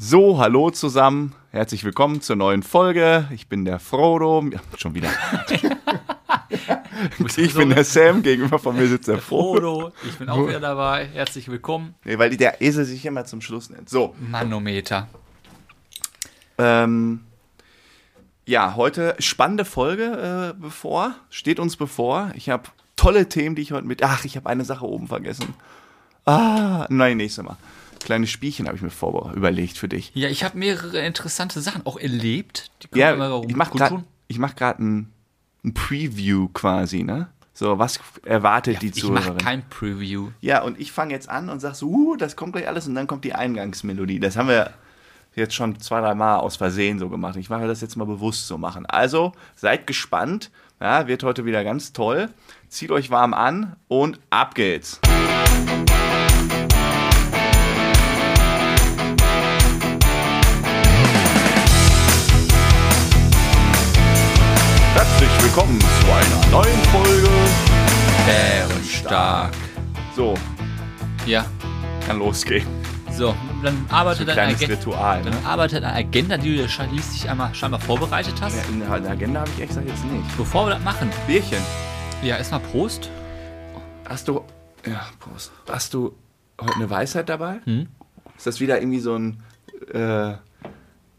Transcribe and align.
So, 0.00 0.38
hallo 0.38 0.70
zusammen. 0.70 1.34
Herzlich 1.50 1.82
willkommen 1.82 2.20
zur 2.20 2.36
neuen 2.36 2.62
Folge. 2.62 3.26
Ich 3.34 3.48
bin 3.48 3.64
der 3.64 3.80
Frodo. 3.80 4.44
Ja, 4.48 4.60
schon 4.76 4.94
wieder. 4.94 5.08
ich 7.36 7.52
bin 7.52 7.70
der 7.70 7.82
Sam. 7.82 8.22
Gegenüber 8.22 8.60
von 8.60 8.76
mir 8.76 8.86
sitzt 8.86 9.08
der 9.08 9.18
Frodo. 9.18 9.80
Frodo, 9.80 9.92
ich 10.08 10.16
bin 10.16 10.28
auch 10.28 10.46
wieder 10.46 10.60
dabei. 10.60 11.06
Herzlich 11.06 11.48
willkommen. 11.48 11.96
Nee, 12.04 12.16
weil 12.16 12.36
der 12.36 12.62
Esel 12.62 12.84
sich 12.84 13.04
immer 13.06 13.24
zum 13.24 13.40
Schluss 13.40 13.70
nennt. 13.70 13.88
So, 13.88 14.14
Manometer. 14.20 15.08
ähm, 16.58 17.22
ja, 18.46 18.76
heute 18.76 19.16
spannende 19.18 19.64
Folge 19.64 20.54
äh, 20.54 20.60
bevor. 20.62 21.16
Steht 21.28 21.58
uns 21.58 21.76
bevor. 21.76 22.30
Ich 22.36 22.50
habe 22.50 22.68
tolle 22.94 23.28
Themen, 23.28 23.56
die 23.56 23.62
ich 23.62 23.72
heute 23.72 23.88
mit. 23.88 24.04
Ach, 24.04 24.24
ich 24.24 24.36
habe 24.36 24.48
eine 24.48 24.64
Sache 24.64 24.86
oben 24.86 25.08
vergessen. 25.08 25.54
Ah, 26.24 26.86
nein, 26.88 27.16
nächstes 27.16 27.44
Mal. 27.44 27.56
Kleine 28.00 28.26
Spielchen 28.26 28.66
habe 28.66 28.76
ich 28.76 28.82
mir 28.82 28.90
vor 28.90 29.32
überlegt 29.34 29.76
für 29.78 29.88
dich. 29.88 30.12
Ja, 30.14 30.28
ich 30.28 30.44
habe 30.44 30.58
mehrere 30.58 31.00
interessante 31.04 31.60
Sachen 31.60 31.84
auch 31.86 31.98
erlebt. 31.98 32.70
Ja, 32.94 33.12
ich 33.46 33.56
mache 33.56 33.76
gerade 33.76 34.04
mach 34.38 34.54
ein, 34.78 35.12
ein 35.64 35.74
Preview 35.74 36.48
quasi, 36.48 37.02
ne? 37.02 37.28
So, 37.52 37.78
was 37.78 37.98
erwartet 38.24 38.82
die 38.82 38.88
Ich 38.94 39.02
mache 39.02 39.22
Zuhörerin? 39.24 39.38
kein 39.38 39.68
Preview. 39.68 40.28
Ja, 40.40 40.62
und 40.62 40.78
ich 40.78 40.92
fange 40.92 41.12
jetzt 41.12 41.28
an 41.28 41.48
und 41.48 41.58
sag 41.58 41.74
so, 41.74 41.88
uh, 41.88 42.16
das 42.16 42.36
kommt 42.36 42.52
gleich 42.52 42.68
alles 42.68 42.86
und 42.86 42.94
dann 42.94 43.08
kommt 43.08 43.24
die 43.24 43.34
Eingangsmelodie. 43.34 44.20
Das 44.20 44.36
haben 44.36 44.48
wir 44.48 44.70
jetzt 45.34 45.54
schon 45.54 45.80
zwei, 45.80 46.00
drei 46.00 46.14
Mal 46.14 46.36
aus 46.36 46.56
Versehen 46.56 47.00
so 47.00 47.08
gemacht. 47.08 47.36
Ich 47.36 47.50
mache 47.50 47.66
das 47.66 47.80
jetzt 47.80 47.96
mal 47.96 48.04
bewusst 48.04 48.46
so 48.46 48.58
machen. 48.58 48.86
Also, 48.86 49.32
seid 49.56 49.88
gespannt. 49.88 50.52
Ja, 50.80 51.08
wird 51.08 51.24
heute 51.24 51.44
wieder 51.44 51.64
ganz 51.64 51.92
toll. 51.92 52.28
Zieht 52.68 52.92
euch 52.92 53.10
warm 53.10 53.34
an 53.34 53.74
und 53.88 54.20
ab 54.30 54.54
geht's. 54.54 55.00
Herzlich 55.04 56.07
willkommen 65.48 65.80
zu 65.80 66.12
einer 66.12 66.50
neuen 66.50 66.78
Folge. 66.92 67.28
Bärenstark. 68.26 69.54
So, 70.14 70.34
Ja, 71.24 71.46
kann 72.06 72.18
losgehen. 72.18 72.66
so. 73.10 73.34
Dann 73.64 73.86
arbeitet 73.88 74.28
deine, 74.28 74.54
Kleines 74.54 74.68
Ritual. 74.78 75.22
Ne? 75.24 75.30
dann 75.30 75.46
arbeitet 75.46 75.82
eine 75.82 75.94
Agenda, 75.94 76.36
die 76.36 76.50
du 76.54 76.62
dir 76.62 76.68
schließlich 76.68 77.30
einmal 77.30 77.54
scheinbar 77.54 77.80
vorbereitet 77.80 78.34
hast. 78.42 78.56
Ja, 78.56 78.62
in 78.96 79.02
der 79.02 79.10
Agenda 79.12 79.40
habe 79.40 79.50
ich 79.56 79.62
extra 79.62 79.80
jetzt 79.80 80.04
nicht. 80.04 80.36
Bevor 80.36 80.66
wir 80.66 80.74
das 80.74 80.84
machen. 80.84 81.08
Bierchen. 81.26 81.62
Ja, 82.22 82.36
erstmal 82.36 82.60
Prost. 82.60 83.10
Hast 84.06 84.28
du. 84.28 84.44
Ja, 84.86 85.06
Prost. 85.18 85.50
Hast 85.66 85.94
du 85.94 86.14
heute 86.60 86.74
eine 86.74 86.90
Weisheit 86.90 87.30
dabei? 87.30 87.60
Hm? 87.64 87.88
Ist 88.36 88.46
das 88.46 88.60
wieder 88.60 88.78
irgendwie 88.80 89.00
so 89.00 89.16
ein. 89.16 89.42
Äh, 89.94 90.34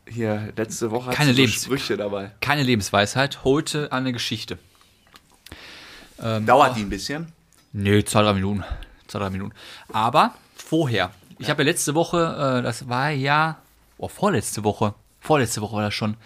hier, 0.10 0.52
letzte 0.56 0.92
Woche 0.92 1.12
Keine 1.12 1.34
so 1.34 1.48
Sprüche 1.48 1.98
dabei. 1.98 2.32
Keine 2.42 2.64
Lebensweisheit. 2.64 3.44
Heute 3.44 3.92
eine 3.92 4.12
Geschichte. 4.14 4.58
Ähm, 6.22 6.46
Dauert 6.46 6.76
die 6.76 6.82
ein 6.82 6.90
bisschen? 6.90 7.32
Nee, 7.72 8.04
zwei, 8.04 8.24
drei 8.24 8.34
Minuten. 8.34 8.64
Zwei, 9.08 9.20
drei 9.20 9.30
Minuten. 9.30 9.54
Aber 9.94 10.34
vorher. 10.56 11.12
Ich 11.38 11.50
habe 11.50 11.64
ja 11.64 11.70
letzte 11.70 11.96
Woche, 11.96 12.58
äh, 12.60 12.62
das 12.64 12.90
war 12.90 13.12
ja, 13.12 13.60
oh, 13.98 14.08
vorletzte 14.10 14.64
Woche, 14.64 14.94
vorletzte 15.22 15.62
Woche 15.62 15.76
war 15.78 15.84
das 15.84 15.94
schon, 15.94 16.18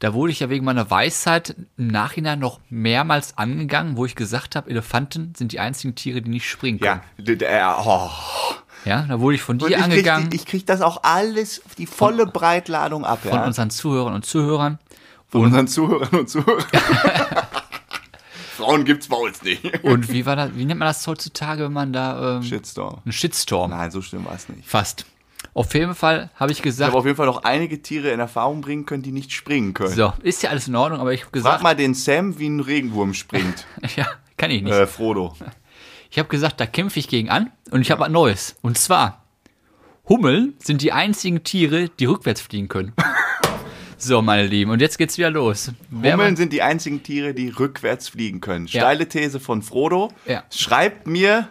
da 0.00 0.12
wurde 0.14 0.32
ich 0.32 0.40
ja 0.40 0.50
wegen 0.50 0.64
meiner 0.64 0.90
Weisheit 0.90 1.54
im 1.76 1.86
Nachhinein 1.86 2.38
noch 2.40 2.58
mehrmals 2.68 3.38
angegangen, 3.38 3.96
wo 3.96 4.06
ich 4.06 4.16
gesagt 4.16 4.56
habe, 4.56 4.68
Elefanten 4.70 5.34
sind 5.36 5.52
die 5.52 5.60
einzigen 5.60 5.94
Tiere, 5.94 6.20
die 6.22 6.30
nicht 6.30 6.48
springen 6.48 6.80
können. 6.80 7.00
Ja. 7.18 7.22
d- 7.22 7.36
d- 7.36 7.44
äh, 7.44 7.62
oh. 7.84 8.10
Ja, 8.84 9.02
da 9.02 9.20
wurde 9.20 9.34
ich 9.36 9.42
von 9.42 9.58
dir 9.58 9.68
ich, 9.68 9.74
krieg, 9.74 9.84
angegangen, 9.84 10.30
die- 10.30 10.36
ich 10.36 10.46
krieg 10.46 10.66
das 10.66 10.80
auch 10.80 11.02
alles, 11.02 11.62
die 11.78 11.86
volle 11.86 12.26
Breitladung 12.26 13.04
ab. 13.04 13.20
von 13.22 13.32
ja? 13.32 13.44
unseren 13.46 13.70
Zuhörern 13.70 14.14
und 14.14 14.24
Zuhörern. 14.24 14.78
von 15.28 15.42
unseren 15.44 15.68
Zuhörern 15.68 16.18
und 16.20 16.28
Zuhörern. 16.30 16.64
Frauen 18.56 18.84
gibt's 18.84 19.08
bei 19.08 19.16
uns 19.16 19.42
nicht. 19.42 19.84
Und 19.84 20.10
wie 20.12 20.26
war 20.26 20.36
das, 20.36 20.50
wie 20.54 20.64
nennt 20.66 20.78
man 20.78 20.88
das 20.88 21.06
heutzutage, 21.06 21.64
wenn 21.64 21.72
man 21.72 21.92
da 21.92 22.36
ähm, 22.36 22.42
Shitstorm. 22.42 22.98
einen 23.04 23.12
Shitstorm? 23.12 23.70
Nein, 23.70 23.90
so 23.90 24.02
schlimm 24.02 24.24
war 24.26 24.34
es 24.34 24.48
nicht. 24.48 24.68
Fast. 24.68 25.06
Auf 25.54 25.72
jeden 25.74 25.94
Fall 25.94 26.30
habe 26.36 26.52
ich 26.52 26.58
Ich 26.58 26.62
gesagt, 26.62 26.88
habe 26.90 26.98
auf 26.98 27.06
jeden 27.06 27.16
Fall 27.16 27.26
noch 27.26 27.42
einige 27.44 27.80
Tiere 27.82 28.10
in 28.10 28.20
Erfahrung 28.20 28.60
bringen 28.60 28.84
können, 28.86 29.02
die 29.02 29.12
nicht 29.12 29.32
springen 29.32 29.72
können. 29.74 29.94
so, 29.94 30.12
ist 30.22 30.42
ja 30.42 30.50
alles 30.50 30.68
in 30.68 30.76
Ordnung, 30.76 31.00
aber 31.00 31.12
ich 31.12 31.20
habe 31.22 31.30
Sag 31.30 31.32
gesagt, 31.44 31.62
mal 31.62 31.74
den 31.74 31.94
Sam, 31.94 32.38
wie 32.38 32.48
ein 32.48 32.60
Regenwurm 32.60 33.14
springt. 33.14 33.66
ja, 33.96 34.06
kann 34.36 34.50
ich 34.50 34.62
nicht. 34.62 34.72
äh, 34.74 34.86
Frodo. 34.86 35.34
Ich 36.10 36.18
habe 36.18 36.28
gesagt, 36.28 36.60
da 36.60 36.66
kämpfe 36.66 36.98
ich 36.98 37.08
gegen 37.08 37.30
an 37.30 37.50
und 37.70 37.82
ich 37.82 37.90
habe 37.92 38.00
was 38.00 38.10
Neues. 38.10 38.56
Und 38.62 38.76
zwar, 38.76 39.24
Hummeln 40.08 40.54
sind 40.58 40.82
die 40.82 40.90
einzigen 40.90 41.44
Tiere, 41.44 41.88
die 41.88 42.06
rückwärts 42.06 42.40
fliegen 42.40 42.66
können. 42.66 42.92
so, 43.96 44.20
meine 44.20 44.46
Lieben, 44.48 44.72
und 44.72 44.80
jetzt 44.80 44.98
geht's 44.98 45.18
wieder 45.18 45.30
los. 45.30 45.70
Wer 45.90 46.14
Hummeln 46.14 46.34
sind 46.34 46.52
die 46.52 46.62
einzigen 46.62 47.04
Tiere, 47.04 47.32
die 47.32 47.48
rückwärts 47.48 48.08
fliegen 48.08 48.40
können. 48.40 48.66
Ja. 48.66 48.80
Steile 48.80 49.08
These 49.08 49.38
von 49.38 49.62
Frodo. 49.62 50.12
Ja. 50.26 50.42
Schreibt 50.50 51.06
mir, 51.06 51.48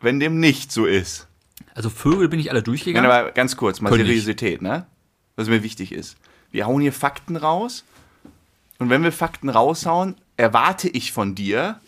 wenn 0.00 0.20
dem 0.20 0.38
nicht 0.38 0.70
so 0.70 0.86
ist. 0.86 1.26
also 1.74 1.90
Vögel 1.90 2.28
bin 2.28 2.38
ich 2.38 2.50
alle 2.50 2.60
Nein, 2.60 2.64
durchgegangen. 2.64 3.10
aber 3.10 3.32
ganz 3.32 3.56
kurz, 3.56 3.80
mal 3.80 3.90
Können. 3.90 4.04
Seriosität, 4.06 4.62
ne? 4.62 4.86
Was 5.34 5.48
mir 5.48 5.64
wichtig 5.64 5.90
ist. 5.90 6.16
Wir 6.52 6.66
hauen 6.66 6.80
hier 6.80 6.92
Fakten 6.92 7.36
raus. 7.36 7.84
Und 8.78 8.88
wenn 8.88 9.02
wir 9.02 9.12
Fakten 9.12 9.48
raushauen, 9.48 10.14
erwarte 10.36 10.88
ich 10.88 11.10
von 11.10 11.34
dir 11.34 11.80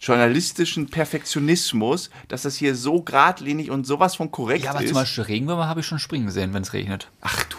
journalistischen 0.00 0.88
Perfektionismus, 0.88 2.10
dass 2.28 2.42
das 2.42 2.56
hier 2.56 2.74
so 2.74 3.02
geradlinig 3.02 3.70
und 3.70 3.86
sowas 3.86 4.16
von 4.16 4.30
korrekt 4.30 4.64
ja, 4.64 4.70
aber 4.70 4.82
ist. 4.82 4.88
zum 4.88 4.96
Beispiel 4.96 5.24
Regenwürmer 5.24 5.66
habe 5.66 5.80
ich 5.80 5.86
schon 5.86 5.98
springen 5.98 6.30
sehen, 6.30 6.54
wenn 6.54 6.62
es 6.62 6.72
regnet. 6.72 7.08
Ach 7.20 7.44
du. 7.44 7.56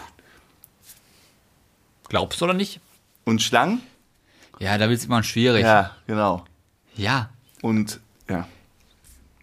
Glaubst 2.07 2.41
du 2.41 2.45
oder 2.45 2.53
nicht? 2.53 2.79
Und 3.25 3.41
Schlangen? 3.41 3.81
Ja, 4.59 4.77
da 4.77 4.89
wird 4.89 4.99
es 4.99 5.05
immer 5.05 5.21
schwierig. 5.23 5.63
Ja. 5.63 5.81
Ja, 5.81 5.95
genau. 6.07 6.45
Und 7.61 7.99
ja. 8.29 8.47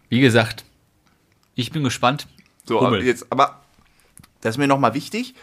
wie 0.09 0.19
gesagt, 0.19 0.65
ich 1.55 1.71
bin 1.71 1.83
gespannt. 1.83 2.27
So, 2.65 2.81
Hummel. 2.81 2.99
aber 2.99 3.03
jetzt, 3.03 3.25
aber 3.29 3.61
das 4.41 4.55
ist 4.55 4.57
mir 4.57 4.67
nochmal 4.67 4.93
wichtig, 4.93 5.33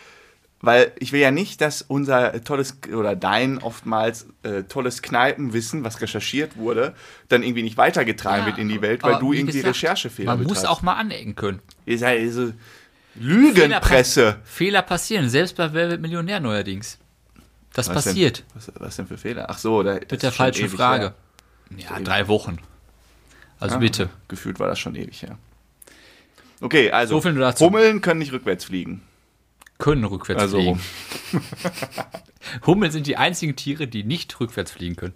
weil 0.64 0.92
ich 0.98 1.12
will 1.12 1.20
ja 1.20 1.30
nicht, 1.30 1.60
dass 1.60 1.82
unser 1.82 2.42
tolles 2.44 2.78
oder 2.94 3.14
dein 3.16 3.58
oftmals 3.58 4.26
äh, 4.42 4.62
tolles 4.64 5.02
Kneipenwissen, 5.02 5.84
was 5.84 6.00
recherchiert 6.00 6.56
wurde, 6.56 6.94
dann 7.28 7.42
irgendwie 7.42 7.62
nicht 7.62 7.76
weitergetragen 7.76 8.46
wird 8.46 8.58
in 8.58 8.68
die 8.68 8.80
Welt, 8.82 9.02
weil 9.02 9.18
du 9.18 9.32
wie 9.32 9.38
irgendwie 9.38 9.58
gesagt, 9.58 9.76
Recherchefehler 9.76 10.32
Man 10.36 10.44
muss 10.44 10.54
betreibst. 10.60 10.68
auch 10.70 10.82
mal 10.82 10.94
anecken 10.94 11.34
können. 11.34 11.60
Ihr 11.86 11.98
seid 11.98 12.20
diese 12.20 12.54
Lügenpresse. 13.16 14.36
Fehler 14.44 14.82
passieren, 14.82 15.28
selbst 15.28 15.56
bei 15.56 15.72
Wer 15.72 15.90
wird 15.90 16.00
Millionär 16.00 16.40
neuerdings. 16.40 16.98
Das 17.72 17.88
Was 17.88 18.04
passiert. 18.04 18.38
Denn, 18.38 18.44
was, 18.54 18.72
was 18.80 18.96
denn 18.96 19.06
für 19.06 19.18
Fehler? 19.18 19.46
Ach 19.48 19.58
so, 19.58 19.82
da, 19.82 19.94
das 19.98 20.10
Mit 20.10 20.22
der 20.22 20.30
ist 20.30 20.36
falschen 20.36 20.68
Frage. 20.68 21.14
her. 21.76 21.86
Ja, 21.90 22.00
drei 22.00 22.28
Wochen. 22.28 22.58
Also 23.58 23.76
Ah, 23.76 23.78
bitte. 23.78 24.10
Gefühlt 24.28 24.60
war 24.60 24.68
das 24.68 24.78
schon 24.78 24.94
ewig 24.94 25.22
her. 25.22 25.38
Okay, 26.60 26.90
also 26.90 27.20
So. 27.20 27.66
Hummeln 27.66 28.00
können 28.00 28.18
nicht 28.20 28.32
rückwärts 28.32 28.64
fliegen. 28.64 29.02
Können 29.78 30.04
rückwärts 30.04 30.40
Also 30.40 30.58
fliegen. 30.58 30.80
Hummeln 32.66 32.92
sind 32.92 33.06
die 33.06 33.16
einzigen 33.16 33.56
Tiere, 33.56 33.86
die 33.86 34.04
nicht 34.04 34.38
rückwärts 34.40 34.70
fliegen 34.70 34.96
können. 34.96 35.14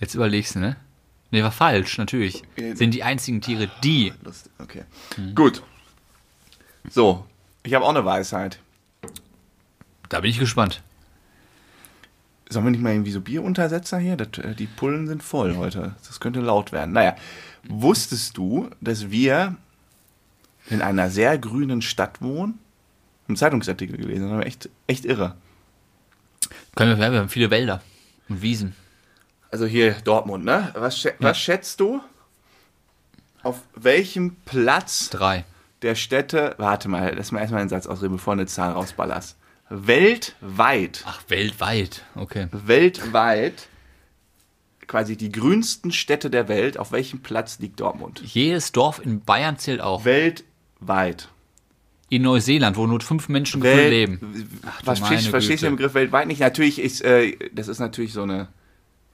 Jetzt 0.00 0.14
überlegst 0.14 0.54
du, 0.54 0.60
ne? 0.60 0.76
Ne, 1.30 1.42
war 1.42 1.52
falsch, 1.52 1.98
natürlich. 1.98 2.42
Äh, 2.56 2.74
Sind 2.74 2.94
die 2.94 3.02
einzigen 3.02 3.40
Tiere, 3.40 3.70
die. 3.82 4.12
Lustig, 4.24 4.50
okay. 4.58 4.84
Mhm. 5.16 5.34
Gut. 5.34 5.62
So, 6.88 7.26
ich 7.64 7.74
habe 7.74 7.84
auch 7.84 7.90
eine 7.90 8.04
Weisheit. 8.04 8.60
Da 10.08 10.20
bin 10.20 10.30
ich 10.30 10.38
gespannt. 10.38 10.82
Sollen 12.48 12.64
wir 12.64 12.70
nicht 12.70 12.80
mal 12.80 12.92
irgendwie 12.92 13.10
so 13.10 13.20
Bieruntersetzer 13.20 13.98
hier? 13.98 14.16
Das, 14.16 14.42
äh, 14.42 14.54
die 14.54 14.66
Pullen 14.66 15.06
sind 15.06 15.22
voll 15.22 15.56
heute. 15.56 15.94
Das 16.06 16.18
könnte 16.18 16.40
laut 16.40 16.72
werden. 16.72 16.92
Naja, 16.92 17.14
wusstest 17.68 18.38
du, 18.38 18.70
dass 18.80 19.10
wir 19.10 19.56
in 20.70 20.82
einer 20.82 21.10
sehr 21.10 21.38
grünen 21.38 21.82
Stadt 21.82 22.20
wohnen? 22.22 22.58
Im 23.28 23.36
Zeitungsartikel 23.36 23.96
gelesen. 23.96 24.30
War 24.30 24.46
echt, 24.46 24.68
echt 24.86 25.04
irre. 25.04 25.36
Können 26.76 26.98
wir, 26.98 27.12
wir 27.12 27.18
haben 27.20 27.28
viele 27.28 27.50
Wälder 27.50 27.82
und 28.28 28.40
Wiesen. 28.42 28.74
Also 29.50 29.66
hier 29.66 29.92
Dortmund, 30.04 30.44
ne? 30.44 30.70
Was, 30.74 31.06
was 31.18 31.38
schätzt 31.38 31.80
du? 31.80 32.00
Auf 33.42 33.60
welchem 33.74 34.36
Platz 34.44 35.10
Drei. 35.10 35.44
der 35.82 35.94
Städte, 35.94 36.54
warte 36.58 36.88
mal, 36.88 37.14
lass 37.16 37.32
mal 37.32 37.40
erstmal 37.40 37.60
einen 37.60 37.70
Satz 37.70 37.86
ausreden, 37.86 38.16
bevor 38.16 38.34
du 38.34 38.40
eine 38.40 38.46
Zahl 38.48 38.72
rausballerst. 38.72 39.36
Weltweit, 39.70 41.04
Ach, 41.06 41.20
weltweit. 41.28 42.02
Okay. 42.14 42.48
weltweit, 42.52 43.68
quasi 44.86 45.16
die 45.16 45.30
grünsten 45.30 45.92
Städte 45.92 46.30
der 46.30 46.48
Welt, 46.48 46.78
auf 46.78 46.92
welchem 46.92 47.20
Platz 47.20 47.58
liegt 47.58 47.80
Dortmund? 47.80 48.22
Jedes 48.24 48.72
Dorf 48.72 49.00
in 49.04 49.20
Bayern 49.20 49.58
zählt 49.58 49.80
auch. 49.80 50.04
Weltweit. 50.80 51.28
In 52.10 52.22
Neuseeland, 52.22 52.76
wo 52.76 52.86
nur 52.86 53.00
fünf 53.02 53.28
Menschen 53.28 53.62
Welt, 53.62 53.90
leben. 53.90 54.18
Was 54.84 55.00
meine 55.00 55.08
verstehst, 55.12 55.28
verstehst 55.28 55.62
du 55.62 55.66
den 55.66 55.76
Begriff 55.76 55.92
weltweit 55.94 56.26
nicht? 56.26 56.40
Natürlich 56.40 56.78
ist, 56.80 57.02
äh, 57.02 57.36
das 57.52 57.68
ist 57.68 57.78
natürlich 57.80 58.12
so 58.12 58.22
eine 58.22 58.48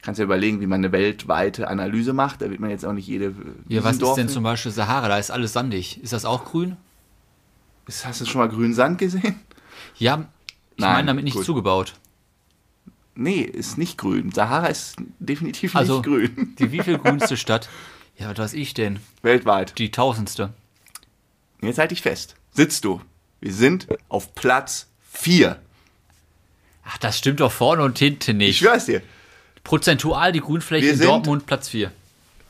Kannst 0.03 0.19
ja 0.19 0.25
überlegen, 0.25 0.61
wie 0.61 0.67
man 0.67 0.81
eine 0.81 0.93
weltweite 0.93 1.67
Analyse 1.69 2.13
macht. 2.13 2.43
Da 2.43 2.51
wird 2.51 2.61
man 2.61 2.69
jetzt 2.69 2.85
auch 2.85 2.93
nicht 2.93 3.07
jede. 3.09 3.35
Ja, 3.69 3.83
was 3.85 3.97
ist 3.97 4.15
denn 4.17 4.29
zum 4.29 4.43
Beispiel 4.45 4.71
Sahara? 4.71 5.09
Da 5.09 5.19
ist 5.19 5.31
alles 5.31 5.55
sandig. 5.55 5.99
Ist 6.03 6.13
das 6.13 6.27
auch 6.27 6.45
grün? 6.45 6.77
Ist- 7.87 8.05
Hast 8.07 8.21
du 8.21 8.27
schon 8.27 8.41
mal 8.43 8.49
grünen 8.51 8.75
Sand 8.75 8.99
gesehen? 8.99 9.41
Ja, 9.97 10.29
ich 10.77 10.83
Nein, 10.83 10.93
meine 10.93 11.07
damit 11.07 11.25
nicht 11.25 11.35
gut. 11.39 11.47
zugebaut. 11.47 11.95
Nee, 13.15 13.41
ist 13.41 13.79
nicht 13.79 13.97
grün. 13.97 14.31
Sahara 14.31 14.67
ist 14.67 14.97
definitiv 15.21 15.75
Also- 15.75 15.95
nicht 15.95 16.05
grün. 16.05 16.55
Die 16.59 16.71
wieviel 16.71 16.99
grünste 17.03 17.39
Stadt? 17.39 17.71
Ja, 18.19 18.29
was 18.31 18.39
weiß 18.39 18.53
ich 18.55 18.75
denn? 18.75 18.99
Weltweit. 19.23 19.79
Die 19.79 19.91
tausendste. 19.91 20.53
Jetzt 21.67 21.79
halte 21.79 21.95
ich 21.95 22.03
fest. 22.03 22.35
Sitzt 22.53 22.85
du. 22.85 23.01
Wir 23.41 23.53
sind 23.53 23.87
auf 24.09 24.35
Platz 24.35 24.87
4. 25.13 25.59
Ach, 26.87 26.99
das 26.99 27.19
stimmt 27.19 27.41
doch 27.41 27.53
vorne 27.53 27.83
und 27.83 27.99
hinten 27.99 28.41
Ich 28.41 28.49
nicht. 28.49 28.59
schwör's 28.59 28.87
dir. 28.87 29.03
Prozentual 29.63 30.33
die 30.33 30.41
Grünfläche 30.41 30.89
in 30.89 31.01
Dortmund 31.01 31.47
Platz 31.47 31.69
4. 31.71 31.91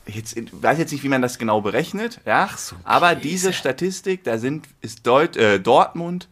Jetzt 0.07 0.37
ich 0.37 0.49
weiß 0.51 0.77
jetzt 0.77 0.91
nicht, 0.91 1.03
wie 1.03 1.09
man 1.09 1.21
das 1.21 1.39
genau 1.39 1.61
berechnet, 1.61 2.19
ja. 2.25 2.49
so, 2.55 2.75
aber 2.83 3.15
Käse. 3.15 3.21
diese 3.21 3.53
Statistik, 3.53 4.23
da 4.23 4.37
sind 4.37 4.67
ist 4.81 5.07
Deut 5.07 5.35
äh, 5.35 5.59
Dortmund 5.59 6.27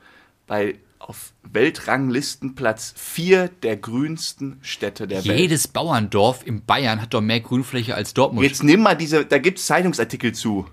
bei 0.45 0.75
auf 0.99 1.33
Weltranglisten 1.43 2.55
Platz 2.55 2.93
4 2.95 3.49
der 3.63 3.77
grünsten 3.77 4.59
Städte 4.61 5.07
der 5.07 5.25
Welt. 5.25 5.39
Jedes 5.39 5.67
Bauerndorf 5.67 6.45
in 6.45 6.63
Bayern 6.63 7.01
hat 7.01 7.13
doch 7.13 7.21
mehr 7.21 7.39
Grünfläche 7.39 7.95
als 7.95 8.13
Dortmund. 8.13 8.45
Jetzt 8.45 8.63
nimm 8.63 8.81
mal 8.81 8.95
diese, 8.95 9.25
da 9.25 9.37
gibt's 9.39 9.65
Zeitungsartikel 9.65 10.33
zu. 10.33 10.67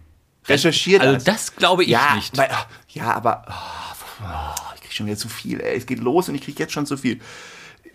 Recherchiert 0.46 1.02
also 1.02 1.14
das. 1.14 1.24
das 1.24 1.56
glaube 1.56 1.84
ich 1.84 1.90
ja, 1.90 2.14
nicht. 2.16 2.36
Weil, 2.36 2.50
ja, 2.88 3.12
aber 3.12 3.44
oh, 3.48 4.72
ich 4.74 4.80
krieg 4.82 4.92
schon 4.92 5.06
wieder 5.06 5.16
zu 5.16 5.28
viel. 5.28 5.60
Ey. 5.60 5.76
Es 5.76 5.86
geht 5.86 6.00
los 6.00 6.28
und 6.28 6.34
ich 6.34 6.42
krieg 6.42 6.58
jetzt 6.58 6.72
schon 6.72 6.86
zu 6.86 6.96
viel. 6.96 7.20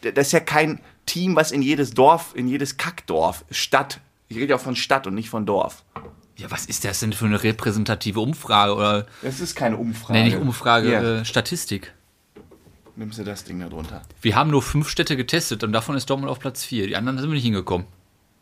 Das 0.01 0.27
ist 0.27 0.31
ja 0.33 0.39
kein 0.39 0.79
Team, 1.05 1.35
was 1.35 1.51
in 1.51 1.61
jedes 1.61 1.93
Dorf, 1.93 2.33
in 2.35 2.47
jedes 2.47 2.77
Kackdorf, 2.77 3.43
Stadt. 3.51 3.99
Ich 4.27 4.37
rede 4.37 4.51
ja 4.51 4.55
auch 4.55 4.61
von 4.61 4.75
Stadt 4.75 5.07
und 5.07 5.15
nicht 5.15 5.29
von 5.29 5.45
Dorf. 5.45 5.83
Ja, 6.37 6.51
was 6.51 6.65
ist 6.65 6.83
das 6.83 6.99
denn 6.99 7.13
für 7.13 7.25
eine 7.25 7.41
repräsentative 7.41 8.19
Umfrage 8.19 8.75
oder 8.75 9.07
Das 9.21 9.39
ist 9.39 9.55
keine 9.55 9.77
Umfrage. 9.77 10.13
nee, 10.19 10.25
nicht 10.25 10.37
Umfrage, 10.37 10.87
Hier, 10.89 11.01
äh, 11.21 11.25
Statistik? 11.25 11.93
nimmst 12.97 13.19
du 13.19 13.23
das 13.23 13.43
Ding 13.43 13.59
da 13.59 13.67
drunter. 13.69 14.01
Wir 14.21 14.35
haben 14.35 14.49
nur 14.49 14.61
fünf 14.61 14.89
Städte 14.89 15.17
getestet 15.17 15.63
und 15.63 15.71
davon 15.73 15.95
ist 15.95 16.09
Dortmund 16.09 16.31
auf 16.31 16.39
Platz 16.39 16.63
4. 16.63 16.87
Die 16.87 16.95
anderen 16.95 17.17
sind 17.17 17.29
wir 17.29 17.35
nicht 17.35 17.43
hingekommen. 17.43 17.87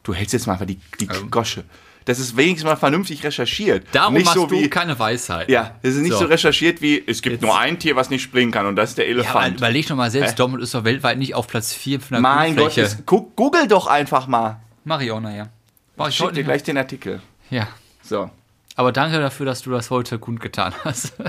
Du 0.03 0.13
hältst 0.13 0.33
jetzt 0.33 0.47
mal 0.47 0.53
einfach 0.53 0.65
die, 0.65 0.79
die 0.99 1.05
Ähm. 1.07 1.31
Gosche. 1.31 1.63
Das 2.05 2.19
ist 2.19 2.35
wenigstens 2.35 2.65
mal 2.69 2.75
vernünftig 2.75 3.23
recherchiert. 3.23 3.85
Darum 3.93 4.13
nicht 4.15 4.27
hast 4.27 4.33
so 4.35 4.45
du 4.47 4.59
wie, 4.61 4.69
keine 4.69 4.97
Weisheit. 4.99 5.49
Ja, 5.49 5.75
das 5.81 5.95
ist 5.95 6.01
nicht 6.01 6.11
so, 6.13 6.19
So. 6.19 6.25
recherchiert 6.25 6.81
wie, 6.81 7.01
es 7.05 7.21
gibt 7.21 7.33
Jetzt- 7.35 7.41
nur 7.41 7.57
ein 7.57 7.79
Tier, 7.79 7.95
was 7.95 8.09
nicht 8.09 8.21
springen 8.23 8.51
kann 8.51 8.65
und 8.65 8.75
das 8.75 8.89
ist 8.91 8.97
der 8.97 9.05
Ja, 9.05 9.11
Elefant. 9.13 9.57
überleg 9.57 9.87
doch 9.87 9.95
mal 9.95 10.11
selbst, 10.11 10.31
Hä? 10.31 10.35
Dortmund 10.37 10.61
ist 10.63 10.73
doch 10.73 10.83
weltweit 10.83 11.17
nicht 11.17 11.33
auf 11.35 11.47
Platz 11.47 11.73
4 11.73 11.99
von 12.01 12.09
der 12.15 12.21
mein 12.21 12.55
Gott, 12.55 12.75
das, 12.77 12.97
guck, 13.05 13.35
google 13.35 13.67
doch 13.67 13.87
einfach 13.87 14.27
mal. 14.27 14.59
Mach 14.83 14.99
ich 15.01 15.11
auch 15.11 15.21
nachher. 15.21 15.49
Mach 15.95 16.07
ich 16.09 16.19
Ich 16.19 16.25
schick 16.25 16.33
dir 16.33 16.43
gleich 16.43 16.63
den 16.63 16.77
Artikel. 16.77 17.21
Ja. 17.49 17.67
So. 18.03 18.29
Aber 18.75 18.91
danke 18.91 19.19
dafür, 19.19 19.45
dass 19.45 19.61
du 19.61 19.69
das 19.71 19.89
heute 19.91 20.19
kundgetan 20.19 20.73
hast. 20.83 21.13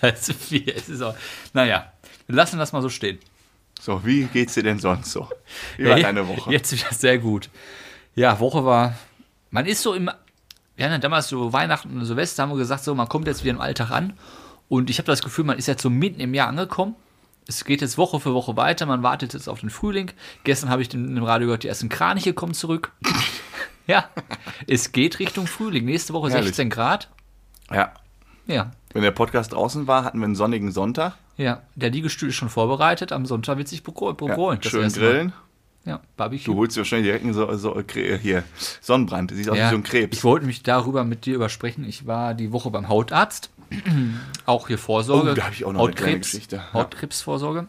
Platz 0.00 0.32
4. 0.32 0.76
Es 0.76 0.88
ist 0.88 1.02
auch, 1.02 1.14
naja, 1.52 1.92
wir 2.26 2.36
lassen 2.36 2.58
das 2.58 2.72
mal 2.72 2.82
so 2.82 2.88
stehen. 2.88 3.18
So, 3.80 4.04
wie 4.04 4.24
geht's 4.24 4.54
dir 4.54 4.62
denn 4.62 4.78
sonst 4.78 5.12
so? 5.12 5.28
Wie 5.76 5.84
Ja, 5.84 5.90
war 5.90 5.96
je- 5.98 6.02
deine 6.02 6.26
Woche? 6.28 6.50
Jetzt 6.50 6.72
wieder 6.72 6.92
sehr 6.92 7.18
gut. 7.18 7.50
Ja, 8.14 8.40
Woche 8.40 8.64
war. 8.64 8.94
Man 9.50 9.66
ist 9.66 9.82
so 9.82 9.94
im. 9.94 10.10
Wir 10.76 10.84
hatten 10.84 10.92
ja 10.94 10.98
damals 10.98 11.28
so 11.28 11.52
Weihnachten 11.52 11.96
und 11.96 12.04
Silvester, 12.04 12.42
haben 12.42 12.50
wir 12.50 12.56
gesagt, 12.58 12.84
so, 12.84 12.94
man 12.94 13.08
kommt 13.08 13.26
jetzt 13.26 13.42
wieder 13.44 13.52
im 13.54 13.60
Alltag 13.60 13.90
an. 13.90 14.12
Und 14.68 14.90
ich 14.90 14.98
habe 14.98 15.06
das 15.06 15.22
Gefühl, 15.22 15.44
man 15.44 15.56
ist 15.58 15.66
jetzt 15.68 15.82
so 15.82 15.88
mitten 15.90 16.20
im 16.20 16.34
Jahr 16.34 16.48
angekommen. 16.48 16.96
Es 17.48 17.64
geht 17.64 17.80
jetzt 17.80 17.96
Woche 17.96 18.18
für 18.18 18.34
Woche 18.34 18.56
weiter, 18.56 18.84
man 18.86 19.02
wartet 19.04 19.32
jetzt 19.32 19.48
auf 19.48 19.60
den 19.60 19.70
Frühling. 19.70 20.10
Gestern 20.44 20.68
habe 20.68 20.82
ich 20.82 20.88
den- 20.88 21.16
im 21.16 21.22
Radio 21.22 21.46
gehört, 21.46 21.62
die 21.62 21.68
ersten 21.68 21.88
Kraniche 21.88 22.34
kommen 22.34 22.52
zurück. 22.54 22.90
ja, 23.86 24.08
es 24.66 24.90
geht 24.92 25.18
Richtung 25.20 25.46
Frühling. 25.46 25.84
Nächste 25.84 26.12
Woche 26.12 26.28
Herrlich. 26.30 26.48
16 26.48 26.70
Grad. 26.70 27.08
Ja. 27.72 27.92
Ja, 28.48 28.72
Wenn 28.96 29.02
der 29.02 29.10
Podcast 29.10 29.52
draußen 29.52 29.86
war, 29.86 30.04
hatten 30.04 30.20
wir 30.20 30.24
einen 30.24 30.34
sonnigen 30.34 30.72
Sonntag. 30.72 31.16
ja. 31.36 31.60
Der 31.74 31.90
Liegestuhl 31.90 32.30
ist 32.30 32.34
schon 32.36 32.48
vorbereitet. 32.48 33.12
Am 33.12 33.26
Sonntag 33.26 33.58
wird 33.58 33.68
sich 33.68 33.82
begrollt. 33.82 34.18
Ja, 34.64 34.70
schön 34.70 34.90
grillen. 34.90 35.32
Ja, 35.84 36.00
Barbecue. 36.16 36.46
Du 36.46 36.56
holst 36.56 36.76
dir 36.76 36.80
wahrscheinlich 36.80 37.06
direkt 37.08 37.24
einen 37.24 37.34
so, 37.34 37.54
so, 37.56 37.78
hier, 38.22 38.42
Sonnenbrand. 38.80 39.32
Siehst 39.32 39.50
aus 39.50 39.58
Ja, 39.58 39.66
wie 39.66 39.70
so 39.70 39.76
ein 39.76 39.82
Krebs. 39.82 40.16
Ich 40.16 40.24
wollte 40.24 40.46
mich 40.46 40.62
darüber 40.62 41.04
mit 41.04 41.26
dir 41.26 41.34
übersprechen. 41.34 41.84
Ich 41.86 42.06
war 42.06 42.32
die 42.32 42.52
Woche 42.52 42.70
beim 42.70 42.88
Hautarzt. 42.88 43.50
auch 44.46 44.66
hier 44.66 44.78
Vorsorge. 44.78 45.32
Oh, 45.32 45.34
da 45.34 45.44
hab 45.44 45.52
ich 45.52 45.66
auch 45.66 45.74
noch 45.74 45.80
eine 45.80 45.90
Hautkrebs, 45.90 46.30
Geschichte. 46.30 46.56
Ja. 46.56 46.72
Hautkrebsvorsorge. 46.72 47.66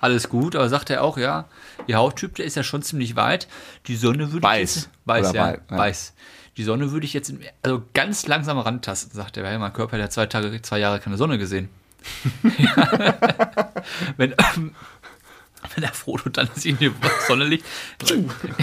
Alles 0.00 0.28
gut, 0.28 0.56
aber 0.56 0.68
sagt 0.68 0.90
er 0.90 1.04
auch, 1.04 1.16
ja, 1.16 1.44
Ihr 1.86 1.96
Hauttyp, 1.96 2.34
der 2.34 2.44
ist 2.44 2.56
ja 2.56 2.64
schon 2.64 2.82
ziemlich 2.82 3.14
weit. 3.14 3.46
Die 3.86 3.96
Sonne 3.96 4.32
würde 4.32 4.42
Weiß. 4.42 4.74
jetzt, 4.74 4.90
weiß, 5.04 5.32
ja, 5.32 5.44
weit, 5.44 5.60
ja. 5.70 5.78
weiß. 5.78 6.12
Die 6.56 6.64
Sonne 6.64 6.90
würde 6.90 7.04
ich 7.06 7.12
jetzt 7.12 7.28
in, 7.28 7.40
also 7.62 7.82
ganz 7.94 8.26
langsam 8.26 8.58
rantasten, 8.58 9.12
sagt 9.14 9.36
er. 9.36 9.44
Weil 9.44 9.58
mein 9.58 9.72
Körper 9.72 9.92
hat 9.96 10.00
ja 10.00 10.10
zwei 10.10 10.26
Tage, 10.26 10.62
zwei 10.62 10.78
Jahre 10.78 11.00
keine 11.00 11.16
Sonne 11.16 11.38
gesehen. 11.38 11.68
wenn, 14.16 14.30
wenn 15.74 15.80
der 15.80 15.92
Frodo 15.92 16.28
dann 16.30 16.48
sich 16.54 16.66
in 16.66 16.78
die 16.78 16.92
Sonne 17.26 17.44
liegt, 17.44 17.64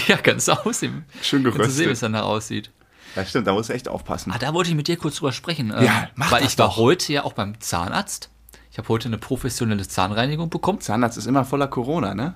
ja, 0.07 0.15
ganz 0.17 0.47
aussehen. 0.49 1.05
Schön 1.21 1.43
Kannst 1.43 1.59
du 1.59 1.63
sehen, 1.65 1.69
wie 1.69 1.91
es 1.91 1.99
geröstet. 1.99 2.03
danach 2.03 2.23
aussieht. 2.23 2.71
Ja, 3.15 3.25
stimmt, 3.25 3.45
da 3.47 3.53
musst 3.53 3.69
du 3.69 3.73
echt 3.73 3.87
aufpassen. 3.87 4.31
Ah, 4.31 4.39
da 4.39 4.53
wollte 4.53 4.71
ich 4.71 4.75
mit 4.75 4.87
dir 4.87 4.97
kurz 4.97 5.17
drüber 5.17 5.31
sprechen. 5.31 5.71
ähm, 5.75 5.83
Ja, 5.83 6.09
mach 6.15 6.31
Weil 6.31 6.45
ich 6.45 6.57
war 6.57 6.69
doch. 6.69 6.77
heute 6.77 7.13
ja 7.13 7.23
auch 7.23 7.33
beim 7.33 7.59
Zahnarzt. 7.59 8.29
Ich 8.71 8.77
habe 8.79 8.87
heute 8.89 9.07
eine 9.07 9.19
professionelle 9.19 9.87
Zahnreinigung 9.87 10.49
bekommen. 10.49 10.81
Zahnarzt 10.81 11.17
ist 11.19 11.27
immer 11.27 11.45
voller 11.45 11.67
Corona, 11.67 12.15
ne? 12.15 12.33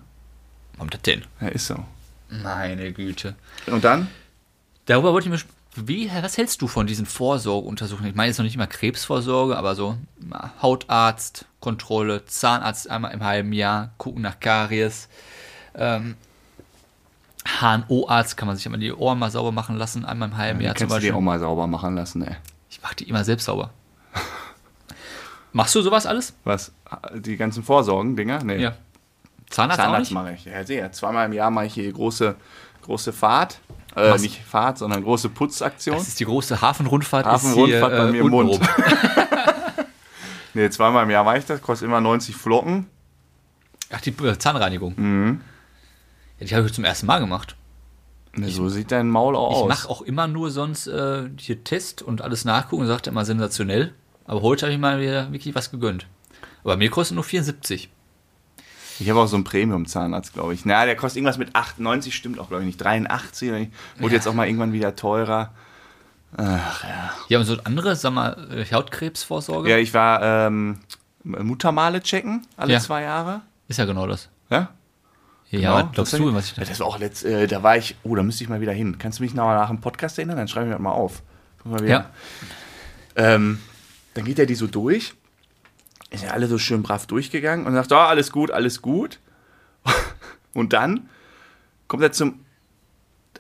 Warum 0.74 0.92
das 0.92 1.02
denn? 1.02 1.24
Ja, 1.42 1.48
ist 1.48 1.66
so. 1.66 1.84
Meine 2.30 2.92
Güte. 2.94 3.36
Und 3.66 3.84
dann? 3.84 4.08
Darüber 4.88 5.14
wollte 5.14 5.30
ich 5.30 5.36
sp- 5.40 5.54
Wie, 5.76 6.10
was 6.22 6.38
hältst 6.38 6.62
du 6.62 6.68
von 6.68 6.88
diesen 6.88 7.06
Vorsorgeuntersuchungen? 7.06 8.10
Ich 8.10 8.16
meine 8.16 8.30
jetzt 8.30 8.40
noch 8.40 8.44
nicht 8.46 8.58
mal 8.58 8.66
Krebsvorsorge, 8.68 9.56
aber 9.56 9.76
so 9.76 9.96
Hautarzt, 10.62 11.46
Kontrolle, 11.60 12.26
Zahnarzt 12.26 12.90
einmal 12.90 13.14
im 13.14 13.24
halben 13.24 13.54
Jahr, 13.54 13.92
gucken 14.00 14.24
nach 14.24 14.40
Karies. 14.40 15.08
Ähm, 15.76 16.16
HNO-Arzt 17.62 18.36
kann 18.36 18.48
man 18.48 18.58
sich 18.58 18.66
immer 18.66 18.78
die 18.78 18.92
Ohren 18.92 19.20
mal 19.20 19.32
sauber 19.32 19.52
machen 19.52 19.78
lassen, 19.78 20.04
einmal 20.06 20.30
im 20.30 20.38
halben 20.38 20.60
Ja, 20.62 20.68
Jahr 20.68 20.76
zum 20.76 20.88
kannst 20.88 20.96
du 20.98 21.00
die 21.00 21.06
Beispiel. 21.08 21.18
auch 21.18 21.22
mal 21.22 21.40
sauber 21.40 21.68
machen 21.68 21.96
lassen, 21.96 22.24
ey. 22.24 22.36
Ich 22.70 22.82
mache 22.82 22.96
die 22.96 23.08
immer 23.10 23.24
selbst 23.24 23.46
sauber. 23.46 23.70
Machst 25.54 25.74
du 25.76 25.82
sowas 25.82 26.06
alles? 26.06 26.34
Was? 26.44 26.72
Die 27.16 27.38
ganzen 27.38 27.64
Vorsorgen-Dinger? 27.64 28.44
Nee. 28.44 28.58
Ja. 28.62 28.74
Zahnarzt, 29.50 29.80
auch 29.80 29.86
Zahnarzt 29.86 30.12
mache 30.12 30.34
ich. 30.34 30.46
Ja, 30.46 30.64
sehr. 30.66 30.92
Zweimal 30.92 31.26
im 31.26 31.34
Jahr 31.34 31.50
mache 31.50 31.68
ich 31.68 31.74
hier 31.74 31.92
große, 31.92 32.36
große 32.84 33.14
Fahrt. 33.14 33.60
Äh, 33.96 34.12
Was? 34.12 34.22
nicht 34.22 34.42
Fahrt, 34.44 34.78
sondern 34.78 35.04
große 35.04 35.30
Putzaktion. 35.30 35.98
Das 35.98 36.08
ist 36.08 36.20
die 36.20 36.26
große 36.26 36.62
Hafenrundfahrt. 36.62 37.26
Hafenrundfahrt 37.26 37.92
hier, 37.92 38.02
bei 38.02 38.12
mir 38.12 38.22
im 38.22 38.30
Mund. 38.30 38.60
Nee, 40.58 40.72
zweimal 40.72 41.04
im 41.04 41.12
Jahr 41.12 41.24
mache 41.24 41.38
ich 41.38 41.46
das. 41.46 41.62
Kostet 41.62 41.88
immer 41.88 42.02
90 42.02 42.36
Flocken. 42.36 42.88
Ach, 43.92 44.02
die 44.02 44.10
äh, 44.10 44.38
Zahnreinigung. 44.40 44.96
Mhm. 44.98 45.42
Ja, 46.40 46.48
die 46.48 46.56
habe 46.56 46.66
ich 46.66 46.74
zum 46.74 46.84
ersten 46.84 47.06
Mal 47.06 47.20
gemacht. 47.20 47.56
Ne, 48.34 48.50
so 48.50 48.68
sieht 48.68 48.92
dein 48.92 49.08
Maul 49.08 49.36
auch 49.36 49.52
Ich 49.52 49.58
aus. 49.58 49.68
mache 49.70 49.90
auch 49.90 50.02
immer 50.02 50.26
nur 50.28 50.50
sonst 50.50 50.88
äh, 50.88 51.30
hier 51.38 51.64
Test 51.64 52.02
und 52.02 52.22
alles 52.24 52.44
nachgucken 52.44 52.82
und 52.82 52.88
sagt 52.88 53.06
immer 53.06 53.24
sensationell. 53.24 53.94
Aber 54.26 54.42
heute 54.42 54.66
habe 54.66 54.74
ich 54.74 54.80
mal 54.80 55.00
wieder 55.00 55.32
wirklich 55.32 55.54
was 55.54 55.70
gegönnt. 55.70 56.08
Aber 56.64 56.76
mir 56.76 56.90
kostet 56.90 57.14
nur 57.14 57.24
74. 57.24 57.90
Ich 59.00 59.10
habe 59.10 59.20
auch 59.20 59.28
so 59.28 59.36
einen 59.36 59.44
Premium-Zahnarzt, 59.44 60.34
glaube 60.34 60.54
ich. 60.54 60.66
Na, 60.66 60.86
der 60.86 60.96
kostet 60.96 61.18
irgendwas 61.18 61.38
mit 61.38 61.56
98, 61.56 62.16
stimmt 62.16 62.40
auch, 62.40 62.48
glaube 62.48 62.64
ich 62.64 62.68
nicht. 62.68 62.78
83. 62.78 63.50
oder 63.50 63.60
nicht. 63.60 63.72
Wurde 64.00 64.14
Ja. 64.14 64.18
jetzt 64.18 64.28
auch 64.28 64.34
mal 64.34 64.48
irgendwann 64.48 64.74
wieder 64.74 64.96
teurer. 64.96 65.52
Ja, 67.30 67.40
und 67.40 67.46
so 67.46 67.58
andere, 67.64 67.96
sag 67.96 68.12
mal, 68.14 68.48
äh, 68.52 68.66
Hautkrebsvorsorge 68.66 69.70
Ja, 69.70 69.78
ich 69.78 69.94
war 69.94 70.22
ähm, 70.48 70.80
Muttermale 71.24 72.02
checken, 72.02 72.46
alle 72.58 72.74
Ja. 72.74 72.80
zwei 72.80 73.04
Jahre. 73.04 73.42
ist 73.68 73.78
ja 73.80 73.86
genau 73.86 74.08
das. 74.08 74.30
Ja? 74.50 74.70
Ja, 75.50 75.60
Genau, 75.60 75.74
was 75.74 75.92
glaubst 75.94 76.14
das 76.14 76.20
du, 76.20 76.34
was 76.34 76.46
ich 76.48 76.54
da 76.56 76.64
Das 76.66 76.80
war 76.82 76.88
auch 76.88 77.00
letzt, 77.00 77.24
äh, 77.24 77.48
da 77.48 77.64
war 77.64 77.78
ich, 77.78 77.96
oh, 78.04 78.16
da 78.16 78.24
müsste 78.24 78.44
ich 78.44 78.50
mal 78.50 78.60
wieder 78.62 78.74
hin. 78.74 78.98
Kannst 78.98 79.20
du 79.20 79.24
mich 79.24 79.34
mal 79.34 79.56
nach 79.56 79.70
dem 79.70 79.80
Podcast 79.80 80.18
erinnern? 80.18 80.36
Dann 80.38 80.48
schreibe 80.50 80.66
ich 80.66 80.70
mir 80.70 80.76
das 80.76 80.82
mal 80.84 80.92
auf. 80.92 81.22
Mal 81.64 81.80
wieder. 81.82 81.90
Ja. 81.90 82.10
Ähm, 83.16 83.60
dann 84.14 84.26
geht 84.26 84.40
er 84.40 84.46
die 84.46 84.56
so 84.56 84.68
durch. 84.68 85.14
Ist 86.10 86.24
ja 86.24 86.32
alle 86.32 86.48
so 86.48 86.58
schön 86.58 86.84
brav 86.84 87.06
durchgegangen 87.08 87.66
und 87.66 87.74
sagt, 87.74 87.92
oh, 87.92 87.96
alles 87.96 88.32
gut, 88.32 88.52
alles 88.52 88.82
gut. 88.82 89.20
Und 90.54 90.74
dann 90.74 91.10
kommt 91.88 92.02
er 92.04 92.12
zum, 92.12 92.44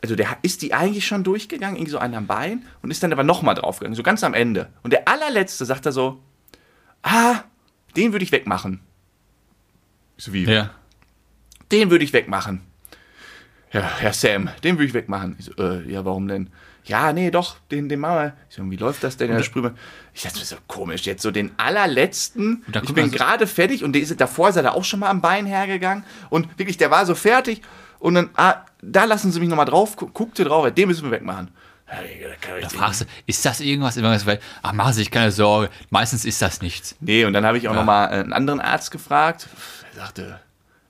also 0.03 0.15
der 0.15 0.37
ist 0.43 0.61
die 0.61 0.73
eigentlich 0.73 1.07
schon 1.07 1.23
durchgegangen, 1.23 1.75
irgendwie 1.77 1.91
so 1.91 1.97
einen 1.97 2.13
am 2.13 2.27
Bein 2.27 2.65
und 2.81 2.91
ist 2.91 3.01
dann 3.01 3.11
aber 3.11 3.23
nochmal 3.23 3.55
draufgegangen, 3.55 3.95
so 3.95 4.03
ganz 4.03 4.23
am 4.23 4.33
Ende. 4.35 4.69
Und 4.83 4.93
der 4.93 5.07
allerletzte 5.07 5.65
sagt 5.65 5.85
er 5.87 5.91
so, 5.91 6.21
ah, 7.01 7.39
den 7.95 8.11
würde 8.11 8.23
ich 8.23 8.31
wegmachen. 8.31 8.81
So 10.17 10.31
wie, 10.33 10.43
Ja. 10.45 10.69
den 11.71 11.89
würde 11.89 12.03
ich 12.05 12.13
wegmachen. 12.13 12.61
Ja, 13.73 13.81
Herr 13.97 14.13
Sam, 14.13 14.49
den 14.63 14.75
würde 14.77 14.85
ich 14.85 14.93
wegmachen. 14.93 15.35
Ich 15.39 15.45
so, 15.45 15.53
äh, 15.57 15.91
ja, 15.91 16.05
warum 16.05 16.27
denn? 16.27 16.49
Ja, 16.87 17.13
nee, 17.13 17.31
doch, 17.31 17.57
den, 17.71 17.89
den 17.89 17.99
machen 17.99 18.15
wir. 18.17 18.33
Ich 18.49 18.55
so, 18.55 18.71
wie 18.71 18.75
läuft 18.77 19.03
das 19.03 19.17
denn? 19.17 19.29
Ja, 19.31 19.43
sprühen 19.43 19.65
wir. 19.65 19.73
Ich 20.13 20.23
dachte, 20.23 20.39
ist 20.39 20.49
so 20.49 20.55
komisch, 20.67 21.03
jetzt 21.03 21.21
so 21.21 21.31
den 21.31 21.51
allerletzten. 21.57 22.63
Ich 22.83 22.93
bin 22.93 23.05
also- 23.05 23.15
gerade 23.17 23.47
fertig 23.47 23.83
und 23.83 23.93
der 23.93 24.01
ist, 24.01 24.19
davor 24.19 24.49
ist 24.49 24.55
er 24.55 24.63
da 24.63 24.71
auch 24.71 24.83
schon 24.83 24.99
mal 24.99 25.09
am 25.09 25.21
Bein 25.21 25.45
hergegangen 25.45 26.03
und 26.29 26.57
wirklich, 26.57 26.77
der 26.77 26.89
war 26.91 27.05
so 27.05 27.15
fertig 27.15 27.61
und 27.99 28.15
dann, 28.15 28.29
ah, 28.35 28.55
da 28.81 29.05
lassen 29.05 29.31
sie 29.31 29.39
mich 29.39 29.49
nochmal 29.49 29.65
drauf, 29.65 29.95
gu- 29.95 30.07
guckte 30.13 30.43
drauf, 30.43 30.69
den 30.73 30.87
müssen 30.87 31.03
wir 31.05 31.11
wegmachen. 31.11 31.49
Da 32.61 32.67
fragst 32.69 33.01
du, 33.01 33.05
ist 33.27 33.45
das 33.45 33.61
irgendwas? 33.61 33.95
Irgendwas, 33.95 34.25
weil, 34.25 34.39
ach, 34.61 34.73
machen 34.73 34.91
Sie 34.91 34.99
sich 34.99 35.11
keine 35.11 35.31
Sorge. 35.31 35.69
Meistens 35.89 36.25
ist 36.25 36.41
das 36.41 36.61
nichts. 36.61 36.95
Nee, 36.99 37.23
und 37.23 37.31
dann 37.31 37.45
habe 37.45 37.57
ich 37.57 37.67
auch 37.69 37.71
Ja. 37.71 37.75
noch 37.75 37.81
nochmal 37.83 38.09
einen 38.09 38.33
anderen 38.33 38.59
Arzt 38.59 38.91
gefragt. 38.91 39.47
Er 39.93 40.01
sagte, 40.01 40.39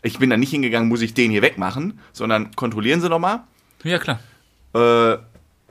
ich 0.02 0.18
bin 0.18 0.30
da 0.32 0.38
nicht 0.38 0.50
hingegangen, 0.50 0.90
muss 0.90 1.02
ich 1.02 1.14
den 1.14 1.30
hier 1.30 1.44
wegmachen, 1.44 2.00
sondern 2.14 2.56
kontrollieren 2.56 3.00
Sie 3.02 3.10
nochmal. 3.10 3.42
Ja, 3.84 4.00
klar. 4.00 4.20
Äh, 4.74 5.18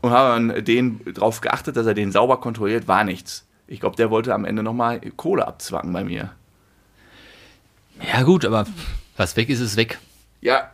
und 0.07 0.13
habe 0.13 0.31
dann 0.51 0.65
den 0.65 1.01
darauf 1.15 1.41
geachtet, 1.41 1.77
dass 1.77 1.87
er 1.87 1.95
den 1.95 2.13
sauber 2.13 2.41
kontrolliert, 2.41 2.89
war 2.89 3.05
nichts. 3.05 3.45
Ich 3.67 3.81
glaube, 3.81 3.97
der 3.97 4.11
wollte 4.11 4.33
am 4.35 4.45
Ende 4.45 4.63
nochmal 4.63 5.01
Kohle 5.17 5.47
abzwacken 5.47 5.93
bei 5.93 6.05
mir. 6.05 6.31
Ja, 8.13 8.23
gut, 8.23 8.45
aber 8.45 8.67
was 9.17 9.37
weg 9.37 9.49
ist, 9.49 9.61
ist 9.61 9.77
weg. 9.77 9.99
Ja, 10.41 10.71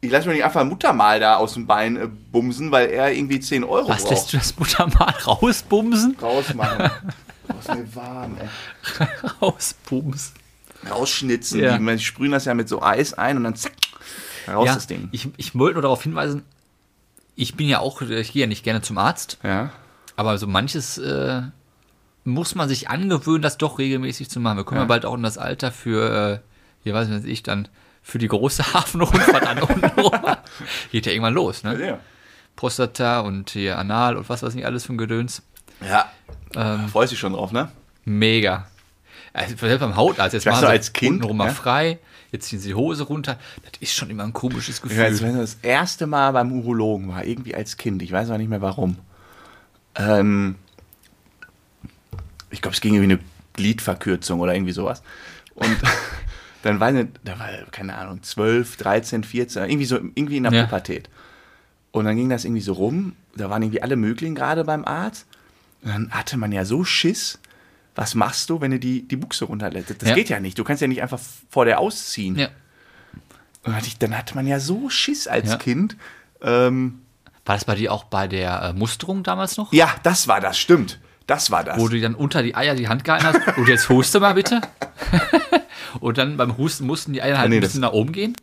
ich 0.00 0.10
lasse 0.10 0.28
mir 0.28 0.34
nicht 0.34 0.44
einfach 0.44 0.64
Muttermal 0.64 1.20
da 1.20 1.36
aus 1.36 1.54
dem 1.54 1.66
Bein 1.66 1.96
äh, 1.96 2.08
bumsen, 2.32 2.70
weil 2.70 2.90
er 2.90 3.12
irgendwie 3.12 3.40
10 3.40 3.64
Euro 3.64 3.88
Was 3.88 4.02
braucht. 4.02 4.10
lässt 4.10 4.32
du 4.32 4.36
das 4.36 4.58
Muttermal 4.58 5.14
rausbumsen? 5.26 6.16
Rausmachen. 6.20 6.90
Aus 7.48 7.68
mir 7.68 7.94
warm, 7.94 8.36
ey. 8.40 9.06
Rausbumsen. 9.40 10.34
Rausschnitzen. 10.90 11.60
Ja. 11.60 11.78
Die, 11.78 11.84
die 11.86 11.98
sprühen 12.00 12.32
das 12.32 12.44
ja 12.44 12.54
mit 12.54 12.68
so 12.68 12.82
Eis 12.82 13.14
ein 13.14 13.36
und 13.36 13.44
dann 13.44 13.54
zack, 13.54 13.72
raus 14.48 14.66
Ja, 14.66 14.74
das 14.74 14.88
Ding. 14.88 15.08
ich, 15.12 15.28
ich 15.36 15.56
wollte 15.56 15.74
nur 15.74 15.82
darauf 15.82 16.02
hinweisen, 16.02 16.42
ich 17.36 17.54
bin 17.56 17.68
ja 17.68 17.78
auch, 17.78 18.02
ich 18.02 18.32
gehe 18.32 18.42
ja 18.42 18.46
nicht 18.46 18.64
gerne 18.64 18.82
zum 18.82 18.98
Arzt, 18.98 19.38
Ja. 19.44 19.70
aber 20.16 20.36
so 20.38 20.46
manches 20.46 20.98
äh, 20.98 21.42
muss 22.24 22.54
man 22.54 22.68
sich 22.68 22.88
angewöhnen, 22.88 23.42
das 23.42 23.58
doch 23.58 23.78
regelmäßig 23.78 24.28
zu 24.30 24.40
machen. 24.40 24.56
Wir 24.56 24.64
kommen 24.64 24.78
ja, 24.78 24.84
Ja. 24.84 24.88
bald 24.88 25.04
auch 25.06 25.14
in 25.14 25.22
das 25.22 25.38
Alter 25.38 25.70
für, 25.70 26.32
äh, 26.34 26.38
hier 26.82 26.94
weiß 26.94 27.08
nicht, 27.08 27.24
ich 27.26 27.42
dann, 27.42 27.68
für 28.02 28.18
die 28.18 28.28
große 28.28 28.72
Hafenrundfahrt 28.74 29.46
an 29.46 29.62
unten. 29.62 29.90
Geht 30.92 31.06
ja 31.06 31.12
irgendwann 31.12 31.34
los, 31.34 31.62
ne? 31.64 31.86
Ja. 31.86 31.98
Prostata 32.56 33.20
und 33.20 33.50
hier 33.50 33.78
Anal 33.78 34.16
und 34.16 34.28
was 34.28 34.42
weiß 34.42 34.54
nicht 34.54 34.64
alles 34.64 34.88
ein 34.88 34.96
Gedöns. 34.98 35.42
ja. 35.86 36.10
Ähm, 36.54 36.88
Freust 36.88 37.12
dich 37.12 37.18
schon 37.18 37.32
drauf, 37.34 37.52
ne? 37.52 37.70
Mega. 38.04 38.66
Also 39.32 39.56
selbst 39.56 39.80
beim 39.80 39.96
Hautarzt, 39.96 40.32
jetzt 40.32 40.46
Ich 40.46 40.50
machen 40.50 40.60
sie 40.60 40.68
als 40.68 40.92
Kind, 40.92 41.16
untenrum 41.16 41.36
mal 41.36 41.48
ja. 41.48 41.52
frei, 41.52 41.98
jetzt 42.36 42.48
ziehen 42.48 42.58
sie 42.60 42.68
die 42.68 42.74
Hose 42.74 43.04
runter. 43.04 43.38
Das 43.62 43.80
ist 43.80 43.94
schon 43.94 44.10
immer 44.10 44.24
ein 44.24 44.32
komisches 44.32 44.76
Ich 44.76 44.82
Gefühl. 44.82 44.98
weiß, 45.04 45.22
wenn 45.22 45.36
das 45.36 45.58
erste 45.62 46.06
Mal 46.06 46.30
beim 46.32 46.52
Urologen 46.52 47.08
war, 47.08 47.24
irgendwie 47.24 47.54
als 47.54 47.76
Kind, 47.76 48.02
ich 48.02 48.12
weiß 48.12 48.28
aber 48.28 48.38
nicht 48.38 48.48
mehr 48.50 48.62
warum. 48.62 48.96
Ähm, 49.96 50.56
ich 52.50 52.62
glaube, 52.62 52.74
es 52.74 52.80
ging 52.80 52.94
irgendwie 52.94 53.14
eine 53.14 53.22
Gliedverkürzung 53.54 54.40
oder 54.40 54.54
irgendwie 54.54 54.72
sowas. 54.72 55.02
Und 55.54 55.76
dann 56.62 56.80
war 56.80 56.88
eine, 56.88 57.08
da 57.24 57.38
war, 57.38 57.48
keine 57.70 57.96
Ahnung, 57.96 58.22
12, 58.22 58.76
13, 58.76 59.24
14, 59.24 59.64
irgendwie 59.64 59.86
so, 59.86 59.96
irgendwie 59.96 60.36
in 60.36 60.44
der 60.44 60.52
Ja. 60.52 60.64
Pubertät. 60.64 61.08
Und 61.92 62.04
dann 62.04 62.16
ging 62.16 62.28
das 62.28 62.44
irgendwie 62.44 62.60
so 62.62 62.74
rum, 62.74 63.14
da 63.36 63.48
waren 63.50 63.62
irgendwie 63.62 63.82
alle 63.82 63.96
möglichen 63.96 64.34
gerade 64.34 64.64
beim 64.64 64.84
Arzt. 64.84 65.26
Und 65.82 65.90
dann 65.90 66.10
hatte 66.10 66.36
man 66.36 66.52
ja 66.52 66.64
so 66.64 66.84
Schiss, 66.84 67.38
was 67.96 68.14
machst 68.14 68.48
du, 68.50 68.60
wenn 68.60 68.70
du 68.70 68.78
die, 68.78 69.08
die 69.08 69.16
Buchse 69.16 69.46
runterlässt? 69.46 69.90
Das 70.00 70.08
Ja. 70.08 70.14
geht 70.14 70.28
ja 70.28 70.38
nicht. 70.38 70.56
Du 70.58 70.62
kannst 70.64 70.80
ja 70.82 70.86
nicht 70.88 71.02
einfach 71.02 71.18
vor 71.50 71.64
der 71.64 71.80
ausziehen. 71.80 72.36
ja. 72.36 72.48
Und 73.64 73.74
dann 74.02 74.16
hatte 74.16 74.36
man 74.36 74.46
ja 74.46 74.60
so 74.60 74.88
Schiss 74.88 75.26
als 75.26 75.50
Ja. 75.50 75.56
Kind. 75.56 75.96
Ähm, 76.40 77.00
War 77.44 77.56
das 77.56 77.64
bei 77.64 77.74
dir 77.74 77.92
auch 77.92 78.04
bei 78.04 78.28
der 78.28 78.62
äh, 78.62 78.72
Musterung 78.72 79.22
damals 79.24 79.56
noch? 79.56 79.72
ja, 79.72 79.92
das 80.04 80.28
war 80.28 80.40
das, 80.40 80.56
stimmt. 80.58 81.00
Das 81.26 81.50
war 81.50 81.64
das. 81.64 81.76
Wo 81.80 81.88
du 81.88 82.00
dann 82.00 82.14
unter 82.14 82.44
die 82.44 82.54
Eier 82.54 82.76
die 82.76 82.86
Hand 82.86 83.02
gehalten 83.02 83.26
hast 83.26 83.58
und 83.58 83.66
jetzt 83.66 83.88
huste 83.88 84.20
mal 84.20 84.34
bitte. 84.34 84.60
und 86.00 86.18
dann 86.18 86.36
beim 86.36 86.56
Husten 86.56 86.86
mussten 86.86 87.12
die 87.12 87.22
Eier 87.22 87.38
halt 87.38 87.50
Nee, 87.50 87.56
ein 87.56 87.60
bisschen 87.60 87.80
nach 87.80 87.92
oben 87.92 88.12
gehen. 88.12 88.36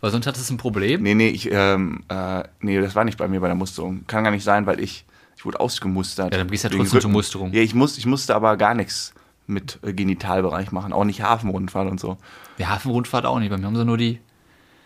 Weil 0.00 0.10
sonst 0.12 0.26
hattest 0.26 0.48
du 0.50 0.54
ein 0.54 0.58
Problem. 0.58 1.02
nee, 1.02 1.14
nee, 1.14 1.28
ich, 1.28 1.48
ähm, 1.50 2.04
äh, 2.08 2.42
nee, 2.60 2.80
das 2.80 2.94
war 2.94 3.04
nicht 3.04 3.18
bei 3.18 3.26
mir 3.28 3.40
bei 3.40 3.46
der 3.48 3.56
Musterung. 3.56 4.04
Kann 4.06 4.22
gar 4.24 4.30
nicht 4.30 4.44
sein, 4.44 4.66
weil 4.66 4.78
ich, 4.80 5.04
ich 5.42 5.46
wurde 5.46 5.58
ausgemustert. 5.58 6.32
Ja, 6.32 6.38
dann 6.38 6.48
gehst 6.48 6.62
du 6.62 6.68
ja 6.68 6.76
trotzdem 6.76 7.00
zur 7.00 7.08
Rücken. 7.08 7.12
Musterung. 7.12 7.52
Ja, 7.52 7.62
ich, 7.62 7.74
muss, 7.74 7.98
ich 7.98 8.06
musste 8.06 8.36
aber 8.36 8.56
gar 8.56 8.74
nichts 8.74 9.12
mit 9.48 9.80
äh, 9.82 9.92
Genitalbereich 9.92 10.70
machen. 10.70 10.92
Auch 10.92 11.02
nicht 11.02 11.20
Hafenrundfall 11.20 11.88
und 11.88 11.98
so. 11.98 12.16
Die 12.58 12.66
Hafenrundfahrt 12.68 13.26
auch 13.26 13.40
nicht. 13.40 13.50
Bei 13.50 13.56
mir 13.58 13.66
haben 13.66 13.74
sie 13.74 13.84
nur 13.84 13.96
die, 13.98 14.20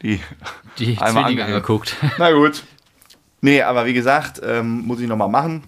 Die, 0.00 0.18
die 0.78 0.96
Einmal 1.00 1.25
Zwillinge 1.25 1.44
angeguckt. 1.44 1.96
na 2.18 2.32
gut. 2.32 2.64
Nee, 3.42 3.60
aber 3.60 3.84
wie 3.84 3.92
gesagt, 3.92 4.40
ähm, 4.42 4.86
muss 4.86 4.98
ich 4.98 5.06
nochmal 5.08 5.28
machen. 5.28 5.64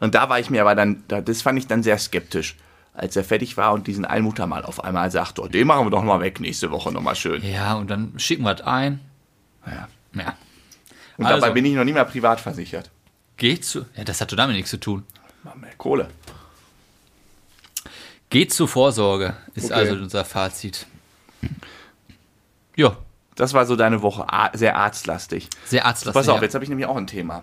Und 0.00 0.14
da 0.14 0.30
war 0.30 0.40
ich 0.40 0.48
mir 0.48 0.62
aber 0.62 0.74
dann, 0.74 1.04
da, 1.08 1.20
das 1.20 1.42
fand 1.42 1.58
ich 1.58 1.66
dann 1.66 1.82
sehr 1.82 1.98
skeptisch, 1.98 2.56
als 2.94 3.16
er 3.16 3.22
fertig 3.24 3.58
war 3.58 3.74
und 3.74 3.86
diesen 3.86 4.06
Allmutter 4.06 4.46
mal 4.46 4.64
auf 4.64 4.82
einmal 4.82 5.10
sagt, 5.10 5.38
oh, 5.38 5.46
den 5.46 5.66
machen 5.66 5.84
wir 5.84 5.90
doch 5.90 6.02
mal 6.02 6.20
weg 6.20 6.40
nächste 6.40 6.70
Woche 6.70 6.90
nochmal 6.90 7.16
schön. 7.16 7.42
Ja, 7.44 7.74
und 7.74 7.90
dann 7.90 8.14
schicken 8.18 8.44
wir 8.44 8.54
das 8.54 8.66
ein. 8.66 9.00
Ja. 9.66 9.88
Ja. 10.14 10.34
Und 11.18 11.26
Also. 11.26 11.38
dabei 11.42 11.52
bin 11.52 11.66
ich 11.66 11.74
noch 11.74 11.84
nie 11.84 11.92
mehr 11.92 12.06
privat 12.06 12.40
versichert. 12.40 12.90
Geht 13.36 13.64
zu. 13.64 13.84
Ja, 13.96 14.04
das 14.04 14.20
hat 14.20 14.30
doch 14.32 14.36
damit 14.36 14.56
nichts 14.56 14.70
zu 14.70 14.78
tun. 14.78 15.04
Machen 15.42 15.62
wir 15.62 15.70
Kohle. 15.76 16.08
Geht 18.30 18.52
zur 18.52 18.68
Vorsorge, 18.68 19.36
ist 19.54 19.66
Okay. 19.66 19.74
also 19.74 19.94
unser 19.96 20.24
Fazit. 20.24 20.86
Ja, 22.76 22.96
Das 23.36 23.52
war 23.52 23.66
so 23.66 23.74
deine 23.76 24.00
Woche, 24.02 24.26
sehr 24.54 24.76
arztlastig. 24.76 25.48
sehr 25.66 25.84
arztlastig. 25.84 26.14
Pass 26.20 26.28
auf, 26.28 26.36
ja. 26.36 26.42
jetzt 26.44 26.54
habe 26.54 26.64
ich 26.64 26.68
nämlich 26.68 26.86
auch 26.86 26.96
ein 26.96 27.06
Thema. 27.08 27.42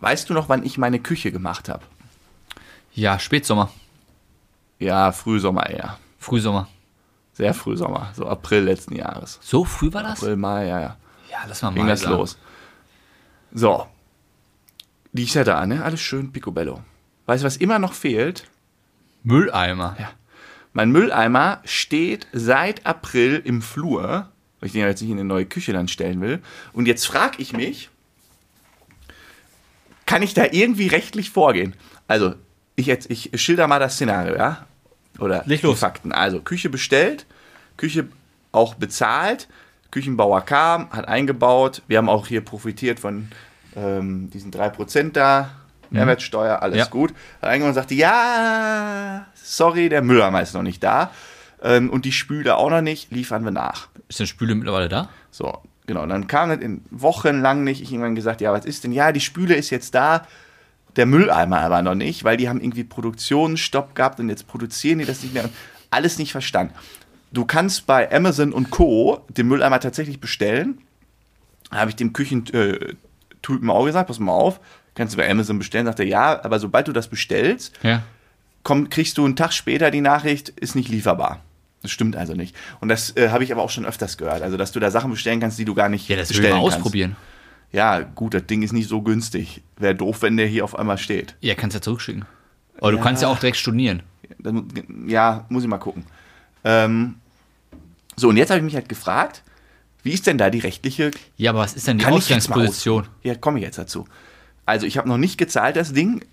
Weißt 0.00 0.30
du 0.30 0.34
noch, 0.34 0.48
wann 0.48 0.64
ich 0.64 0.78
meine 0.78 0.98
Küche 1.00 1.30
gemacht 1.32 1.68
habe? 1.68 1.82
Ja, 2.92 3.18
Spätsommer, 3.18 3.70
Ja, 4.78 5.12
Frühsommer 5.12 5.68
eher. 5.68 5.98
Frühsommer. 6.18 6.68
Sehr 7.34 7.52
Frühsommer, 7.54 8.10
so 8.16 8.26
April 8.26 8.62
letzten 8.64 8.94
Jahres. 8.96 9.38
So 9.42 9.64
früh 9.64 9.92
war 9.92 10.02
das? 10.02 10.20
April, 10.20 10.36
Mai, 10.36 10.66
ja, 10.66 10.80
ja. 10.80 10.96
Ja, 11.30 11.38
lass 11.48 11.62
mal 11.62 11.72
Ging 11.72 11.82
mal 11.84 11.88
das 11.90 12.00
sagen. 12.00 12.16
los. 12.16 12.38
So. 13.52 13.86
Die 15.12 15.24
ist 15.24 15.34
ja 15.34 15.44
da, 15.44 15.66
ne? 15.66 15.82
Alles 15.82 16.00
schön 16.00 16.32
picobello. 16.32 16.82
Weißt 17.26 17.42
du, 17.42 17.46
was 17.46 17.56
immer 17.56 17.78
noch 17.78 17.94
fehlt? 17.94 18.48
Mülleimer. 19.22 19.96
Ja. 19.98 20.10
Mein 20.72 20.92
Mülleimer 20.92 21.60
steht 21.64 22.28
seit 22.32 22.86
April 22.86 23.42
im 23.44 23.60
Flur, 23.60 24.28
weil 24.60 24.66
ich 24.66 24.72
den 24.72 24.82
ja 24.82 24.88
jetzt 24.88 25.00
nicht 25.00 25.10
in 25.10 25.18
eine 25.18 25.28
neue 25.28 25.46
Küche 25.46 25.72
dann 25.72 25.88
stellen 25.88 26.20
will. 26.20 26.40
Und 26.72 26.86
jetzt 26.86 27.06
frage 27.06 27.42
ich 27.42 27.52
mich, 27.52 27.90
kann 30.06 30.22
ich 30.22 30.34
da 30.34 30.44
irgendwie 30.50 30.86
rechtlich 30.86 31.30
vorgehen? 31.30 31.74
Also, 32.06 32.34
ich 32.76 32.86
jetzt, 32.86 33.10
ich 33.10 33.30
schilder 33.34 33.66
mal 33.66 33.78
das 33.78 33.94
Szenario, 33.94 34.36
ja? 34.36 34.66
Oder 35.18 35.44
die 35.46 35.56
los. 35.56 35.80
Fakten. 35.80 36.12
Also, 36.12 36.40
Küche 36.40 36.70
bestellt, 36.70 37.26
Küche 37.76 38.08
auch 38.52 38.74
bezahlt, 38.74 39.48
Küchenbauer 39.90 40.42
kam, 40.42 40.90
hat 40.90 41.08
eingebaut. 41.08 41.82
Wir 41.88 41.98
haben 41.98 42.08
auch 42.08 42.26
hier 42.26 42.40
profitiert 42.44 43.00
von 43.00 43.28
ähm, 43.76 44.30
diesen 44.30 44.50
3% 44.52 45.12
da, 45.12 45.50
Mehrwertsteuer, 45.90 46.62
alles 46.62 46.74
Mhm. 46.76 46.78
Ja. 46.78 46.86
gut. 46.86 47.14
Hat 47.42 47.50
eingebaut 47.50 47.70
und 47.70 47.74
sagte, 47.74 47.94
ja, 47.94 49.26
sorry, 49.34 49.88
der 49.88 50.02
Mülleimer 50.02 50.40
ist 50.42 50.54
noch 50.54 50.62
nicht 50.62 50.82
da. 50.82 51.10
Ähm, 51.62 51.90
und 51.90 52.04
die 52.04 52.12
Spüle 52.12 52.56
auch 52.56 52.70
noch 52.70 52.80
nicht, 52.80 53.10
liefern 53.10 53.44
wir 53.44 53.50
nach. 53.50 53.88
Ist 54.08 54.18
denn 54.20 54.26
Spüle 54.26 54.54
mittlerweile 54.54 54.88
da? 54.88 55.08
So, 55.30 55.58
genau. 55.86 56.02
Und 56.04 56.08
dann 56.08 56.26
kam 56.26 56.48
das 56.48 56.60
in 56.60 56.84
wochenlang 56.90 57.64
nicht. 57.64 57.82
Ich 57.82 57.90
irgendwann 57.92 58.14
gesagt, 58.14 58.40
ja, 58.40 58.52
was 58.52 58.64
ist 58.64 58.84
denn? 58.84 58.92
Ja, 58.92 59.12
die 59.12 59.20
Spüle 59.20 59.54
ist 59.54 59.70
jetzt 59.70 59.94
da, 59.94 60.26
der 60.96 61.06
Mülleimer 61.06 61.60
aber 61.60 61.82
noch 61.82 61.94
nicht, 61.94 62.24
weil 62.24 62.36
die 62.36 62.48
haben 62.48 62.60
irgendwie 62.60 62.84
Produktionsstopp 62.84 63.94
gehabt 63.94 64.18
und 64.20 64.28
jetzt 64.28 64.46
produzieren 64.46 64.98
die 65.00 65.04
das 65.04 65.22
nicht 65.22 65.34
mehr. 65.34 65.48
Alles 65.90 66.18
nicht 66.18 66.32
verstanden. 66.32 66.72
Du 67.32 67.44
kannst 67.44 67.86
bei 67.86 68.10
Amazon 68.12 68.52
und 68.52 68.70
Co. 68.70 69.20
den 69.28 69.46
Mülleimer 69.48 69.78
tatsächlich 69.80 70.20
bestellen. 70.20 70.78
Da 71.70 71.78
habe 71.78 71.90
ich 71.90 71.96
dem 71.96 72.12
Küchentypen 72.12 73.70
auch 73.70 73.84
gesagt, 73.84 74.08
pass 74.08 74.18
mal 74.18 74.32
auf, 74.32 74.60
kannst 74.94 75.14
du 75.14 75.18
bei 75.18 75.30
Amazon 75.30 75.58
bestellen. 75.58 75.86
Sagt 75.86 76.00
er, 76.00 76.06
ja, 76.06 76.42
aber 76.44 76.58
sobald 76.58 76.88
du 76.88 76.92
das 76.92 77.08
bestellst, 77.08 77.78
Ja. 77.82 78.02
komm, 78.64 78.90
kriegst 78.90 79.16
du 79.18 79.24
einen 79.24 79.36
Tag 79.36 79.52
später 79.52 79.90
die 79.90 80.00
Nachricht, 80.00 80.48
ist 80.48 80.74
nicht 80.74 80.88
lieferbar. 80.88 81.40
Das 81.82 81.90
stimmt 81.92 82.16
also 82.16 82.34
nicht. 82.34 82.54
Und 82.80 82.88
das 82.88 83.16
äh, 83.16 83.30
habe 83.30 83.44
ich 83.44 83.52
aber 83.52 83.62
auch 83.62 83.70
schon 83.70 83.86
öfters 83.86 84.18
gehört. 84.18 84.42
Also, 84.42 84.56
dass 84.58 84.72
du 84.72 84.80
da 84.80 84.90
Sachen 84.90 85.10
bestellen 85.12 85.40
kannst, 85.40 85.58
die 85.58 85.64
du 85.64 85.74
gar 85.74 85.88
nicht 85.88 86.08
Ja, 86.08 86.16
das 86.16 86.28
bestellen 86.28 86.50
mal 86.56 86.60
kannst. 86.62 86.76
ausprobieren. 86.78 87.16
Ja, 87.72 88.00
gut, 88.00 88.34
das 88.34 88.44
Ding 88.46 88.62
ist 88.62 88.72
nicht 88.72 88.88
so 88.88 89.00
günstig. 89.00 89.62
Wäre 89.78 89.94
doof, 89.94 90.20
wenn 90.22 90.36
der 90.36 90.46
hier 90.46 90.64
auf 90.64 90.76
einmal 90.78 90.98
steht. 90.98 91.36
Ja, 91.40 91.54
kannst 91.54 91.74
ja 91.76 91.80
zurückschicken. 91.80 92.24
Aber 92.78 92.90
Ja. 92.90 92.96
du 92.98 93.02
kannst 93.02 93.22
ja 93.22 93.28
auch 93.28 93.38
direkt 93.38 93.56
stornieren. 93.56 94.02
Ja, 95.06 95.46
muss 95.48 95.62
ich 95.62 95.68
mal 95.68 95.78
gucken. 95.78 96.04
Ähm, 96.64 97.14
so, 98.20 98.28
und 98.28 98.36
jetzt 98.36 98.50
habe 98.50 98.58
ich 98.58 98.64
mich 98.64 98.74
halt 98.74 98.88
gefragt, 98.88 99.42
wie 100.02 100.12
ist 100.12 100.26
denn 100.26 100.38
da 100.38 100.50
die 100.50 100.58
rechtliche 100.58 101.10
Ja, 101.36 101.50
aber 101.50 101.60
was 101.60 101.74
ist 101.74 101.86
denn 101.86 101.98
die 101.98 102.04
Kann 102.04 102.14
Ausgangsposition? 102.14 103.06
Ja, 103.22 103.34
komme 103.34 103.58
ich 103.58 103.64
jetzt 103.64 103.78
dazu. 103.78 104.06
Also 104.66 104.86
ich 104.86 104.98
habe 104.98 105.08
noch 105.08 105.18
nicht 105.18 105.38
gezahlt, 105.38 105.76
das 105.76 105.92
Ding. 105.92 106.24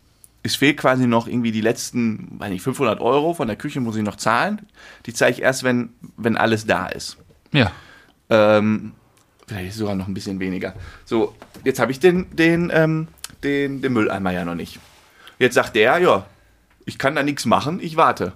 Es 0.44 0.56
fehlt 0.56 0.78
quasi 0.78 1.08
noch 1.08 1.28
irgendwie 1.28 1.52
die 1.52 1.62
letzten, 1.62 2.40
weiß 2.40 2.50
nicht, 2.50 2.62
500 2.62 3.00
Euro 3.02 3.34
von 3.34 3.48
der 3.48 3.58
Küche 3.58 3.80
muss 3.80 3.96
ich 3.96 4.04
noch 4.04 4.16
zahlen. 4.16 4.66
Die 5.06 5.14
zahle 5.14 5.32
ich 5.32 5.42
erst, 5.42 5.64
wenn, 5.64 5.90
wenn 6.16 6.38
alles 6.38 6.66
da 6.66 6.88
ist. 6.88 7.18
Ja. 7.52 7.72
Ähm, 8.30 8.94
Vielleicht 9.48 9.74
sogar 9.74 9.96
noch 9.96 10.08
ein 10.08 10.14
bisschen 10.14 10.40
weniger. 10.40 10.74
So, 11.06 11.36
jetzt 11.64 11.80
habe 11.80 11.92
ich 11.92 12.00
den, 12.00 12.36
den, 12.36 12.70
ähm, 12.74 13.08
den, 13.44 13.82
den 13.82 13.94
Mülleimer 13.94 14.32
ja 14.32 14.46
noch 14.46 14.56
nicht. 14.56 14.80
Jetzt 15.40 15.56
sagt 15.56 15.76
der, 15.76 16.00
ja, 16.00 16.26
ich 16.86 16.98
kann 16.98 17.16
da 17.16 17.24
nichts 17.24 17.46
machen, 17.46 17.80
ich 17.82 17.96
warte. 17.96 18.34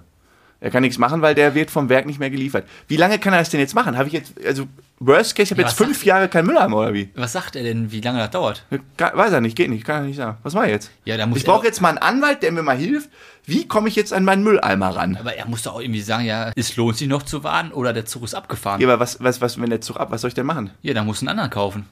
Er 0.64 0.70
kann 0.70 0.82
nichts 0.82 0.96
machen, 0.96 1.22
weil 1.22 1.34
der 1.34 1.56
wird 1.56 1.72
vom 1.72 1.88
Werk 1.88 2.06
nicht 2.06 2.20
mehr 2.20 2.30
geliefert. 2.30 2.64
Wie 2.86 2.96
lange 2.96 3.18
kann 3.18 3.32
er 3.32 3.40
das 3.40 3.50
denn 3.50 3.58
jetzt 3.58 3.74
machen? 3.74 3.98
Habe 3.98 4.06
ich 4.06 4.12
jetzt, 4.14 4.32
also 4.46 4.68
Worst 5.00 5.34
Case, 5.34 5.42
ich 5.42 5.50
habe 5.50 5.62
Ja, 5.62 5.66
jetzt 5.66 5.76
fünf 5.76 5.96
sagt- 5.96 6.06
Jahre 6.06 6.28
keinen 6.28 6.46
Mülleimer 6.46 6.76
oder 6.76 6.94
wie? 6.94 7.10
Was 7.16 7.32
sagt 7.32 7.56
er 7.56 7.64
denn, 7.64 7.90
wie 7.90 8.00
lange 8.00 8.20
das 8.20 8.30
dauert? 8.30 8.64
Weiß 8.96 9.32
er 9.32 9.40
nicht, 9.40 9.56
geht 9.56 9.70
nicht, 9.70 9.84
kann 9.84 10.02
er 10.02 10.06
nicht 10.06 10.16
sagen. 10.18 10.38
Was 10.44 10.54
mache 10.54 10.66
ich 10.66 10.70
jetzt? 10.70 10.92
Ja, 11.04 11.16
da 11.16 11.26
muss 11.26 11.38
ich 11.38 11.44
brauche 11.44 11.66
jetzt 11.66 11.80
mal 11.80 11.88
einen 11.88 11.98
Anwalt, 11.98 12.44
der 12.44 12.52
mir 12.52 12.62
mal 12.62 12.76
hilft. 12.76 13.10
Wie 13.44 13.66
komme 13.66 13.88
ich 13.88 13.96
jetzt 13.96 14.12
an 14.12 14.24
meinen 14.24 14.44
Mülleimer 14.44 14.94
ran? 14.94 15.16
Aber 15.16 15.34
er 15.34 15.46
muss 15.46 15.62
doch 15.64 15.74
auch 15.74 15.80
irgendwie 15.80 16.00
sagen, 16.00 16.24
ja, 16.24 16.52
es 16.54 16.76
lohnt 16.76 16.96
sich 16.96 17.08
noch 17.08 17.24
zu 17.24 17.42
warten 17.42 17.72
oder 17.72 17.92
der 17.92 18.06
Zug 18.06 18.22
ist 18.22 18.34
abgefahren. 18.34 18.80
Ja, 18.80 18.86
Ja, 18.86 18.94
aber 18.94 19.02
was, 19.02 19.20
was, 19.20 19.40
was, 19.40 19.60
wenn 19.60 19.68
der 19.68 19.80
Zug 19.80 19.96
ab, 19.98 20.12
was 20.12 20.20
soll 20.20 20.28
ich 20.28 20.34
denn 20.34 20.46
machen? 20.46 20.70
dann 20.84 21.04
muss 21.06 21.22
einen 21.22 21.28
anderen 21.30 21.50
kaufen. 21.50 21.86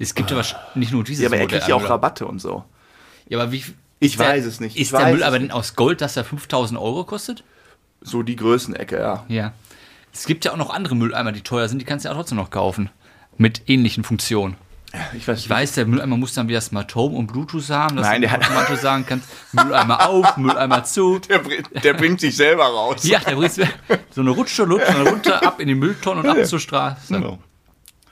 Es 0.00 0.12
gibt 0.16 0.28
ja 0.32 0.36
wahrscheinlich 0.36 0.74
nicht 0.74 0.92
nur 0.92 1.04
dieses 1.04 1.22
Ja, 1.22 1.28
aber 1.28 1.36
er 1.36 1.46
kriegt 1.46 1.68
ja 1.68 1.76
auch. 1.76 1.88
Rabatte 1.88 2.26
und 2.26 2.40
so. 2.40 2.64
Ja, 3.28 3.38
aber 3.38 3.52
wie. 3.52 3.62
Ich 4.04 4.16
der- 4.16 4.28
weiß 4.28 4.44
es 4.44 4.60
nicht, 4.60 4.76
ich 4.76 4.82
Ist 4.82 4.92
der 4.92 5.06
Mülleimer 5.08 5.36
es 5.36 5.42
denn 5.42 5.50
aus 5.50 5.74
Gold, 5.76 6.00
dass 6.00 6.16
er 6.16 6.24
5000 6.24 6.78
Euro 6.80 7.04
kostet? 7.04 7.44
So 8.00 8.22
die 8.22 8.36
Größenecke, 8.36 8.98
ja. 8.98 9.24
Ja. 9.28 9.52
Es 10.12 10.26
gibt 10.26 10.44
ja 10.44 10.52
auch 10.52 10.56
noch 10.56 10.70
andere 10.70 10.94
Mülleimer, 10.94 11.32
die 11.32 11.40
teuer 11.40 11.68
sind, 11.68 11.78
die 11.80 11.84
kannst 11.84 12.04
du 12.04 12.08
ja 12.08 12.14
trotzdem 12.14 12.36
noch 12.38 12.50
kaufen. 12.50 12.90
Mit 13.36 13.62
ähnlichen 13.68 14.04
Funktionen. 14.04 14.56
Ich 15.16 15.26
weiß, 15.26 15.40
Ich 15.40 15.50
weiß, 15.50 15.72
der 15.72 15.86
Mülleimer 15.86 16.16
muss 16.16 16.34
dann 16.34 16.46
wieder 16.46 16.60
Smart 16.60 16.94
Home 16.94 17.16
und 17.16 17.26
Bluetooth 17.26 17.68
haben, 17.70 17.96
dass 17.96 18.06
Nein, 18.06 18.20
du 18.20 18.28
der 18.28 18.30
hat- 18.36 18.44
automatisch 18.44 18.78
sagen 18.78 19.04
kannst, 19.08 19.28
Mülleimer 19.52 20.08
auf, 20.08 20.36
Mülleimer 20.36 20.84
zu. 20.84 21.18
Der, 21.18 21.40
der 21.82 21.94
bringt 21.94 22.20
sich 22.20 22.36
selber 22.36 22.64
raus. 22.66 23.02
Ja, 23.02 23.18
der 23.18 23.34
bringt 23.34 23.52
so 23.54 24.20
eine 24.20 24.30
Rutsche, 24.30 24.62
Lutsche, 24.64 25.02
runter, 25.08 25.44
ab 25.44 25.58
in 25.60 25.66
die 25.66 25.74
Mülltonne 25.74 26.20
und 26.20 26.28
ab 26.28 26.44
zur 26.46 26.60
Straße. 26.60 27.12
Genau. 27.12 27.38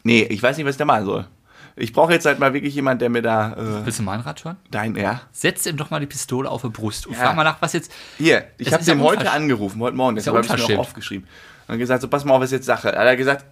Nee, 0.03 0.23
ich 0.25 0.43
weiß 0.43 0.57
nicht, 0.57 0.67
was 0.67 0.77
der 0.77 0.87
machen 0.87 1.05
soll. 1.05 1.27
Ich 1.75 1.93
brauche 1.95 2.13
jetzt 2.13 2.27
halt 2.27 2.39
mal 2.39 2.53
wirklich 2.53 2.75
jemand, 2.75 3.01
der 3.01 3.09
mir 3.09 3.23
da 3.23 3.53
äh, 3.55 3.87
Willst 3.87 3.99
du 3.99 4.03
mein 4.03 4.21
Rad 4.21 4.45
hören? 4.45 4.57
dein, 4.71 4.95
ja. 4.95 5.23
Setz 5.33 5.65
ihm 5.67 5.77
doch 5.79 5.91
mal 5.91 6.01
die 6.01 6.07
Pistole 6.07 6.51
auf 6.51 6.63
die 6.63 6.69
Brust 6.69 7.07
und 7.07 7.15
Ja. 7.15 7.21
frag 7.21 7.37
mal 7.37 7.45
nach, 7.45 7.63
was 7.63 7.73
jetzt. 7.73 7.91
Hier, 8.19 8.45
ich 8.59 8.67
Das 8.69 8.75
habe 8.75 8.85
ja 8.85 8.95
dem 8.95 9.03
heute 9.03 9.31
angerufen, 9.31 9.81
heute 9.81 9.97
Morgen, 9.97 10.17
ja 10.17 10.21
deshalb 10.21 10.37
habe 10.49 10.61
ich 10.61 10.69
mir 10.69 10.77
auch 10.77 10.81
aufgeschrieben. 10.81 11.27
Und 11.69 11.79
gesagt, 11.79 12.03
so 12.03 12.09
pass 12.09 12.25
mal 12.25 12.35
auf, 12.35 12.41
was 12.41 12.49
ist 12.53 12.59
jetzt 12.59 12.67
Sache. 12.67 12.93
Er 12.93 13.11
hat 13.11 13.17
gesagt, 13.17 13.47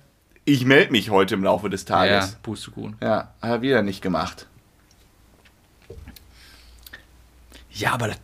ich 0.44 0.64
melde 0.66 0.92
mich 0.92 1.08
heute 1.10 1.34
im 1.34 1.44
Laufe 1.44 1.70
des 1.70 1.82
Ja, 1.82 1.86
Tages. 1.96 2.36
Pustekuchen. 2.42 2.96
Ja, 3.02 3.32
hat 3.40 3.50
er 3.50 3.62
wieder 3.62 3.82
nicht 3.82 4.02
gemacht. 4.02 4.46
Ja, 7.70 7.92
aber 7.92 8.08
das, 8.08 8.18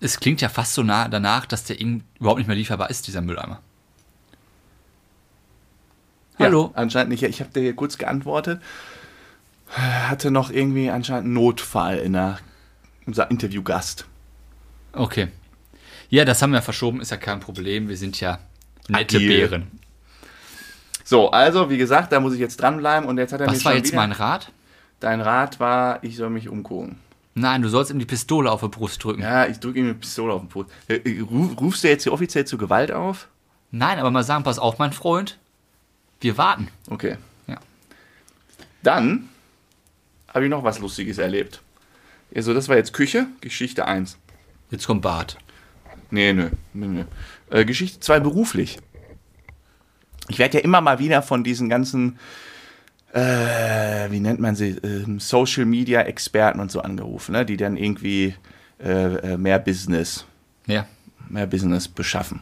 es 0.00 0.20
klingt 0.20 0.40
ja 0.42 0.48
fast 0.50 0.74
so 0.74 0.82
nah 0.82 1.08
danach, 1.08 1.46
dass 1.46 1.64
der 1.64 1.80
Ing 1.80 2.04
überhaupt 2.20 2.38
nicht 2.38 2.48
mehr 2.48 2.56
lieferbar 2.56 2.90
ist, 2.90 3.06
dieser 3.06 3.22
Mülleimer. 3.22 3.60
Hallo? 6.38 6.72
Ja, 6.74 6.82
anscheinend 6.82 7.10
nicht. 7.10 7.22
Ich 7.22 7.40
habe 7.40 7.50
dir 7.50 7.60
hier 7.62 7.74
kurz 7.76 7.96
geantwortet. 7.96 8.60
Hatte 9.68 10.30
noch 10.30 10.50
irgendwie 10.50 10.90
anscheinend 10.90 11.24
einen 11.26 11.34
Notfall 11.34 11.98
in 11.98 12.12
der, 12.12 12.38
unser 13.06 13.30
Interviewgast. 13.30 14.06
Okay. 14.92 15.28
Ja, 16.08 16.24
das 16.24 16.40
haben 16.40 16.52
wir 16.52 16.62
verschoben, 16.62 17.00
ist 17.00 17.10
ja 17.10 17.16
kein 17.16 17.40
Problem. 17.40 17.88
Wir 17.88 17.96
sind 17.96 18.20
ja 18.20 18.38
nette 18.88 19.16
Agil. 19.16 19.28
Bären. 19.48 19.70
So, 21.04 21.30
also 21.30 21.68
wie 21.70 21.78
gesagt, 21.78 22.12
da 22.12 22.20
muss 22.20 22.32
ich 22.34 22.40
jetzt 22.40 22.60
dranbleiben 22.60 23.08
und 23.08 23.18
jetzt 23.18 23.32
hat 23.32 23.40
er 23.40 23.46
mir 23.46 23.52
Was 23.54 23.64
war 23.64 23.72
schon 23.72 23.78
jetzt 23.78 23.88
wieder, 23.92 23.96
mein 24.02 24.12
Rat? 24.12 24.52
Dein 25.00 25.20
Rat 25.20 25.60
war, 25.60 26.02
ich 26.02 26.16
soll 26.16 26.30
mich 26.30 26.48
umgucken. 26.48 26.98
Nein, 27.34 27.60
du 27.60 27.68
sollst 27.68 27.90
ihm 27.90 27.98
die 27.98 28.06
Pistole 28.06 28.50
auf 28.50 28.62
die 28.62 28.68
Brust 28.68 29.02
drücken. 29.04 29.20
Ja, 29.22 29.46
ich 29.46 29.58
drücke 29.60 29.78
ihm 29.78 29.84
eine 29.86 29.94
Pistole 29.94 30.32
auf 30.32 30.40
den 30.40 30.48
Fuß. 30.50 30.66
Äh, 30.88 30.94
äh, 30.94 31.20
ruf- 31.20 31.60
Rufst 31.60 31.84
du 31.84 31.88
jetzt 31.88 32.04
hier 32.04 32.12
offiziell 32.12 32.46
zu 32.46 32.56
Gewalt 32.56 32.90
auf? 32.92 33.28
Nein, 33.72 33.98
aber 33.98 34.10
mal 34.10 34.22
sagen, 34.24 34.42
pass 34.42 34.58
auf, 34.58 34.78
mein 34.78 34.92
Freund. 34.92 35.36
Wir 36.20 36.38
warten. 36.38 36.68
Okay. 36.88 37.18
Ja. 37.46 37.58
Dann 38.82 39.28
habe 40.36 40.44
ich 40.44 40.50
noch 40.50 40.64
was 40.64 40.78
Lustiges 40.80 41.16
erlebt. 41.16 41.62
Also, 42.34 42.52
das 42.52 42.68
war 42.68 42.76
jetzt 42.76 42.92
Küche, 42.92 43.26
Geschichte 43.40 43.86
1. 43.86 44.18
Jetzt 44.70 44.86
kommt 44.86 45.00
Bart. 45.00 45.38
Nee, 46.10 46.34
nö. 46.34 46.50
nö, 46.74 46.86
nö. 46.86 47.04
Äh, 47.50 47.64
Geschichte 47.64 48.00
2 48.00 48.20
beruflich. 48.20 48.78
Ich 50.28 50.38
werde 50.38 50.58
ja 50.58 50.64
immer 50.64 50.82
mal 50.82 50.98
wieder 50.98 51.22
von 51.22 51.42
diesen 51.42 51.70
ganzen, 51.70 52.18
äh, 53.14 54.10
wie 54.10 54.20
nennt 54.20 54.38
man 54.38 54.54
sie, 54.56 54.76
ähm, 54.82 55.20
Social 55.20 55.64
Media 55.64 56.02
Experten 56.02 56.60
und 56.60 56.70
so 56.70 56.82
angerufen, 56.82 57.32
ne? 57.32 57.46
die 57.46 57.56
dann 57.56 57.78
irgendwie 57.78 58.34
äh, 58.78 59.14
äh, 59.32 59.36
mehr 59.38 59.58
Business, 59.58 60.26
Ja. 60.66 60.86
mehr 61.30 61.46
Business 61.46 61.88
beschaffen. 61.88 62.40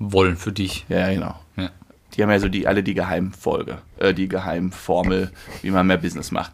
Wollen 0.00 0.36
für 0.36 0.50
dich. 0.52 0.86
Ja, 0.88 1.08
genau. 1.12 1.38
Ja. 1.56 1.70
Die 2.14 2.22
haben 2.22 2.30
ja 2.30 2.40
so 2.40 2.48
die, 2.48 2.66
alle 2.66 2.82
die 2.82 2.94
Geheimfolge, 2.94 3.78
äh, 3.98 4.12
die 4.12 4.26
Geheimformel, 4.26 5.30
wie 5.62 5.70
man 5.70 5.86
mehr 5.86 5.98
Business 5.98 6.32
macht. 6.32 6.52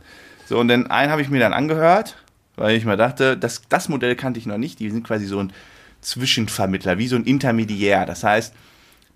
So, 0.48 0.58
und 0.58 0.68
den 0.68 0.87
einen 0.87 1.12
habe 1.12 1.20
ich 1.20 1.28
mir 1.28 1.40
dann 1.40 1.52
angehört, 1.52 2.16
weil 2.56 2.74
ich 2.74 2.87
mir 2.87 2.96
dachte, 2.96 3.37
das, 3.37 3.61
das 3.68 3.90
Modell 3.90 4.16
kannte 4.16 4.40
ich 4.40 4.46
noch 4.46 4.56
nicht. 4.56 4.80
Die 4.80 4.88
sind 4.88 5.06
quasi 5.06 5.26
so 5.26 5.40
ein 5.40 5.52
Zwischenvermittler, 6.00 6.96
wie 6.96 7.06
so 7.06 7.16
ein 7.16 7.24
Intermediär. 7.24 8.06
Das 8.06 8.24
heißt, 8.24 8.54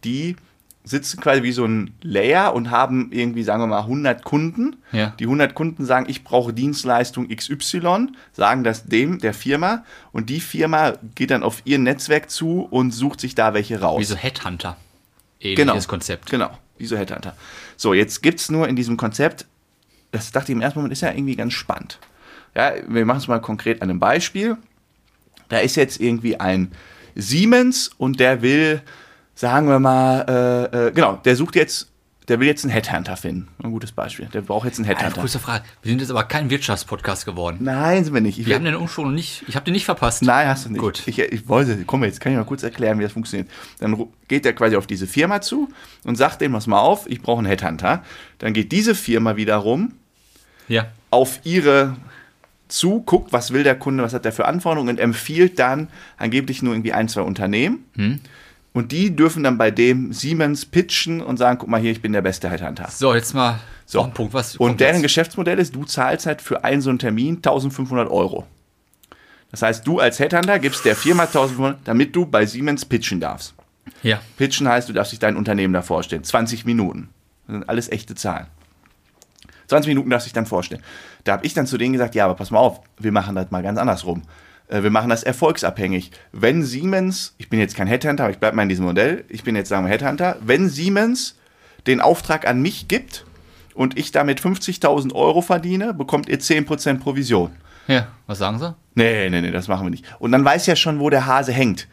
die 0.05 0.37
sitzen 0.85 1.23
quasi 1.23 1.43
wie 1.43 1.53
so 1.53 1.65
ein 1.65 1.95
Layer 2.03 2.55
und 2.55 2.71
haben 2.71 3.09
irgendwie, 3.13 3.45
sagen 3.45 3.63
wir 3.63 3.67
mal, 3.67 3.81
100 3.81 4.25
Kunden. 4.25 4.77
Ja. 4.93 5.15
Die 5.19 5.25
100 5.25 5.55
Kunden 5.55 5.87
sagen, 5.87 6.05
ich 6.07 6.23
brauche 6.23 6.53
Dienstleistung 6.53 7.29
XY, 7.29 8.09
sagen 8.35 8.63
das 8.63 8.85
dem, 8.85 9.19
der 9.19 9.33
Firma, 9.33 9.85
und 10.13 10.29
die 10.29 10.41
Firma 10.41 10.99
geht 11.15 11.31
dann 11.31 11.43
auf 11.43 11.63
ihr 11.65 11.79
Netzwerk 11.79 12.29
zu 12.29 12.67
und 12.71 12.91
sucht 12.91 13.21
sich 13.21 13.35
da 13.35 13.55
welche 13.55 13.81
raus. 13.81 14.01
Wie 14.01 14.05
so 14.05 14.17
Headhunter. 14.17 14.77
Ähnliches 15.41 15.65
Genau. 15.65 15.81
Konzept. 15.89 16.31
Genau, 16.31 16.51
wie 16.77 16.85
so 16.85 16.99
Headhunter. 16.99 17.35
So, 17.79 17.95
jetzt 17.95 18.23
gibt 18.23 18.41
es 18.41 18.51
nur 18.51 18.69
in 18.69 18.77
diesem 18.77 18.99
Konzept, 18.99 19.47
das 20.13 20.31
dachte 20.31 20.53
ich 20.53 20.57
im 20.57 20.63
ersten 20.63 20.79
Moment, 20.79 20.93
ist 20.93 21.01
ja 21.01 21.11
irgendwie 21.11 21.37
ganz 21.37 21.53
spannend. 21.55 21.99
Ja, 22.55 22.73
wir 22.87 23.05
machen 23.05 23.19
es 23.19 23.29
mal 23.29 23.41
konkret 23.41 23.83
an 23.83 23.91
einem 23.91 23.99
Beispiel. 23.99 24.57
Da 25.49 25.59
ist 25.59 25.77
jetzt 25.77 26.01
irgendwie 26.01 26.39
ein 26.39 26.71
Siemens 27.15 27.91
und 27.99 28.21
der 28.21 28.43
will, 28.43 28.83
sagen 29.35 29.69
wir 29.69 29.79
mal, 29.79 30.69
äh, 30.73 30.89
äh, 30.89 30.93
genau, 30.93 31.19
der 31.25 31.37
sucht 31.37 31.57
jetzt, 31.57 31.89
der 32.29 32.39
will 32.41 32.47
jetzt 32.47 32.65
einen 32.65 32.73
Headhunter 32.73 33.17
finden. 33.17 33.49
Ein 33.63 33.73
gutes 33.73 33.93
Beispiel. 33.93 34.27
Der 34.27 34.43
braucht 34.43 34.65
jetzt 34.67 34.79
einen 34.79 34.87
Eine 34.87 34.97
Headhunter. 34.97 35.21
kurze 35.21 35.39
Frage. 35.39 35.65
Wir 35.83 35.91
sind 35.91 36.01
jetzt 36.01 36.11
aber 36.11 36.25
kein 36.25 36.51
Wirtschaftspodcast 36.51 37.27
geworden. 37.27 37.59
Nein, 37.61 38.05
sind 38.05 38.15
wir 38.15 38.21
nicht. 38.21 38.39
Ich 38.39 38.47
Wir 38.47 38.55
haben 38.55 38.65
den 38.65 38.77
Umschwung 38.77 39.13
nicht. 39.13 39.45
Ich 39.49 39.57
habe 39.57 39.65
den 39.65 39.73
nicht 39.73 39.85
verpasst. 39.85 40.23
Nein, 40.23 40.47
hast 40.47 40.67
du 40.67 40.71
nicht. 40.71 40.81
Gut. 40.81 41.03
Ich, 41.07 41.19
ich 41.19 41.49
wollte, 41.49 41.85
komm 41.85 42.05
jetzt, 42.05 42.21
kann 42.21 42.33
ich 42.33 42.39
mal 42.39 42.45
kurz 42.45 42.63
erklären, 42.63 42.99
wie 42.99 43.03
das 43.03 43.13
funktioniert. 43.13 43.51
Dann 43.81 44.07
geht 44.29 44.47
er 44.47 44.53
quasi 44.53 44.77
auf 44.77 44.87
diese 44.87 45.07
Firma 45.07 45.41
zu 45.41 45.69
und 46.05 46.17
sagt 46.17 46.41
dem, 46.41 46.53
pass 46.53 46.67
mal 46.67 46.79
auf, 46.81 47.11
ich 47.11 47.21
brauche 47.23 47.39
einen 47.39 47.49
Headhunter. 47.49 48.05
Dann 48.39 48.53
geht 48.53 48.71
diese 48.73 48.95
Firma 48.95 49.37
wiederum 49.37 49.93
Ja. 50.73 50.87
auf 51.11 51.41
ihre 51.45 51.97
zu, 52.69 53.01
guckt, 53.03 53.33
was 53.33 53.53
will 53.53 53.63
der 53.65 53.75
Kunde, 53.79 54.03
was 54.03 54.15
hat 54.15 54.25
der 54.25 54.33
für 54.33 54.47
Anforderungen 54.47 54.89
und 54.97 54.99
empfiehlt 55.01 55.59
dann 55.59 55.89
angeblich 56.17 56.63
nur 56.63 56.73
irgendwie 56.73 56.93
ein, 56.95 57.09
zwei 57.09 57.21
Unternehmen. 57.21 57.85
Hm. 57.97 58.21
Und 58.73 58.91
die 58.93 59.15
dürfen 59.15 59.43
dann 59.43 59.59
bei 59.59 59.71
dem 59.71 60.15
Siemens 60.15 60.65
pitchen 60.65 61.21
und 61.21 61.37
sagen, 61.37 61.59
guck 61.59 61.69
mal 61.69 61.79
hier, 61.79 61.91
ich 61.91 62.01
bin 62.01 62.13
der 62.15 62.23
beste 62.23 62.49
Headhunter. 62.49 62.89
So, 62.91 63.15
jetzt 63.15 63.35
mal 63.35 63.61
So. 63.85 63.99
noch 63.99 64.07
ein 64.07 64.15
Punkt. 64.15 64.33
Was 64.33 64.57
Und 64.57 64.81
deren 64.81 64.95
jetzt? 64.95 65.03
Geschäftsmodell 65.03 65.59
ist, 65.59 65.75
du 65.75 65.85
zahlst 65.85 66.25
halt 66.25 66.41
für 66.41 66.65
einen 66.65 66.81
so 66.81 66.89
einen 66.89 66.99
Termin 66.99 67.37
1500 67.37 68.09
Euro. 68.11 68.47
Das 69.51 69.61
heißt, 69.61 69.87
du 69.87 69.99
als 70.01 70.19
Headhunter 70.19 70.59
gibst 70.59 70.87
der 70.87 70.97
Firma 70.97 71.25
1500, 71.25 71.81
damit 71.85 72.17
du 72.17 72.25
bei 72.25 72.47
Siemens 72.47 72.87
pitchen 72.87 73.21
darfst. 73.21 73.53
Ja. 74.03 74.21
Pitchen 74.39 74.67
heißt, 74.67 74.89
du 74.89 74.95
darfst 74.95 75.13
dich 75.13 75.19
dein 75.19 75.37
Unternehmen 75.37 75.75
da 75.75 75.83
vorstellen. 75.83 76.25
20 76.25 76.65
Minuten. 76.65 77.11
Das 77.47 77.53
sind 77.55 77.69
alles 77.69 77.91
echte 77.91 78.15
Zahlen. 78.15 78.47
20 79.73 79.89
Minuten 79.89 80.11
darfst 80.11 80.27
du 80.27 80.29
dich 80.29 80.35
dann 80.35 80.47
vorstellen. 80.47 80.83
Da 81.25 81.33
habe 81.33 81.47
ich 81.47 81.55
dann 81.55 81.67
zu 81.67 81.79
denen 81.79 81.93
gesagt, 81.93 82.15
ja, 82.15 82.25
aber 82.27 82.35
pass 82.35 82.51
mal 82.51 82.59
auf, 82.59 82.81
wir 82.99 83.13
machen 83.13 83.35
das 83.35 83.51
mal 83.51 83.63
ganz 83.63 83.79
andersrum. 83.79 84.23
Äh, 84.69 84.83
Wir 84.83 84.91
machen 84.91 85.11
das 85.11 85.23
erfolgsabhängig. 85.23 86.11
Wenn 86.33 86.63
Siemens, 86.63 87.35
ich 87.39 87.49
bin 87.49 87.59
jetzt 87.59 87.75
kein 87.77 87.87
Headhunter, 87.87 88.25
aber 88.25 88.33
ich 88.33 88.39
bleibe 88.39 88.57
mal 88.57 88.63
in 88.63 88.69
diesem 88.69 88.85
Modell, 88.85 89.25
ich 89.29 89.43
bin 89.45 89.57
jetzt, 89.57 89.69
sagen 89.69 89.85
wir, 89.87 89.91
Headhunter, 89.91 90.37
wenn 90.41 90.69
Siemens 90.69 91.37
den 91.87 92.01
Auftrag 92.01 92.47
an 92.47 92.61
mich 92.63 92.87
gibt 92.89 93.25
und 93.75 93.99
ich 93.99 94.13
damit 94.13 94.41
50.000 94.41 95.15
Euro 95.15 95.41
verdiene, 95.41 95.95
bekommt 95.95 96.29
ihr 96.29 96.39
10% 96.39 97.01
Provision. 97.01 97.51
Ja. 97.89 98.09
Was 98.27 98.39
sagen 98.39 98.59
sie? 98.59 98.75
Nee, 98.95 99.29
nee, 99.31 99.41
nee, 99.41 99.51
das 99.51 99.69
machen 99.69 99.87
wir 99.87 99.91
nicht. 99.91 100.05
Und 100.19 100.33
dann 100.33 100.45
weiß 100.45 100.67
ja 100.67 100.77
schon, 100.77 101.01
wo 101.01 101.11
der 101.11 101.27
Hase 101.27 101.53
hängt. 101.53 101.89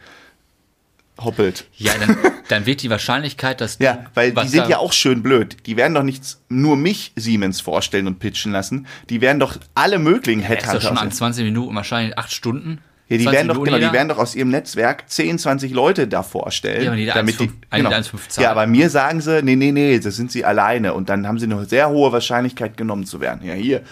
Hoppelt. 1.24 1.66
Ja, 1.76 1.92
dann, 1.98 2.16
dann 2.48 2.66
wird 2.66 2.82
die 2.82 2.90
Wahrscheinlichkeit, 2.90 3.60
dass. 3.60 3.78
Ja, 3.78 4.06
weil 4.14 4.32
die 4.32 4.48
sind 4.48 4.68
ja 4.68 4.78
auch 4.78 4.92
schön 4.92 5.22
blöd. 5.22 5.56
Die 5.66 5.76
werden 5.76 5.94
doch 5.94 6.02
nicht 6.02 6.38
nur 6.48 6.76
mich 6.76 7.12
Siemens 7.16 7.60
vorstellen 7.60 8.06
und 8.06 8.18
pitchen 8.18 8.52
lassen. 8.52 8.86
Die 9.08 9.20
werden 9.20 9.38
doch 9.38 9.56
alle 9.74 9.98
möglichen 9.98 10.40
ist 10.40 10.48
doch 10.48 10.56
Headhunter 10.56 10.80
schon 10.80 10.96
aus 10.96 11.02
an 11.02 11.12
20 11.12 11.44
Minuten, 11.44 11.74
wahrscheinlich 11.74 12.18
8 12.18 12.32
Stunden. 12.32 12.78
ja, 13.08 13.18
die 13.18 13.24
20 13.24 13.32
werden 13.32 13.48
doch, 13.48 13.54
Minuten 13.54 13.72
genau, 13.74 13.88
die 13.88 13.92
werden 13.92 14.08
doch 14.08 14.18
aus 14.18 14.34
ihrem 14.34 14.48
Netzwerk 14.48 15.08
10, 15.10 15.38
20 15.38 15.72
Leute 15.72 16.08
da 16.08 16.22
vorstellen. 16.22 16.84
Ja, 16.84 16.90
aber 16.90 16.98
jeder 16.98 17.14
damit 17.14 17.36
1,5 17.36 17.38
die, 17.38 17.50
eine 17.70 17.84
genau. 17.84 17.96
1,5 17.96 18.28
zahlen. 18.28 18.44
Ja, 18.44 18.50
aber 18.50 18.66
mir 18.66 18.90
sagen 18.90 19.20
sie, 19.20 19.42
nee, 19.42 19.56
nee, 19.56 19.72
nee, 19.72 19.98
das 19.98 20.16
sind 20.16 20.32
sie 20.32 20.44
alleine. 20.44 20.94
Und 20.94 21.08
dann 21.08 21.26
haben 21.26 21.38
sie 21.38 21.46
eine 21.46 21.64
sehr 21.66 21.90
hohe 21.90 22.12
Wahrscheinlichkeit 22.12 22.76
genommen 22.76 23.04
zu 23.04 23.20
werden. 23.20 23.46
Ja, 23.46 23.54
hier. 23.54 23.82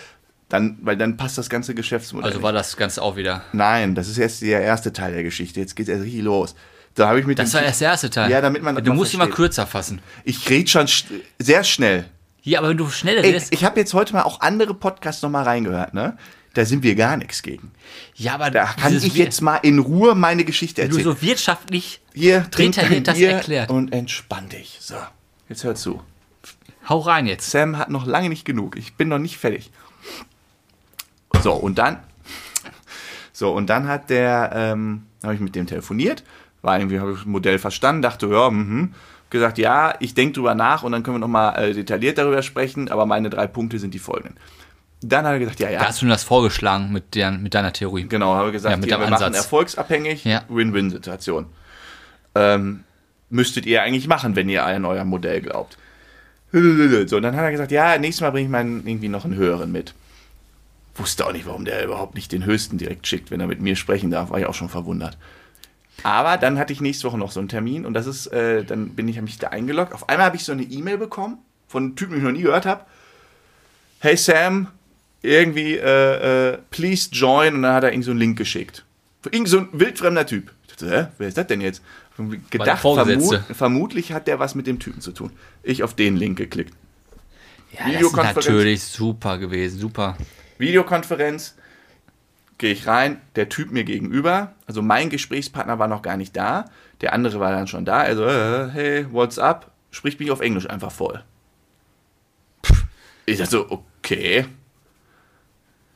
Dann, 0.49 0.79
weil 0.81 0.97
dann 0.97 1.19
passt 1.19 1.37
das 1.37 1.51
ganze 1.51 1.75
Geschäftsmodell. 1.75 2.31
Also 2.31 2.43
war 2.43 2.53
das 2.53 2.77
Ganze 2.77 3.03
auch 3.03 3.17
wieder. 3.17 3.43
Nein, 3.53 3.95
das 3.95 4.09
ist 4.09 4.17
jetzt 4.17 4.41
der 4.41 4.63
erste 4.63 4.95
Teil 4.95 5.13
der 5.13 5.23
Geschichte. 5.23 5.61
Jetzt 5.61 5.77
geht 5.77 5.89
es 5.89 5.93
erst 5.93 6.05
richtig 6.05 6.23
los. 6.23 6.55
Da 6.99 7.09
habe 7.09 7.21
ich 7.21 7.27
mit 7.27 7.39
Das 7.39 7.55
war 7.55 7.63
erst 7.63 7.81
der 7.81 7.91
erste 7.91 8.11
Teil. 8.11 8.31
Ja, 8.31 8.41
damit 8.41 8.63
man 8.63 8.75
Du 8.83 8.93
musst 8.93 9.15
versteht. 9.15 9.35
kürzer 9.35 9.67
fassen. 9.67 10.01
Ich 10.25 10.49
rede 10.51 10.69
schon 10.69 10.89
sch 10.89 11.05
sehr 11.39 11.63
schnell. 11.65 12.07
Ja, 12.43 12.59
aber 12.59 12.71
wenn 12.71 12.77
du 12.77 12.89
schneller 12.89 13.21
Ey, 13.23 13.27
redest. 13.31 13.53
ich 13.53 13.65
habe 13.65 13.79
jetzt 13.79 13.95
heute 13.95 14.13
mal 14.15 14.23
auch 14.23 14.41
andere 14.41 14.75
Podcasts 14.75 15.23
noch 15.23 15.31
mal 15.31 15.43
reingehört, 15.45 15.95
ne? 15.95 16.17
Da 16.55 16.65
sind 16.65 16.83
wir 16.83 16.95
gar 16.97 17.17
nichts 17.17 17.43
gegen. 17.43 17.71
Ja, 18.17 18.35
aber 18.35 18.51
Da 18.51 18.65
kann 18.65 18.97
ich 18.97 19.15
jetzt 19.15 19.43
mal 19.43 19.57
in 19.59 19.79
Ruhe 19.79 20.15
meine 20.17 20.45
Geschichte 20.45 20.83
erzählen. 20.83 21.05
so 21.05 21.23
wirtschaftlich 21.23 22.01
Hier, 22.15 22.41
detailliert 22.41 23.07
das 23.07 23.17
Bier 23.19 23.31
erklärt. 23.33 23.71
und 23.71 23.93
entspann 23.93 24.49
dich. 24.49 24.79
So, 24.81 24.97
jetzt 25.49 25.63
hör 25.63 25.75
zu. 25.77 26.03
Hau 26.89 26.99
rein 27.01 27.27
jetzt. 27.27 27.51
Sam 27.51 27.77
hat 27.79 27.91
noch 27.91 28.07
lange 28.07 28.29
nicht 28.29 28.45
genug. 28.45 28.77
Ich 28.77 28.95
bin 28.95 29.09
noch 29.09 29.19
nicht 29.19 29.37
fertig. 29.37 29.71
So, 31.43 31.53
und 31.53 31.79
dann. 31.79 31.99
So, 33.33 33.53
und 33.53 33.69
dann 33.69 33.87
hat 33.87 34.11
der, 34.11 34.51
ähm, 34.55 35.05
habe 35.23 35.35
ich 35.35 35.41
mit 35.41 35.55
dem 35.55 35.67
telefoniert, 35.67 36.25
war 36.63 36.79
irgendwie, 36.79 37.01
habe 37.01 37.13
ich 37.13 37.19
das 37.19 37.27
Modell 37.27 37.59
verstanden, 37.59 38.03
dachte, 38.03 38.27
ja, 38.27 38.51
mhm. 38.51 38.95
Gesagt, 39.31 39.59
ja, 39.59 39.95
ich 40.01 40.15
denke 40.15 40.37
drüber 40.37 40.55
nach 40.55 40.83
und 40.83 40.93
dann 40.93 41.03
können 41.03 41.17
wir 41.17 41.21
nochmal 41.21 41.63
äh, 41.63 41.75
detailliert 41.75 42.17
darüber 42.17 42.43
sprechen, 42.43 42.91
aber 42.91 43.05
meine 43.05 43.29
drei 43.29 43.47
Punkte 43.47 43.79
sind 43.79 43.93
die 43.93 43.99
folgenden. 43.99 44.39
Dann 45.03 45.27
hat 45.27 45.35
er 45.35 45.39
gesagt, 45.39 45.61
ja, 45.61 45.69
ja. 45.69 45.81
Da 45.81 45.89
hast 45.89 46.01
du 46.01 46.07
mir 46.07 46.13
das 46.13 46.25
vorgeschlagen 46.25 46.91
mit, 46.93 47.15
der, 47.15 47.31
mit 47.33 47.53
deiner 47.53 47.75
Theorie. 47.75 48.07
Genau, 48.09 48.35
habe 48.35 48.53
gesagt, 48.53 48.73
Ja, 48.73 48.77
mit 48.79 48.87
hier, 48.87 48.99
wir 48.99 49.05
machen 49.11 49.23
Ansatz. 49.23 49.37
erfolgsabhängig, 49.37 50.25
Ja. 50.25 50.45
Win-Win-Situation. 50.49 51.45
Ähm, 52.35 52.85
müsstet 53.29 53.67
ihr 53.67 53.83
eigentlich 53.83 54.09
machen, 54.09 54.35
wenn 54.35 54.49
ihr 54.49 54.65
an 54.65 54.87
euer 54.87 55.05
Modell 55.05 55.43
glaubt. 55.43 55.77
So, 56.51 56.59
und 57.17 57.23
dann 57.23 57.37
hat 57.37 57.43
er 57.45 57.51
gesagt, 57.51 57.71
ja, 57.71 57.99
nächstes 57.99 58.23
Mal 58.23 58.31
bringe 58.31 58.47
ich 58.47 58.51
meinen 58.51 58.87
irgendwie 58.87 59.09
noch 59.09 59.27
einen 59.27 59.35
höheren 59.35 59.71
mit. 59.71 59.93
Wusste 60.95 61.27
auch 61.27 61.33
nicht, 61.33 61.47
warum 61.47 61.67
der 61.67 61.85
überhaupt 61.85 62.15
nicht 62.15 62.33
den 62.33 62.47
höchsten 62.47 62.79
direkt 62.79 63.07
schickt, 63.07 63.31
wenn 63.31 63.41
er 63.41 63.47
mit 63.47 63.61
mir 63.61 63.77
sprechen 63.77 64.11
darf, 64.11 64.31
war 64.31 64.39
ich 64.39 64.47
auch 64.47 64.55
schon 64.55 64.71
verwundert. 64.71 65.19
Aber 66.03 66.37
dann 66.37 66.59
hatte 66.59 66.73
ich 66.73 66.81
nächste 66.81 67.09
Woche 67.09 67.19
noch 67.19 67.33
so 67.33 67.41
einen 67.41 67.49
Termin 67.49 67.85
und 67.85 67.95
das 67.95 68.07
ist, 68.07 68.29
äh, 68.29 68.65
dann 68.65 68.91
bin 68.91 69.09
ich 69.09 69.17
hab 69.17 69.25
mich 69.25 69.39
da 69.39 69.49
eingeloggt. 69.49 69.93
Auf 69.93 70.09
einmal 70.09 70.27
habe 70.27 70.37
ich 70.37 70.45
so 70.45 70.53
eine 70.53 70.63
E-Mail 70.63 70.99
bekommen 70.99 71.39
von 71.67 71.85
einem 71.85 71.97
Typen, 71.97 72.13
den 72.13 72.19
ich 72.19 72.25
noch 72.25 72.33
nie 72.33 72.43
gehört 72.43 72.67
habe. 72.67 72.85
Hey 74.01 74.17
Sam, 74.17 74.69
irgendwie, 75.23 75.77
äh, 75.77 76.53
äh, 76.53 76.59
please 76.71 77.09
join 77.11 77.55
und 77.55 77.63
dann 77.63 77.75
hat 77.75 77.85
er 77.85 77.91
irgend 77.91 78.05
so 78.05 78.13
einen 78.13 78.21
Link 78.21 78.39
geschickt. 78.39 78.85
Irgend 79.31 79.49
so 79.49 79.59
ein 79.59 79.69
wildfremder 79.73 80.27
Typ. 80.27 80.53
Ich 80.63 80.77
dachte, 80.77 80.91
hä, 80.91 81.07
wer 81.19 81.29
ist 81.29 81.37
das 81.37 81.47
denn 81.49 81.61
jetzt? 81.61 81.83
Gedacht, 82.51 82.81
vermut, 82.81 83.41
vermutlich 83.53 84.13
hat 84.13 84.27
der 84.27 84.39
was 84.39 84.55
mit 84.55 84.67
dem 84.67 84.79
Typen 84.79 85.01
zu 85.01 85.13
tun. 85.13 85.31
Ich 85.63 85.83
auf 85.83 85.95
den 85.95 86.17
Link 86.17 86.39
geklickt. 86.39 86.75
Ja, 87.73 87.79
das 87.79 87.87
ist 87.87 87.95
Videokonferenz. 87.95 88.47
natürlich 88.47 88.83
super 88.83 89.39
gewesen. 89.39 89.79
Super. 89.79 90.17
Videokonferenz, 90.59 91.55
gehe 92.59 92.73
ich 92.73 92.87
rein, 92.87 93.21
der 93.37 93.49
Typ 93.49 93.71
mir 93.71 93.85
gegenüber, 93.85 94.53
also 94.67 94.83
mein 94.83 95.11
Gesprächspartner 95.11 95.79
war 95.79 95.89
noch 95.89 96.03
gar 96.03 96.17
nicht 96.17 96.37
da, 96.37 96.67
der 97.01 97.13
andere 97.13 97.41
war 97.41 97.53
dann 97.53 97.69
schon 97.69 97.85
da, 97.85 97.99
also, 98.01 98.25
äh, 98.25 98.69
hey, 98.71 99.07
what's 99.11 99.39
up? 99.39 99.71
Spricht 99.91 100.21
mich 100.21 100.31
auf 100.31 100.41
Englisch 100.41 100.69
einfach 100.69 100.93
voll. 100.93 101.23
Pff, 102.67 102.85
Ich 103.27 103.39
dachte 103.39 103.51
so, 103.51 103.67
okay. 103.71 104.47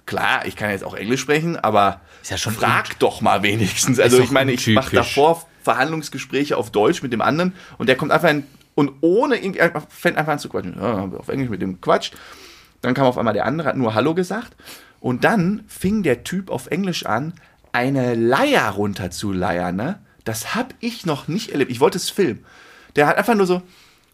Klar, 0.07 0.46
ich 0.46 0.57
kann 0.57 0.70
jetzt 0.70 0.85
auch 0.85 0.94
Englisch 0.94 1.20
sprechen, 1.20 1.57
aber 1.57 2.01
Ist 2.22 2.31
ja 2.31 2.37
schon 2.37 2.55
frag 2.55 2.98
doch 2.98 3.20
mal 3.20 3.42
wenigstens. 3.42 4.01
Also 4.01 4.20
ich 4.20 4.31
meine, 4.31 4.53
ich 4.53 4.66
mache 4.68 4.94
davor 4.94 5.46
Verhandlungsgespräche 5.62 6.57
auf 6.57 6.70
Deutsch 6.70 7.03
mit 7.03 7.12
dem 7.12 7.20
anderen 7.20 7.55
und 7.79 7.88
der 7.88 7.96
kommt 7.96 8.11
einfach 8.11 8.31
in, 8.31 8.44
und 8.75 8.92
ohne 9.01 9.37
irgendwie 9.37 9.61
fängt 9.88 10.16
einfach 10.16 10.33
an 10.33 10.38
zu 10.38 10.48
quatschen. 10.48 10.77
Ja, 10.79 11.11
auf 11.16 11.29
Englisch 11.29 11.51
mit 11.51 11.62
dem 11.62 11.81
Quatsch. 11.81 12.12
Dann 12.81 12.94
kam 12.94 13.07
auf 13.07 13.16
einmal 13.16 13.35
der 13.35 13.46
andere, 13.46 13.68
hat 13.68 13.77
nur 13.77 13.94
Hallo 13.94 14.14
gesagt. 14.14 14.57
Und 15.02 15.24
dann 15.24 15.64
fing 15.66 16.04
der 16.04 16.22
Typ 16.22 16.48
auf 16.48 16.68
Englisch 16.68 17.04
an, 17.06 17.34
eine 17.72 18.14
Leier 18.14 18.68
runterzuleiern. 18.70 19.74
Ne? 19.74 19.98
Das 20.24 20.54
hab 20.54 20.74
ich 20.78 21.04
noch 21.04 21.26
nicht 21.26 21.50
erlebt. 21.50 21.72
Ich 21.72 21.80
wollte 21.80 21.98
es 21.98 22.08
filmen. 22.08 22.44
Der 22.94 23.08
hat 23.08 23.18
einfach 23.18 23.34
nur 23.34 23.46
so, 23.46 23.62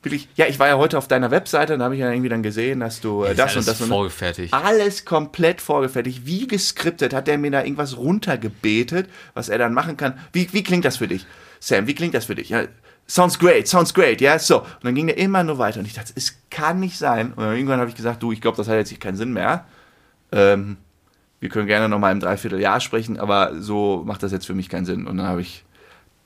wirklich, 0.03 0.29
ja, 0.37 0.47
ich 0.47 0.59
war 0.59 0.67
ja 0.67 0.79
heute 0.79 0.97
auf 0.97 1.07
deiner 1.07 1.31
Webseite 1.31 1.75
und 1.75 1.81
da 1.81 1.85
habe 1.85 1.95
ich 1.95 2.01
ja 2.01 2.11
irgendwie 2.11 2.31
dann 2.31 2.43
gesehen, 2.43 2.81
dass 2.81 3.03
du 3.03 3.23
äh, 3.23 3.35
das 3.35 3.51
und 3.51 3.57
alles 3.57 3.67
das 3.67 3.81
und 3.83 3.89
vorgefertigt. 3.89 4.55
alles 4.55 5.05
komplett 5.05 5.61
vorgefertigt, 5.61 6.23
wie 6.25 6.47
geskriptet, 6.47 7.13
hat 7.13 7.27
der 7.27 7.37
mir 7.37 7.51
da 7.51 7.63
irgendwas 7.63 7.99
runtergebetet, 7.99 9.11
was 9.35 9.51
er 9.51 9.59
dann 9.59 9.75
machen 9.75 9.99
kann. 9.99 10.19
Wie, 10.33 10.51
wie 10.53 10.63
klingt 10.63 10.87
das 10.87 10.97
für 10.97 11.09
dich? 11.09 11.27
Sam, 11.61 11.87
wie 11.87 11.95
klingt 11.95 12.15
das 12.15 12.27
für 12.27 12.35
dich? 12.35 12.49
Ja, 12.49 12.65
sounds 13.07 13.39
great, 13.39 13.69
sounds 13.69 13.93
great, 13.93 14.23
ja, 14.23 14.39
so. 14.39 14.61
Und 14.61 14.85
dann 14.85 14.95
ging 14.95 15.09
der 15.09 15.19
immer 15.19 15.45
nur 15.45 15.59
weiter 15.59 15.81
und 15.81 15.87
ich 15.87 15.95
dachte, 15.95 16.13
es 16.15 16.39
kann 16.49 16.81
nicht 16.81 16.97
sein. 16.97 17.35
Und 17.35 17.45
irgendwann 17.45 17.81
habe 17.81 17.91
ich 17.91 17.97
gesagt, 17.97 18.23
du, 18.23 18.33
ich 18.33 18.41
glaube, 18.41 18.57
das 18.57 18.69
hat 18.69 18.77
jetzt 18.77 18.99
keinen 19.01 19.17
Sinn 19.17 19.35
mehr. 19.35 19.67
Ähm, 20.33 20.77
wir 21.41 21.49
können 21.49 21.67
gerne 21.67 21.89
noch 21.89 21.99
mal 21.99 22.13
im 22.13 22.21
Dreivierteljahr 22.21 22.81
sprechen, 22.81 23.19
aber 23.19 23.61
so 23.61 24.03
macht 24.05 24.23
das 24.23 24.33
jetzt 24.33 24.47
für 24.47 24.55
mich 24.55 24.69
keinen 24.69 24.87
Sinn. 24.87 25.07
Und 25.07 25.19
dann 25.19 25.27
habe 25.27 25.41
ich 25.41 25.65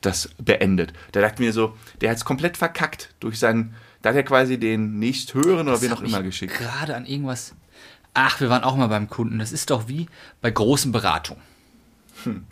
das 0.00 0.30
beendet. 0.38 0.92
Der 1.14 1.22
dachte 1.22 1.42
mir 1.42 1.52
so, 1.52 1.76
der 2.00 2.10
hat 2.10 2.16
es 2.16 2.24
komplett 2.24 2.56
verkackt 2.56 3.14
durch 3.20 3.38
seinen, 3.38 3.74
da 4.00 4.10
hat 4.10 4.16
er 4.16 4.22
quasi 4.22 4.58
den 4.58 4.98
nächsthöheren 4.98 5.68
oder 5.68 5.80
wen 5.80 5.92
auch 5.92 6.02
immer 6.02 6.22
geschickt. 6.22 6.54
Gerade 6.54 6.96
an 6.96 7.06
irgendwas. 7.06 7.54
Ach, 8.14 8.40
wir 8.40 8.50
waren 8.50 8.64
auch 8.64 8.76
mal 8.76 8.88
beim 8.88 9.08
Kunden. 9.08 9.38
Das 9.38 9.52
ist 9.52 9.70
doch 9.70 9.88
wie 9.88 10.06
bei 10.40 10.50
großen 10.50 10.92
Beratungen. 10.92 11.42
Hm. 12.24 12.44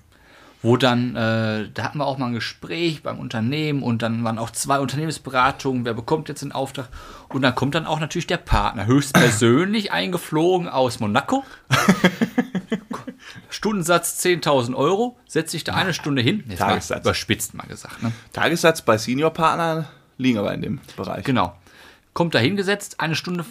Wo 0.62 0.76
dann, 0.76 1.16
äh, 1.16 1.70
da 1.72 1.84
hatten 1.84 1.98
wir 1.98 2.06
auch 2.06 2.18
mal 2.18 2.26
ein 2.26 2.34
Gespräch 2.34 3.02
beim 3.02 3.18
Unternehmen 3.18 3.82
und 3.82 4.02
dann 4.02 4.22
waren 4.24 4.38
auch 4.38 4.50
zwei 4.50 4.78
Unternehmensberatungen. 4.78 5.86
Wer 5.86 5.94
bekommt 5.94 6.28
jetzt 6.28 6.42
den 6.42 6.52
Auftrag? 6.52 6.88
Und 7.28 7.42
dann 7.42 7.54
kommt 7.54 7.74
dann 7.74 7.86
auch 7.86 7.98
natürlich 7.98 8.26
der 8.26 8.36
Partner, 8.36 8.84
höchstpersönlich 8.84 9.92
eingeflogen 9.92 10.68
aus 10.68 11.00
Monaco. 11.00 11.44
Stundensatz 13.48 14.22
10.000 14.24 14.74
Euro, 14.74 15.18
setzt 15.26 15.52
sich 15.52 15.64
da 15.64 15.74
eine 15.74 15.94
Stunde 15.94 16.20
hin. 16.20 16.44
Jetzt 16.48 16.58
Tagessatz. 16.58 17.00
überspitzt 17.00 17.54
mal 17.54 17.66
gesagt. 17.66 18.02
Ne? 18.02 18.12
Tagessatz 18.32 18.82
bei 18.82 18.98
Seniorpartnern 18.98 19.86
liegen 20.18 20.38
aber 20.38 20.52
in 20.52 20.62
dem 20.62 20.80
Bereich. 20.96 21.24
Genau. 21.24 21.56
Kommt 22.12 22.34
da 22.34 22.38
hingesetzt, 22.38 23.00
eine 23.00 23.14
Stunde 23.14 23.44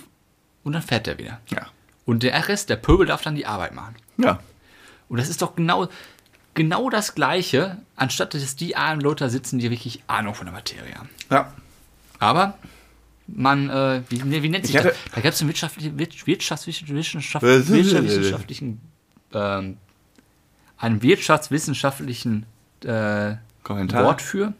und 0.63 0.73
dann 0.73 0.81
fährt 0.81 1.07
er 1.07 1.17
wieder. 1.17 1.39
Ja. 1.49 1.67
Und 2.05 2.23
der 2.23 2.47
Rest, 2.47 2.69
der 2.69 2.75
Pöbel, 2.75 3.07
darf 3.07 3.21
dann 3.21 3.35
die 3.35 3.45
Arbeit 3.45 3.73
machen. 3.73 3.95
Ja. 4.17 4.39
Und 5.09 5.17
das 5.17 5.29
ist 5.29 5.41
doch 5.41 5.55
genau, 5.55 5.87
genau 6.53 6.89
das 6.89 7.15
Gleiche, 7.15 7.77
anstatt 7.95 8.33
dass 8.33 8.55
die 8.55 8.75
armen 8.75 9.01
Leute 9.01 9.29
sitzen, 9.29 9.59
die 9.59 9.69
wirklich 9.71 10.03
Ahnung 10.07 10.35
von 10.35 10.45
der 10.45 10.53
Materie 10.53 10.95
haben. 10.95 11.09
Ja. 11.29 11.53
Aber 12.19 12.57
man, 13.27 13.69
äh, 13.69 14.01
wie, 14.09 14.21
nee, 14.23 14.41
wie 14.43 14.49
nennt 14.49 14.65
sich 14.65 14.75
das? 14.75 14.95
Da 15.13 15.21
gab 15.21 15.33
es 15.33 15.41
einen 15.41 15.49
wirtschaftlichen, 15.49 15.97
wirtschafts- 15.97 16.65
wirtschafts- 16.65 16.93
wissenschaft- 16.93 17.43
Was- 17.45 17.69
wirtschaftswissenschaftlichen, 17.69 18.81
ähm, 19.33 19.77
einen 20.77 21.01
wirtschaftswissenschaftlichen 21.01 22.45
äh, 22.83 23.35
Kommentar. 23.63 24.03
Wort 24.05 24.21
für, 24.21 24.53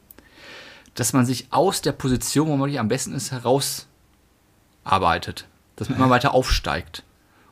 dass 0.96 1.14
man 1.14 1.26
sich 1.26 1.48
aus 1.52 1.82
der 1.82 1.94
Position, 1.94 2.48
wo 2.48 2.58
man 2.58 2.76
am 2.78 2.88
besten 2.90 3.14
ist, 3.14 3.32
herausarbeitet. 3.32 5.48
Dass 5.76 5.90
man 5.90 5.98
immer 5.98 6.10
weiter 6.10 6.34
aufsteigt. 6.34 7.04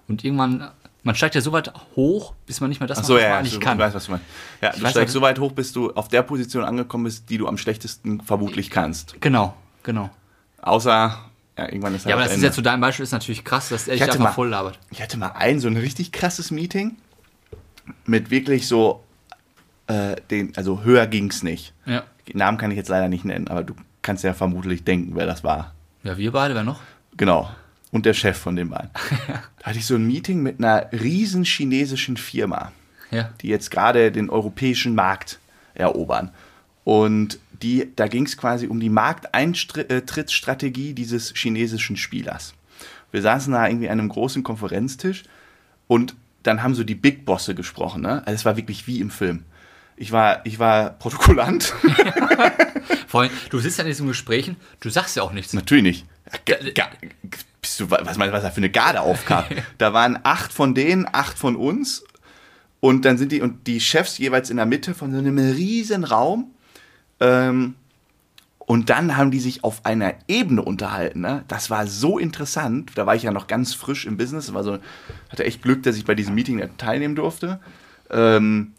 Und 0.07 0.23
irgendwann, 0.23 0.69
man 1.07 1.15
steigt 1.15 1.33
ja 1.35 1.41
so 1.41 1.51
weit 1.51 1.73
hoch, 1.95 2.33
bis 2.45 2.61
man 2.61 2.69
nicht 2.69 2.79
mehr 2.79 2.87
das 2.87 2.99
Achso, 2.99 3.13
macht, 3.13 3.21
was 3.21 3.23
ja, 3.23 3.27
man 3.29 3.33
ja, 3.33 3.39
eigentlich 3.39 3.53
ich 3.55 3.59
kann. 3.59 3.79
weiß, 3.79 3.93
was 3.95 4.05
du 4.05 4.11
meinst. 4.11 4.25
Ja, 4.61 4.71
du 4.71 4.81
weiß 4.83 4.91
steigst 4.91 5.13
so 5.13 5.21
weit 5.21 5.39
hoch, 5.39 5.51
bis 5.53 5.71
du 5.73 5.91
auf 5.93 6.07
der 6.09 6.21
Position 6.21 6.63
angekommen 6.63 7.05
bist, 7.05 7.29
die 7.29 7.37
du 7.39 7.47
am 7.47 7.57
schlechtesten 7.57 8.21
vermutlich 8.21 8.69
kannst. 8.69 9.19
Genau, 9.21 9.55
genau. 9.83 10.09
Außer, 10.61 11.17
ja, 11.57 11.65
irgendwann 11.65 11.95
ist 11.95 12.05
Ja, 12.05 12.11
aber 12.13 12.21
halt 12.21 12.25
das 12.25 12.31
ist 12.33 12.35
Ende. 12.37 12.45
jetzt 12.47 12.55
zu 12.55 12.61
deinem 12.61 12.81
Beispiel 12.81 13.03
ist 13.03 13.11
natürlich 13.11 13.43
krass, 13.43 13.69
dass 13.69 13.87
er 13.87 13.95
Ich 13.95 13.99
dich 14.01 14.03
hatte 14.09 14.19
einfach 14.19 14.29
mal- 14.31 14.33
voll 14.35 14.49
labert. 14.49 14.79
Ich 14.91 15.01
hatte 15.01 15.17
mal 15.17 15.31
ein 15.35 15.59
so 15.59 15.67
ein 15.67 15.77
richtig 15.77 16.11
krasses 16.11 16.51
Meeting 16.51 16.97
mit 18.05 18.29
wirklich 18.29 18.67
so, 18.67 19.03
äh, 19.87 20.15
den, 20.29 20.55
also 20.57 20.83
höher 20.83 21.07
ging's 21.07 21.41
nicht. 21.43 21.73
Ja. 21.85 22.03
Namen 22.33 22.57
kann 22.57 22.71
ich 22.71 22.77
jetzt 22.77 22.89
leider 22.89 23.07
nicht 23.07 23.23
nennen, 23.23 23.47
aber 23.47 23.63
du 23.63 23.73
kannst 24.01 24.23
ja 24.23 24.33
vermutlich 24.33 24.83
denken, 24.83 25.13
wer 25.15 25.25
das 25.25 25.43
war. 25.43 25.73
Ja, 26.03 26.17
wir 26.17 26.31
beide, 26.31 26.53
wer 26.55 26.63
noch? 26.63 26.81
Genau. 27.15 27.49
Und 27.91 28.05
der 28.05 28.13
Chef 28.13 28.37
von 28.37 28.55
den 28.55 28.69
beiden. 28.69 28.89
da 29.59 29.65
hatte 29.65 29.79
ich 29.79 29.85
so 29.85 29.95
ein 29.95 30.05
Meeting 30.05 30.43
mit 30.43 30.59
einer 30.59 30.91
riesen 30.91 31.43
chinesischen 31.43 32.17
Firma. 32.17 32.71
Ja. 33.09 33.29
die 33.39 33.47
jetzt 33.47 33.71
gerade 33.71 34.11
den 34.11 34.29
europäischen 34.29 34.93
Markt 34.93 35.39
erobern. 35.73 36.31
Und 36.83 37.39
die, 37.61 37.91
da 37.95 38.07
ging 38.07 38.25
es 38.25 38.37
quasi 38.37 38.67
um 38.67 38.79
die 38.79 38.89
Markteintrittsstrategie 38.89 40.93
dieses 40.93 41.33
chinesischen 41.35 41.97
Spielers. 41.97 42.53
Wir 43.11 43.21
saßen 43.21 43.53
da 43.53 43.67
irgendwie 43.67 43.89
an 43.89 43.99
einem 43.99 44.09
großen 44.09 44.43
Konferenztisch 44.43 45.23
und 45.87 46.15
dann 46.43 46.63
haben 46.63 46.75
so 46.75 46.83
die 46.83 46.95
Big 46.95 47.25
Bosse 47.25 47.55
gesprochen. 47.55 48.01
Ne? 48.01 48.21
Also 48.25 48.35
es 48.35 48.45
war 48.45 48.57
wirklich 48.57 48.87
wie 48.87 48.99
im 48.99 49.09
Film. 49.09 49.43
Ich 49.95 50.11
war, 50.11 50.45
ich 50.45 50.59
war 50.59 50.91
Protokollant. 50.91 51.73
Vor 53.07 53.21
allem, 53.21 53.31
du 53.49 53.59
sitzt 53.59 53.77
ja 53.77 53.83
in 53.83 53.89
diesen 53.89 54.07
Gesprächen, 54.07 54.57
du 54.79 54.89
sagst 54.89 55.15
ja 55.15 55.23
auch 55.23 55.33
nichts. 55.33 55.53
Natürlich 55.53 55.83
nicht. 55.83 56.05
Bist 57.61 57.79
du, 57.79 57.89
was 57.89 58.17
meinst 58.17 58.31
du, 58.31 58.37
was 58.37 58.43
da 58.43 58.51
für 58.51 58.57
eine 58.57 58.69
Garde 58.69 59.01
aufkam? 59.01 59.45
da 59.77 59.93
waren 59.93 60.19
acht 60.23 60.53
von 60.53 60.73
denen, 60.73 61.07
acht 61.11 61.37
von 61.37 61.55
uns. 61.55 62.03
Und 62.79 63.05
dann 63.05 63.17
sind 63.17 63.31
die, 63.31 63.41
und 63.41 63.67
die 63.67 63.79
Chefs 63.79 64.17
jeweils 64.17 64.49
in 64.49 64.57
der 64.57 64.65
Mitte 64.65 64.93
von 64.93 65.11
so 65.11 65.17
einem 65.17 65.37
riesen 65.37 66.03
Raum. 66.03 66.51
Ähm, 67.19 67.75
und 68.59 68.89
dann 68.89 69.15
haben 69.15 69.31
die 69.31 69.39
sich 69.39 69.63
auf 69.63 69.85
einer 69.85 70.15
Ebene 70.27 70.61
unterhalten. 70.61 71.21
Ne? 71.21 71.45
Das 71.47 71.69
war 71.69 71.87
so 71.87 72.19
interessant. 72.19 72.91
Da 72.95 73.05
war 73.05 73.15
ich 73.15 73.23
ja 73.23 73.31
noch 73.31 73.47
ganz 73.47 73.73
frisch 73.73 74.05
im 74.05 74.17
Business. 74.17 74.53
War 74.53 74.63
so, 74.63 74.77
hatte 75.29 75.45
echt 75.45 75.61
Glück, 75.61 75.83
dass 75.83 75.95
ich 75.95 76.03
bei 76.03 76.15
diesem 76.15 76.35
Meeting 76.35 76.61
teilnehmen 76.77 77.15
durfte. 77.15 77.61
Ähm, 78.09 78.73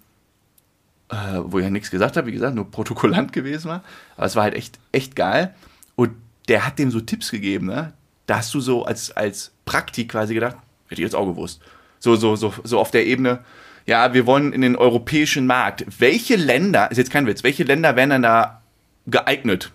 äh, 1.08 1.40
wo 1.42 1.58
ich 1.58 1.64
ja 1.64 1.70
nichts 1.70 1.90
gesagt 1.90 2.18
habe, 2.18 2.26
wie 2.26 2.32
gesagt, 2.32 2.54
nur 2.54 2.70
Protokollant 2.70 3.32
gewesen 3.32 3.68
war. 3.68 3.82
Aber 4.16 4.26
es 4.26 4.36
war 4.36 4.42
halt 4.42 4.54
echt, 4.54 4.78
echt 4.92 5.16
geil. 5.16 5.54
Und 5.96 6.10
der 6.48 6.66
hat 6.66 6.78
dem 6.78 6.90
so 6.90 7.00
Tipps 7.00 7.30
gegeben, 7.30 7.66
ne? 7.66 7.92
Da 8.26 8.38
hast 8.38 8.52
du 8.54 8.60
so 8.60 8.84
als, 8.84 9.10
als 9.16 9.52
Praktik 9.64 10.10
quasi 10.10 10.34
gedacht, 10.34 10.56
hätte 10.88 11.00
ich 11.00 11.06
jetzt 11.06 11.14
auch 11.14 11.26
gewusst. 11.26 11.60
So, 11.98 12.14
so, 12.16 12.36
so, 12.36 12.52
so 12.62 12.78
auf 12.78 12.90
der 12.90 13.06
Ebene, 13.06 13.44
ja, 13.86 14.12
wir 14.12 14.26
wollen 14.26 14.52
in 14.52 14.60
den 14.60 14.76
europäischen 14.76 15.46
Markt. 15.46 15.84
Welche 15.98 16.36
Länder, 16.36 16.90
ist 16.90 16.98
jetzt 16.98 17.10
kein 17.10 17.26
Witz, 17.26 17.42
welche 17.42 17.64
Länder 17.64 17.96
wären 17.96 18.10
dann 18.10 18.22
da 18.22 18.62
geeignet? 19.06 19.72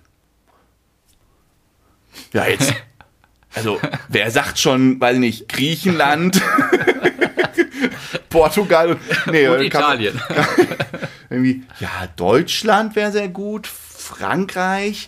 Ja, 2.33 2.47
jetzt. 2.47 2.73
Also, 3.55 3.79
wer 4.09 4.31
sagt 4.31 4.57
schon, 4.57 4.99
weiß 4.99 5.13
ich 5.13 5.19
nicht, 5.19 5.47
Griechenland, 5.49 6.41
Portugal 8.29 8.97
nee, 9.31 9.47
Und 9.47 9.57
man- 9.57 9.65
Italien. 9.65 10.19
irgendwie, 11.29 11.61
ja, 11.79 12.07
Deutschland 12.15 12.95
wäre 12.95 13.11
sehr 13.11 13.27
gut, 13.29 13.67
Frankreich, 13.67 15.07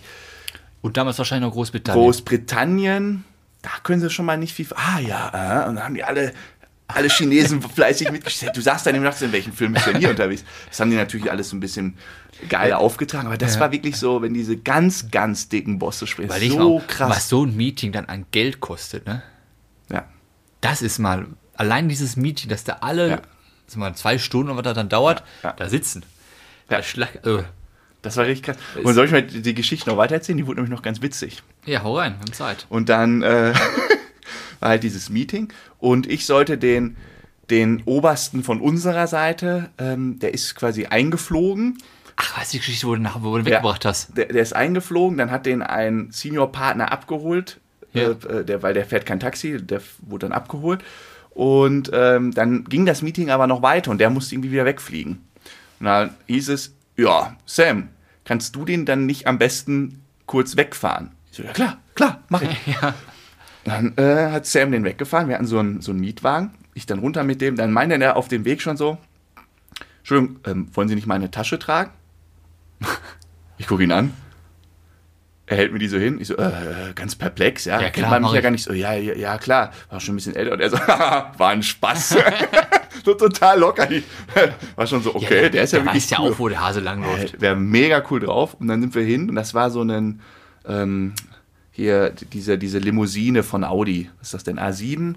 Und 0.86 0.96
damals 0.96 1.18
wahrscheinlich 1.18 1.46
noch 1.48 1.54
Großbritannien. 1.54 2.02
Großbritannien, 2.04 3.24
da 3.62 3.70
können 3.82 4.00
sie 4.00 4.10
schon 4.10 4.24
mal 4.24 4.36
nicht 4.38 4.54
viel. 4.54 4.66
Ah 4.74 5.00
ja, 5.00 5.64
äh, 5.64 5.68
und 5.68 5.76
dann 5.76 5.84
haben 5.84 5.94
die 5.94 6.04
alle, 6.04 6.32
alle 6.88 7.08
Chinesen 7.08 7.60
fleißig 7.74 8.10
mitgestellt. 8.12 8.56
Du 8.56 8.60
sagst 8.60 8.86
dann 8.86 8.94
im 8.94 9.02
Nachts, 9.02 9.20
in 9.22 9.32
welchem 9.32 9.52
Film 9.52 9.72
bist 9.72 9.86
du 9.86 9.90
denn 9.92 10.00
hier 10.00 10.10
unterwegs? 10.10 10.44
Das 10.68 10.78
haben 10.80 10.90
die 10.90 10.96
natürlich 10.96 11.30
alles 11.30 11.50
so 11.50 11.56
ein 11.56 11.60
bisschen 11.60 11.96
geil 12.48 12.72
aufgetragen, 12.72 13.26
aber 13.26 13.36
das 13.38 13.58
war 13.58 13.72
wirklich 13.72 13.96
so, 13.96 14.22
wenn 14.22 14.34
diese 14.34 14.56
ganz, 14.56 15.10
ganz 15.10 15.48
dicken 15.48 15.78
Bosse 15.78 16.06
sprechen. 16.06 16.28
Überleg 16.30 16.52
so 16.52 16.78
mal, 16.78 16.86
krass. 16.86 17.10
was 17.10 17.28
so 17.28 17.44
ein 17.44 17.56
Meeting 17.56 17.92
dann 17.92 18.06
an 18.06 18.26
Geld 18.30 18.60
kostet, 18.60 19.06
ne? 19.06 19.22
Ja. 19.90 20.04
Das 20.60 20.82
ist 20.82 20.98
mal, 20.98 21.26
allein 21.54 21.88
dieses 21.88 22.16
Meeting, 22.16 22.48
dass 22.50 22.62
da 22.64 22.78
alle, 22.82 23.08
Ja. 23.10 23.20
mal, 23.74 23.94
zwei 23.96 24.18
Stunden, 24.18 24.54
was 24.54 24.62
das 24.62 24.74
dann 24.74 24.88
dauert, 24.88 25.24
Ja. 25.42 25.52
da 25.52 25.68
sitzen. 25.68 26.04
Ja. 26.70 26.76
Da 26.78 26.82
schlag, 26.82 27.24
äh, 27.26 27.42
Das 28.06 28.16
war 28.16 28.24
richtig 28.26 28.44
krass. 28.46 28.56
Und 28.82 28.94
soll 28.94 29.06
ich 29.06 29.12
mal 29.12 29.22
die 29.22 29.54
Geschichte 29.54 29.90
noch 29.90 29.96
weitererzählen? 29.96 30.36
Die 30.38 30.46
wurde 30.46 30.60
nämlich 30.60 30.70
noch 30.74 30.82
ganz 30.82 31.02
witzig. 31.02 31.42
ja, 31.66 31.82
hau 31.82 31.96
rein, 31.98 32.12
wir 32.14 32.20
haben 32.20 32.32
Zeit. 32.32 32.66
Und 32.68 32.88
dann 32.88 33.22
äh, 33.22 33.52
war 34.60 34.70
halt 34.70 34.82
dieses 34.82 35.10
Meeting 35.10 35.52
und 35.78 36.06
ich 36.10 36.24
sollte 36.26 36.56
den, 36.58 36.96
den 37.50 37.82
Obersten 37.84 38.42
von 38.42 38.60
unserer 38.60 39.06
Seite, 39.06 39.70
ähm, 39.78 40.18
der 40.18 40.32
ist 40.34 40.54
quasi 40.54 40.86
eingeflogen. 40.86 41.78
Ach, 42.16 42.38
weißt 42.38 42.52
du 42.52 42.56
die 42.56 42.58
Geschichte, 42.60 42.86
wo 42.86 42.94
du, 42.94 43.02
nach, 43.02 43.22
wo 43.22 43.36
du 43.36 43.44
weggebracht 43.44 43.84
hast? 43.84 44.16
Der, 44.16 44.26
der 44.26 44.40
ist 44.42 44.54
eingeflogen, 44.56 45.18
dann 45.18 45.30
hat 45.30 45.44
den 45.46 45.60
ein 45.62 46.08
Senior-Partner 46.10 46.90
abgeholt, 46.90 47.60
Ja. 47.92 48.10
äh, 48.12 48.44
der, 48.44 48.62
weil 48.62 48.72
der 48.72 48.86
fährt 48.86 49.04
kein 49.04 49.20
Taxi, 49.20 49.58
der 49.60 49.80
wurde 50.00 50.26
dann 50.28 50.32
abgeholt. 50.32 50.82
Und 51.30 51.90
ähm, 51.92 52.32
dann 52.32 52.64
ging 52.64 52.86
das 52.86 53.02
Meeting 53.02 53.28
aber 53.28 53.46
noch 53.46 53.60
weiter 53.60 53.90
und 53.90 53.98
der 54.00 54.08
musste 54.08 54.34
irgendwie 54.34 54.52
wieder 54.52 54.64
wegfliegen. 54.64 55.18
Und 55.80 55.84
dann 55.86 56.14
hieß 56.28 56.48
es, 56.48 56.72
ja, 56.96 57.36
Sam, 57.44 57.88
kannst 58.26 58.54
du 58.54 58.66
den 58.66 58.84
dann 58.84 59.06
nicht 59.06 59.26
am 59.26 59.38
besten 59.38 60.02
kurz 60.26 60.58
wegfahren? 60.58 61.12
Ich 61.30 61.38
so, 61.38 61.42
ja 61.42 61.52
klar, 61.52 61.78
klar, 61.94 62.20
mach 62.28 62.42
ich. 62.42 62.58
Ja. 62.66 62.94
Dann 63.64 63.96
äh, 63.96 64.30
hat 64.30 64.46
Sam 64.46 64.70
den 64.70 64.84
weggefahren. 64.84 65.28
Wir 65.28 65.34
hatten 65.34 65.46
so 65.46 65.58
einen, 65.58 65.80
so 65.80 65.90
einen 65.90 65.98
Mietwagen. 65.98 66.52
Ich 66.74 66.86
dann 66.86 67.00
runter 67.00 67.24
mit 67.24 67.40
dem. 67.40 67.56
Dann 67.56 67.72
meinte 67.72 67.96
er 67.96 68.16
auf 68.16 68.28
dem 68.28 68.44
Weg 68.44 68.62
schon 68.62 68.76
so: 68.76 68.96
Entschuldigung, 69.98 70.38
ähm, 70.46 70.68
wollen 70.72 70.88
Sie 70.88 70.94
nicht 70.94 71.08
meine 71.08 71.30
Tasche 71.30 71.58
tragen? 71.58 71.90
Ich 73.58 73.66
gucke 73.68 73.84
ihn 73.84 73.92
an. 73.92 74.12
Er 75.46 75.56
hält 75.56 75.72
mir 75.72 75.78
die 75.78 75.88
so 75.88 75.96
hin. 75.96 76.20
Ich 76.20 76.28
so, 76.28 76.36
äh, 76.36 76.92
ganz 76.94 77.16
perplex, 77.16 77.64
ja. 77.64 77.80
Ja, 77.80 77.84
Kennt 77.84 77.94
klar, 77.94 78.10
man 78.10 78.22
mich 78.24 78.32
ja 78.32 78.42
gar 78.42 78.50
nicht 78.50 78.64
so. 78.64 78.74
Ja, 78.74 78.92
ja, 78.92 79.14
ja, 79.14 79.38
klar. 79.38 79.72
War 79.88 79.98
schon 79.98 80.12
ein 80.12 80.16
bisschen 80.16 80.36
älter. 80.36 80.52
Und 80.52 80.60
er 80.60 80.68
so, 80.68 80.76
war 80.76 81.48
ein 81.48 81.62
Spaß. 81.62 82.16
So 83.06 83.14
total 83.14 83.60
locker. 83.60 83.90
Ich 83.90 84.04
war 84.76 84.86
schon 84.86 85.02
so, 85.02 85.14
okay, 85.14 85.48
der 85.48 85.62
ist 85.62 85.72
ja 85.72 85.78
der 85.78 85.86
wirklich 85.86 86.04
weiß 86.04 86.10
ja 86.10 86.20
cool. 86.20 86.32
auch, 86.32 86.38
wo 86.38 86.48
der 86.48 86.60
Hase 86.60 86.80
langläuft. 86.80 87.40
Wäre 87.40 87.56
mega 87.56 88.02
cool 88.10 88.20
drauf. 88.20 88.54
Und 88.58 88.66
dann 88.66 88.80
sind 88.80 88.94
wir 88.94 89.02
hin 89.02 89.30
und 89.30 89.36
das 89.36 89.54
war 89.54 89.70
so 89.70 89.82
ein, 89.82 90.20
ähm, 90.68 91.14
hier, 91.70 92.10
diese, 92.32 92.58
diese 92.58 92.78
Limousine 92.78 93.42
von 93.42 93.64
Audi. 93.64 94.10
Was 94.18 94.28
ist 94.28 94.34
das 94.34 94.44
denn? 94.44 94.58
A7? 94.58 95.14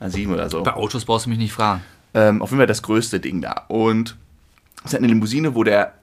A7 0.00 0.32
oder 0.32 0.48
so. 0.48 0.62
Bei 0.62 0.74
Autos 0.74 1.04
brauchst 1.04 1.26
du 1.26 1.30
mich 1.30 1.38
nicht 1.38 1.52
fragen. 1.52 1.82
Ähm, 2.14 2.40
auf 2.40 2.50
jeden 2.50 2.58
Fall 2.58 2.66
das 2.66 2.82
größte 2.82 3.20
Ding 3.20 3.40
da. 3.40 3.64
Und 3.68 4.16
es 4.78 4.86
ist 4.86 4.92
halt 4.92 5.02
eine 5.02 5.12
Limousine, 5.12 5.54
wo 5.54 5.64
der, 5.64 5.94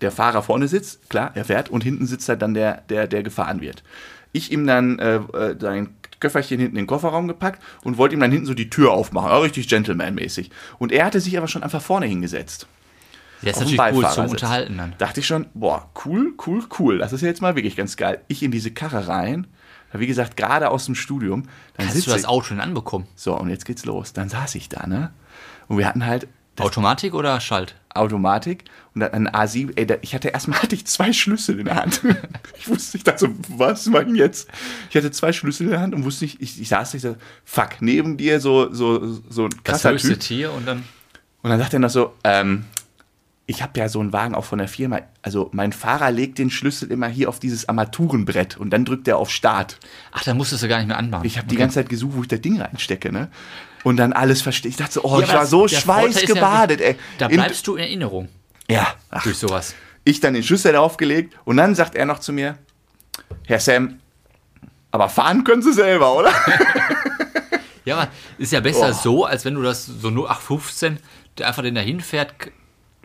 der 0.00 0.12
Fahrer 0.12 0.42
vorne 0.42 0.68
sitzt, 0.68 1.08
klar, 1.08 1.30
er 1.34 1.44
fährt, 1.44 1.70
und 1.70 1.84
hinten 1.84 2.06
sitzt 2.06 2.28
halt 2.28 2.42
dann 2.42 2.54
der, 2.54 2.82
der, 2.88 3.06
der 3.06 3.22
gefahren 3.22 3.60
wird. 3.60 3.82
Ich 4.32 4.52
ihm 4.52 4.66
dann 4.66 4.98
äh, 4.98 5.16
äh, 5.16 5.56
sein 5.58 5.88
Köfferchen 6.20 6.58
hinten 6.58 6.76
in 6.76 6.82
den 6.82 6.86
Kofferraum 6.86 7.28
gepackt 7.28 7.62
und 7.84 7.98
wollte 7.98 8.14
ihm 8.14 8.20
dann 8.20 8.32
hinten 8.32 8.46
so 8.46 8.54
die 8.54 8.70
Tür 8.70 8.92
aufmachen, 8.92 9.30
auch 9.30 9.42
richtig 9.42 9.68
Gentleman-mäßig. 9.68 10.50
Und 10.78 10.92
er 10.92 11.04
hatte 11.04 11.20
sich 11.20 11.36
aber 11.38 11.48
schon 11.48 11.62
einfach 11.62 11.82
vorne 11.82 12.06
hingesetzt. 12.06 12.66
Der 13.42 13.52
ist 13.52 13.60
natürlich 13.60 13.80
cool 13.94 14.06
zum. 14.10 14.26
Unterhalten 14.26 14.78
dann. 14.78 14.94
Dachte 14.98 15.20
ich 15.20 15.26
schon, 15.26 15.46
boah, 15.54 15.88
cool, 16.04 16.34
cool, 16.46 16.64
cool. 16.78 16.98
Das 16.98 17.12
ist 17.12 17.20
ja 17.20 17.28
jetzt 17.28 17.40
mal 17.40 17.54
wirklich 17.54 17.76
ganz 17.76 17.96
geil. 17.96 18.20
Ich 18.26 18.42
in 18.42 18.50
diese 18.50 18.72
Karre 18.72 19.06
rein, 19.06 19.46
wie 19.92 20.06
gesagt, 20.06 20.36
gerade 20.36 20.70
aus 20.70 20.86
dem 20.86 20.94
Studium. 20.94 21.44
Dann 21.76 21.88
Hast 21.88 22.06
du 22.06 22.10
das 22.10 22.24
Auto 22.24 22.48
denn 22.50 22.60
anbekommen? 22.60 23.06
So, 23.14 23.38
und 23.38 23.48
jetzt 23.48 23.64
geht's 23.64 23.84
los. 23.84 24.12
Dann 24.12 24.28
saß 24.28 24.56
ich 24.56 24.68
da, 24.68 24.86
ne? 24.86 25.12
Und 25.68 25.78
wir 25.78 25.86
hatten 25.86 26.04
halt 26.04 26.26
Automatik 26.60 27.14
oder 27.14 27.40
Schalt? 27.40 27.74
Automatik 27.94 28.64
und 28.94 29.00
dann 29.00 29.12
ein 29.12 29.28
A7. 29.28 29.72
Ey, 29.76 29.86
da, 29.86 29.96
ich 30.02 30.14
hatte 30.14 30.28
erstmal 30.28 30.58
hatte 30.62 30.74
ich 30.74 30.86
zwei 30.86 31.12
Schlüssel 31.12 31.58
in 31.58 31.66
der 31.66 31.76
Hand. 31.76 32.02
ich 32.58 32.68
wusste 32.68 32.96
nicht, 32.96 33.06
dachte 33.06 33.26
so, 33.26 33.34
was 33.48 33.86
machen 33.86 34.14
jetzt? 34.14 34.48
Ich 34.90 34.96
hatte 34.96 35.10
zwei 35.10 35.32
Schlüssel 35.32 35.64
in 35.64 35.70
der 35.70 35.80
Hand 35.80 35.94
und 35.94 36.04
wusste 36.04 36.24
nicht, 36.24 36.40
ich, 36.40 36.60
ich 36.60 36.68
saß 36.68 36.94
nicht 36.94 37.02
so, 37.02 37.16
fuck, 37.44 37.80
neben 37.80 38.16
dir 38.16 38.40
so, 38.40 38.72
so, 38.72 39.20
so 39.28 39.44
ein 39.44 39.50
Das 39.50 39.64
krasser 39.64 39.92
höchste 39.92 40.10
Typ. 40.10 40.20
Tier 40.20 40.52
und 40.52 40.66
dann. 40.66 40.84
Und 41.42 41.50
dann 41.50 41.58
sagt 41.58 41.72
er 41.72 41.78
noch 41.78 41.90
so, 41.90 42.14
ähm, 42.24 42.64
ich 43.50 43.62
habe 43.62 43.80
ja 43.80 43.88
so 43.88 44.00
einen 44.00 44.12
Wagen 44.12 44.34
auch 44.34 44.44
von 44.44 44.58
der 44.58 44.68
Firma. 44.68 45.00
Also 45.22 45.48
mein 45.52 45.72
Fahrer 45.72 46.10
legt 46.10 46.38
den 46.38 46.50
Schlüssel 46.50 46.90
immer 46.92 47.08
hier 47.08 47.30
auf 47.30 47.40
dieses 47.40 47.66
Armaturenbrett 47.66 48.58
und 48.58 48.70
dann 48.70 48.84
drückt 48.84 49.08
er 49.08 49.16
auf 49.16 49.30
Start. 49.30 49.78
Ach, 50.12 50.22
dann 50.22 50.36
musstest 50.36 50.62
du 50.62 50.68
gar 50.68 50.76
nicht 50.78 50.88
mehr 50.88 50.98
anmachen. 50.98 51.24
Ich 51.24 51.38
habe 51.38 51.48
die 51.48 51.56
ganze 51.56 51.76
Zeit 51.76 51.88
gesucht, 51.88 52.12
wo 52.14 52.22
ich 52.22 52.28
das 52.28 52.42
Ding 52.42 52.60
reinstecke, 52.60 53.10
ne? 53.10 53.30
Und 53.84 53.96
dann 53.96 54.12
alles 54.12 54.42
verstehe. 54.42 54.70
Ich 54.70 54.76
dachte 54.76 54.94
so, 54.94 55.04
oh, 55.04 55.18
Ja, 55.20 55.26
ich 55.26 55.32
war 55.32 55.40
das- 55.42 55.50
so 55.50 55.64
ist 55.66 55.72
ja, 55.72 55.80
schweißgebadet, 55.80 56.80
ey. 56.80 56.96
Da 57.18 57.26
In- 57.26 57.36
bleibst 57.36 57.66
du 57.66 57.74
in 57.76 57.82
Erinnerung 57.84 58.28
ja, 58.68 58.86
ach, 59.10 59.22
durch 59.22 59.36
sowas. 59.38 59.74
ich 60.04 60.20
dann 60.20 60.34
den 60.34 60.42
Schlüssel 60.42 60.74
aufgelegt 60.76 61.34
und 61.44 61.56
dann 61.56 61.74
sagt 61.74 61.94
er 61.94 62.04
noch 62.06 62.18
zu 62.18 62.32
mir, 62.32 62.58
Herr 63.46 63.60
Sam, 63.60 64.00
aber 64.90 65.08
fahren 65.08 65.44
können 65.44 65.62
Sie 65.62 65.72
selber, 65.72 66.14
oder? 66.16 66.32
Ja, 67.84 68.08
ist 68.36 68.52
ja 68.52 68.60
besser 68.60 68.90
Oh. 68.90 68.92
so, 69.02 69.24
als 69.24 69.46
wenn 69.46 69.54
du 69.54 69.62
das 69.62 69.86
so 69.86 70.10
nur 70.10 70.28
815, 70.30 70.98
der 71.38 71.48
einfach 71.48 71.62
den 71.62 71.74
dahin 71.74 72.00
fährt. 72.00 72.38
k- 72.38 72.50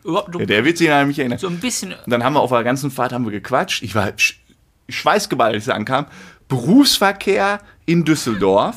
Überhaupt 0.04 0.36
Ja, 0.38 0.46
der 0.46 0.66
wird 0.66 0.78
sich 0.78 0.92
an 0.92 1.08
mich 1.08 1.18
erinnern. 1.20 1.38
so 1.40 1.48
ein 1.48 1.62
bisschen. 1.62 1.94
Und 1.94 2.10
dann 2.12 2.22
haben 2.22 2.34
wir 2.34 2.42
auf 2.42 2.50
der 2.50 2.66
ganzen 2.66 2.92
Fahrt 2.92 3.14
haben 3.14 3.24
wir 3.24 3.32
gequatscht. 3.32 3.82
Ich 3.84 3.96
war 3.96 4.12
sch 4.18 4.42
schweißgeballt, 4.90 5.56
als 5.56 5.68
ich 5.68 5.74
ankam. 5.74 6.08
Berufsverkehr 6.50 7.62
in 7.86 8.04
Düsseldorf 8.04 8.76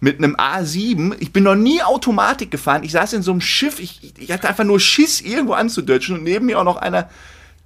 mit 0.00 0.18
einem 0.18 0.36
A7. 0.36 1.16
Ich 1.18 1.32
bin 1.32 1.44
noch 1.44 1.54
nie 1.54 1.82
Automatik 1.82 2.50
gefahren. 2.50 2.82
Ich 2.84 2.92
saß 2.92 3.12
in 3.14 3.22
so 3.22 3.32
einem 3.32 3.40
Schiff. 3.40 3.80
Ich, 3.80 4.12
ich 4.18 4.30
hatte 4.30 4.48
einfach 4.48 4.64
nur 4.64 4.80
Schiss, 4.80 5.20
irgendwo 5.20 5.54
anzudötschen. 5.54 6.16
Und 6.18 6.24
neben 6.24 6.46
mir 6.46 6.58
auch 6.58 6.64
noch 6.64 6.76
einer, 6.76 7.08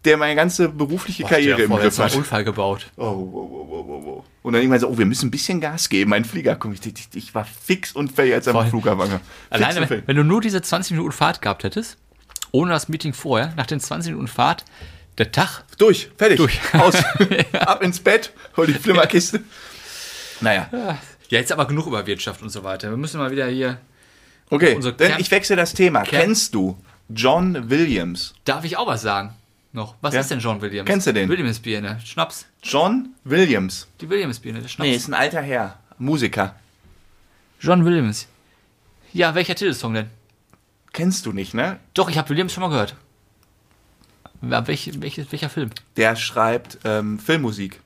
der 0.05 0.17
meine 0.17 0.35
ganze 0.35 0.69
berufliche 0.69 1.25
Karriere 1.25 1.63
im 1.63 1.71
Griff 1.71 1.85
jetzt 1.85 2.01
einen 2.01 2.11
hat. 2.11 2.17
Unfall 2.17 2.45
gebaut. 2.45 2.87
Oh, 2.97 3.05
wow, 3.05 3.31
wow, 3.33 3.69
wow, 3.69 3.87
wow, 3.87 4.05
wow. 4.05 4.25
Und 4.43 4.55
dann 4.55 4.63
irgendwann 4.63 4.81
so, 4.81 4.89
oh, 4.89 4.99
wir 4.99 5.07
müssen 5.07 5.29
ein 5.29 5.31
bisschen 5.31 5.61
Gas 5.61 5.89
geben. 5.89 6.11
Mein 6.11 6.25
Flieger 6.25 6.57
kommt. 6.57 6.85
Ich, 6.85 6.95
ich, 6.95 7.09
ich 7.15 7.35
war 7.35 7.45
fix 7.45 7.93
und 7.93 8.13
fertig, 8.13 8.35
als 8.35 8.49
am. 8.49 8.69
Flughafen 8.69 9.21
Alleine, 9.51 10.03
wenn, 10.07 10.17
du 10.17 10.25
nur 10.25 10.41
diese 10.41 10.61
20 10.61 10.93
Minuten 10.93 11.13
Fahrt 11.13 11.43
gehabt 11.43 11.63
hättest, 11.63 11.99
ohne 12.51 12.73
das 12.73 12.89
Meeting 12.89 13.13
vorher, 13.13 13.53
nach 13.57 13.67
den 13.67 13.79
20 13.79 14.13
Minuten 14.13 14.29
Fahrt, 14.29 14.65
der 15.19 15.31
Tag. 15.31 15.65
Durch, 15.79 16.11
fertig. 16.17 16.39
Durch. 16.39 16.59
Aus. 16.75 16.95
Ab 17.53 17.83
ins 17.83 18.01
Bett, 18.01 18.33
hol 18.57 18.67
die 18.67 18.75
Flimmerkiste. 18.75 19.43
Naja. 20.41 20.69
Ja, 20.73 20.99
jetzt 21.39 21.53
aber 21.53 21.67
genug 21.67 21.87
über 21.87 22.07
Wirtschaft 22.07 22.43
und 22.43 22.51
so 22.51 22.65
weiter. 22.65 22.91
Wir 22.91 22.97
müssen 22.97 23.19
mal 23.19 23.31
wieder 23.31 23.47
hier. 23.49 23.79
Okay, 24.51 24.75
Unsere 24.75 24.95
denn 24.95 25.09
Kern- 25.13 25.21
ich 25.21 25.31
wechsle 25.31 25.57
das 25.57 25.73
Thema. 25.75 26.03
Kern- 26.03 26.23
Kennst 26.23 26.55
du 26.55 26.77
John 27.09 27.71
Williams? 27.71 28.35
Darf 28.45 28.65
ich 28.65 28.77
auch 28.77 28.87
was 28.87 29.03
sagen? 29.03 29.35
Noch. 29.73 29.95
Was 30.03 30.13
Ja. 30.15 30.21
ist 30.21 30.31
denn 30.31 30.39
John 30.41 30.61
Williams? 30.61 30.87
Kennst 30.87 31.07
du 31.07 31.13
den? 31.15 31.29
Williams-Birne. 31.31 32.01
Schnaps. 32.05 32.45
John 32.63 33.15
Williams. 33.25 33.87
Die 34.03 34.09
Williams-Birne. 34.11 34.61
der 34.61 34.69
Schnaps. 34.69 34.87
Nee, 34.89 34.95
ist 34.95 35.09
ein 35.09 35.15
alter 35.15 35.41
Herr. 35.41 35.79
Musiker. 35.99 36.55
John 37.61 37.85
Williams. 37.85 38.27
Ja, 39.15 39.35
welcher 39.35 39.55
Titelsong 39.55 39.95
denn? 39.95 40.11
Kennst 40.93 41.25
du 41.25 41.33
nicht, 41.33 41.55
ne? 41.55 41.79
Doch, 41.95 42.11
ich 42.11 42.19
habe 42.19 42.29
Williams 42.29 42.53
schon 42.53 42.61
mal 42.63 42.69
gehört. 42.69 42.95
Ja, 44.43 44.67
welch, 44.67 44.91
welch, 45.01 45.17
welcher 45.31 45.49
Film? 45.49 45.71
Der 45.97 46.17
schreibt 46.17 46.79
ähm, 46.85 47.19
Filmmusik. 47.19 47.81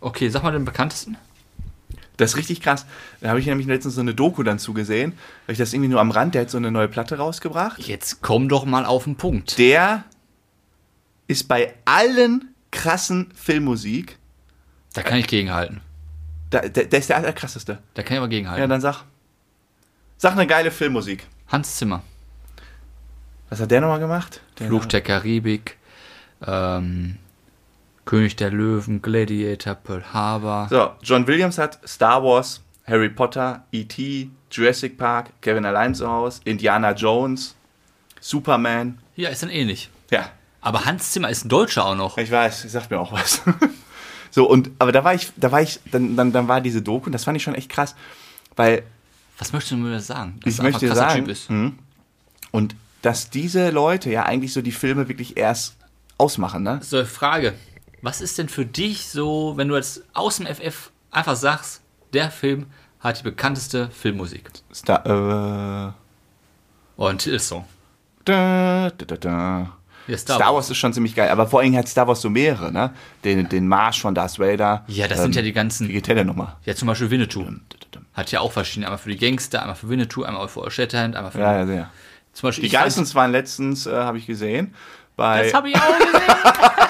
Okay, 0.00 0.28
sag 0.30 0.42
mal 0.42 0.52
den 0.52 0.64
bekanntesten. 0.64 1.16
Das 2.18 2.32
ist 2.32 2.36
richtig 2.36 2.60
krass. 2.60 2.84
Da 3.20 3.30
habe 3.30 3.40
ich 3.40 3.46
nämlich 3.46 3.66
letztens 3.66 3.94
so 3.94 4.00
eine 4.02 4.14
Doku 4.14 4.42
dann 4.42 4.58
zugesehen. 4.58 5.12
Weil 5.46 5.52
ich 5.54 5.58
das 5.58 5.72
irgendwie 5.72 5.88
nur 5.88 6.00
am 6.00 6.10
Rand, 6.10 6.34
der 6.34 6.42
hat 6.42 6.50
so 6.50 6.58
eine 6.58 6.70
neue 6.70 6.88
Platte 6.88 7.16
rausgebracht. 7.16 7.78
Jetzt 7.80 8.20
komm 8.20 8.48
doch 8.50 8.64
mal 8.66 8.84
auf 8.84 9.04
den 9.04 9.16
Punkt. 9.16 9.56
Der 9.58 10.04
ist 11.26 11.48
bei 11.48 11.74
allen 11.86 12.54
krassen 12.70 13.30
Filmmusik, 13.34 14.18
Da 14.94 15.02
kann 15.02 15.18
ich 15.18 15.26
gegenhalten. 15.26 15.80
da, 16.50 16.60
der, 16.60 16.84
der 16.84 16.98
ist 16.98 17.08
der 17.08 17.16
allerkrasseste. 17.16 17.78
Da 17.94 18.02
kann 18.02 18.14
ich 18.14 18.18
aber 18.18 18.26
Ja, 18.26 18.30
gegenhalten. 18.30 18.68
dann 18.68 18.80
sag. 18.80 19.04
Sag 20.16 20.32
eine 20.32 20.46
geile 20.46 20.70
Filmmusik. 20.70 21.26
Hans 21.48 21.76
Zimmer. 21.76 22.02
Was 23.48 23.60
hat 23.60 23.70
der 23.70 23.80
nochmal 23.80 24.00
gemacht? 24.00 24.40
Der 24.58 24.66
Fluch 24.66 24.84
der 24.86 25.00
Karibik, 25.00 25.76
ähm, 26.46 27.16
König 28.08 28.36
der 28.36 28.50
Löwen, 28.50 29.02
Gladiator, 29.02 29.74
Pearl 29.74 30.02
Harbor. 30.14 30.66
So, 30.70 30.92
John 31.02 31.26
Williams 31.26 31.58
hat 31.58 31.78
Star 31.86 32.24
Wars, 32.24 32.62
Harry 32.86 33.10
Potter, 33.10 33.64
E.T., 33.70 34.30
Jurassic 34.50 34.96
Park, 34.96 35.30
Kevin 35.42 35.66
allein 35.66 35.94
zu 35.94 36.08
Hause, 36.08 36.40
Indiana 36.44 36.92
Jones, 36.92 37.54
Superman. 38.18 38.98
Ja, 39.14 39.28
ist 39.28 39.42
dann 39.42 39.50
ähnlich. 39.50 39.90
Ja, 40.10 40.30
Aber 40.62 40.86
Hans 40.86 41.12
Zimmer 41.12 41.28
ist 41.28 41.44
ein 41.44 41.50
Deutscher 41.50 41.84
auch 41.84 41.96
noch. 41.96 42.16
ich 42.16 42.30
weiß, 42.30 42.64
ich 42.64 42.72
sagt 42.72 42.90
mir 42.90 42.98
auch 42.98 43.12
was. 43.12 43.42
so, 44.30 44.48
und, 44.48 44.70
aber 44.78 44.90
da 44.90 45.04
war 45.04 45.12
ich, 45.12 45.30
da 45.36 45.52
war 45.52 45.60
ich, 45.60 45.78
dann, 45.92 46.16
dann, 46.16 46.32
dann 46.32 46.48
war 46.48 46.62
diese 46.62 46.80
Doku 46.80 47.06
und 47.06 47.12
das 47.12 47.24
fand 47.24 47.36
ich 47.36 47.42
schon 47.42 47.56
echt 47.56 47.68
krass, 47.68 47.94
weil 48.56 48.84
Was 49.36 49.52
möchtest 49.52 49.72
du 49.72 49.76
mir 49.76 50.00
sagen? 50.00 50.40
Dass 50.42 50.54
ich 50.54 50.60
einfach 50.60 50.80
möchte 50.80 50.96
sagen, 50.96 51.26
Typ 51.26 51.28
ist. 51.28 51.50
hm, 51.50 51.78
und 52.52 52.74
dass 53.02 53.28
diese 53.28 53.68
Leute 53.68 54.10
ja 54.10 54.22
eigentlich 54.22 54.54
so 54.54 54.62
die 54.62 54.72
Filme 54.72 55.08
wirklich 55.08 55.36
erst 55.36 55.76
ausmachen, 56.18 56.64
ne? 56.64 56.80
So, 56.82 57.04
Frage. 57.04 57.54
Was 58.02 58.20
ist 58.20 58.38
denn 58.38 58.48
für 58.48 58.64
dich 58.64 59.08
so, 59.08 59.54
wenn 59.56 59.68
du 59.68 59.76
jetzt 59.76 60.02
aus 60.14 60.36
dem 60.36 60.46
FF 60.46 60.90
einfach 61.10 61.36
sagst, 61.36 61.82
der 62.12 62.30
Film 62.30 62.66
hat 63.00 63.18
die 63.18 63.24
bekannteste 63.24 63.90
Filmmusik? 63.90 64.50
Star, 64.72 65.04
äh, 65.06 65.92
Oh, 66.96 67.06
ein 67.06 67.18
Titelsong. 67.18 67.64
da, 68.24 68.90
da, 68.96 69.04
da, 69.04 69.16
da. 69.16 69.72
Ja, 70.08 70.16
Star, 70.16 70.54
Wars 70.54 70.70
ist 70.70 70.78
schon 70.78 70.92
ziemlich 70.94 71.14
geil, 71.14 71.28
aber 71.28 71.46
vor 71.46 71.60
allem 71.60 71.76
hat 71.76 71.86
Star 71.86 72.08
Wars 72.08 72.22
so 72.22 72.30
mehrere, 72.30 72.72
ne? 72.72 72.92
Den, 73.24 73.46
den 73.48 73.68
Marsch 73.68 74.00
von 74.00 74.14
Darth 74.14 74.38
Vader. 74.38 74.84
Ja, 74.88 75.06
das 75.06 75.18
ähm, 75.18 75.24
sind 75.24 75.36
ja 75.36 75.42
die 75.42 75.52
ganzen. 75.52 75.86
Wie 75.88 75.92
geht 75.92 76.06
der 76.06 76.14
denn 76.14 76.26
nochmal? 76.26 76.56
Ja, 76.64 76.74
zum 76.74 76.88
Beispiel 76.88 77.10
Winnetou. 77.10 77.44
Hat 78.14 78.32
ja 78.32 78.40
auch 78.40 78.50
verschiedene. 78.50 78.86
Einmal 78.86 78.98
für 78.98 79.10
die 79.10 79.18
Gangster, 79.18 79.60
einmal 79.60 79.76
für 79.76 79.88
Winnetou, 79.90 80.22
einmal 80.24 80.48
für 80.48 80.68
Shatterhand, 80.70 81.14
einmal 81.14 81.30
für. 81.30 81.40
Ja, 81.40 81.58
ja, 81.58 81.66
sehr. 81.66 81.90
Zum 82.32 82.48
Beispiel 82.48 82.64
Die 82.64 82.70
Geissens 82.70 83.14
waren 83.14 83.32
letztens, 83.32 83.86
äh, 83.86 83.94
habe 83.94 84.16
ich 84.16 84.26
gesehen, 84.26 84.74
bei. 85.14 85.44
Das 85.44 85.54
habe 85.54 85.68
ich 85.68 85.76
auch 85.76 85.98
gesehen. 85.98 86.22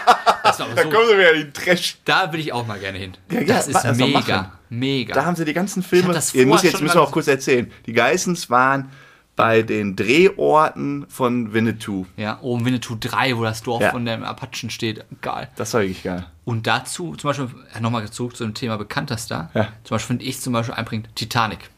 das 0.68 0.84
aber 0.84 0.90
da 0.90 0.90
so, 0.90 0.96
kommen 0.96 1.08
sie 1.10 1.18
wieder 1.18 1.34
die 1.44 1.52
Trash. 1.52 1.98
da 2.04 2.32
will 2.32 2.40
ich 2.40 2.52
auch 2.52 2.66
mal 2.66 2.78
gerne 2.78 2.98
hin. 2.98 3.12
Ja, 3.30 3.40
ja, 3.40 3.46
das 3.46 3.68
ist 3.68 3.74
lass 3.74 3.98
doch 3.98 4.06
mega. 4.06 4.52
Mega. 4.70 5.14
Da 5.14 5.24
haben 5.24 5.36
sie 5.36 5.44
die 5.44 5.54
ganzen 5.54 5.82
Filme. 5.82 6.12
das 6.12 6.34
Ihr 6.34 6.46
müsst 6.46 6.64
jetzt 6.64 6.80
müssen 6.80 6.94
wir 6.96 7.02
auch 7.02 7.12
kurz 7.12 7.26
erzählen. 7.28 7.70
Die 7.86 7.92
Geissens 7.92 8.50
waren 8.50 8.90
bei 9.36 9.62
den 9.62 9.94
Drehorten 9.94 11.06
von 11.08 11.52
Winnetou. 11.52 12.06
ja, 12.16 12.38
oben 12.42 12.64
Winnetou 12.64 12.96
3, 12.98 13.36
wo 13.36 13.44
das 13.44 13.62
Dorf 13.62 13.80
Ja. 13.82 13.90
von 13.92 14.04
dem 14.04 14.24
Apachen 14.24 14.68
steht. 14.68 15.04
Geil. 15.22 15.48
Das 15.56 15.72
war 15.74 15.80
wirklich 15.82 16.02
geil. 16.02 16.26
Und 16.44 16.66
dazu, 16.66 17.14
zum 17.14 17.28
Beispiel, 17.28 17.48
nochmal 17.80 18.10
zurück 18.10 18.36
zu 18.36 18.44
dem 18.44 18.54
Thema 18.54 18.76
bekanntester. 18.78 19.50
Ja. 19.54 19.68
Zum 19.84 19.94
Beispiel 19.94 20.08
finde 20.16 20.24
ich 20.24 20.40
zum 20.40 20.52
Beispiel 20.54 20.74
einbringt 20.74 21.14
Titanic. 21.14 21.70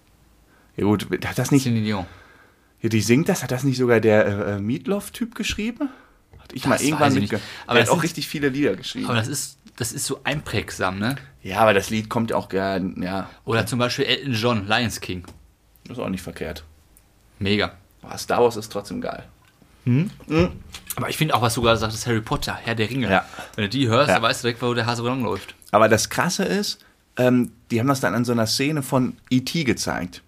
Ja 0.76 0.84
gut, 0.84 1.06
hat 1.26 1.38
das 1.38 1.50
nicht, 1.50 1.64
Celine 1.64 1.82
Dion. 1.84 2.06
ja, 2.80 2.88
die 2.88 3.02
singt 3.02 3.28
das, 3.28 3.42
hat 3.42 3.50
das 3.50 3.62
nicht 3.64 3.76
sogar 3.76 4.00
der 4.00 4.26
äh, 4.26 4.52
äh, 4.56 4.58
Meatloaf-Typ 4.60 5.34
geschrieben? 5.34 5.90
Ich 6.52 6.62
Das 6.62 6.68
mal 6.68 6.80
irgendwann 6.80 7.12
ich 7.16 7.22
mitge- 7.24 7.36
nicht. 7.36 7.44
Aber 7.66 7.74
Der 7.74 7.82
das 7.82 7.88
hat 7.90 7.96
auch 7.96 8.00
sind- 8.00 8.04
richtig 8.04 8.28
viele 8.28 8.48
Lieder 8.48 8.76
geschrieben. 8.76 9.06
Aber 9.06 9.16
das 9.16 9.28
ist, 9.28 9.58
das 9.76 9.92
ist 9.92 10.04
so 10.06 10.20
einprägsam, 10.24 10.98
ne? 10.98 11.16
ja, 11.42 11.58
aber 11.60 11.72
das 11.74 11.90
Lied 11.90 12.08
kommt 12.08 12.30
ja 12.30 12.36
auch 12.36 12.48
gern, 12.48 13.00
ja, 13.02 13.30
Oder 13.44 13.64
zum 13.66 13.78
Beispiel 13.78 14.04
Elton 14.04 14.32
John, 14.34 14.66
Lions 14.68 15.00
King. 15.00 15.24
ist 15.88 15.98
auch 15.98 16.08
nicht 16.08 16.22
verkehrt. 16.22 16.64
Mega. 17.38 17.72
Aber 18.02 18.16
Star 18.18 18.42
Wars 18.42 18.56
ist 18.56 18.70
trotzdem 18.70 19.00
geil. 19.00 19.24
Aber 20.96 21.08
ich 21.08 21.16
finde 21.16 21.34
auch, 21.34 21.42
was 21.42 21.54
du 21.54 21.62
gerade 21.62 21.78
sagtest, 21.78 22.06
Harry 22.06 22.20
Potter, 22.20 22.54
Herr 22.54 22.74
der 22.74 22.88
Ringe. 22.90 23.10
Ja. 23.10 23.24
Wenn 23.56 23.64
du 23.64 23.68
die 23.70 23.88
hörst, 23.88 24.08
Ja. 24.08 24.14
dann 24.14 24.22
weißt 24.22 24.42
du 24.42 24.48
direkt, 24.48 24.62
wo 24.62 24.74
der 24.74 24.86
Hase 24.86 25.02
läuft. 25.02 25.54
Aber 25.72 25.88
das 25.88 26.10
Krasse 26.10 26.44
ist, 26.44 26.84
ähm, 27.16 27.52
die 27.70 27.80
haben 27.80 27.86
das 27.88 28.00
dann 28.00 28.14
an 28.14 28.24
so 28.24 28.32
einer 28.32 28.46
Szene 28.46 28.82
von 28.82 29.16
E.T. 29.30 29.64
gezeigt. 29.64 30.22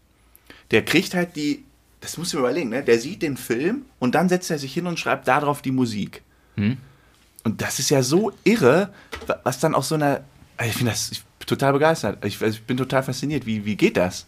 Der 0.70 0.84
kriegt 0.84 1.14
halt 1.14 1.36
die, 1.36 1.64
das 2.02 2.18
musst 2.18 2.32
du 2.32 2.36
dir 2.36 2.40
überlegen, 2.40 2.68
ne? 2.68 2.82
der 2.82 2.98
sieht 2.98 3.22
den 3.22 3.36
Film 3.38 3.86
und 3.98 4.14
dann 4.14 4.28
setzt 4.28 4.50
er 4.50 4.58
sich 4.58 4.74
hin 4.74 4.86
und 4.86 4.98
schreibt 4.98 5.26
darauf 5.28 5.62
die 5.62 5.70
Musik. 5.72 6.22
Und 6.56 7.60
das 7.60 7.78
ist 7.78 7.88
ja 7.90 8.02
so 8.02 8.32
irre, 8.44 8.92
wa- 9.26 9.40
was 9.44 9.58
dann 9.58 9.74
auch 9.74 9.82
so 9.84 9.94
einer, 9.94 10.20
also 10.58 10.68
ich 10.70 10.76
finde 10.76 10.92
das 10.92 11.10
ich 11.12 11.22
bin 11.24 11.46
total 11.46 11.72
begeistert. 11.72 12.24
Ich, 12.24 12.40
also 12.42 12.54
ich 12.58 12.62
bin 12.64 12.76
total 12.76 13.02
fasziniert. 13.02 13.46
Wie, 13.46 13.64
wie 13.64 13.76
geht 13.76 13.96
das? 13.96 14.26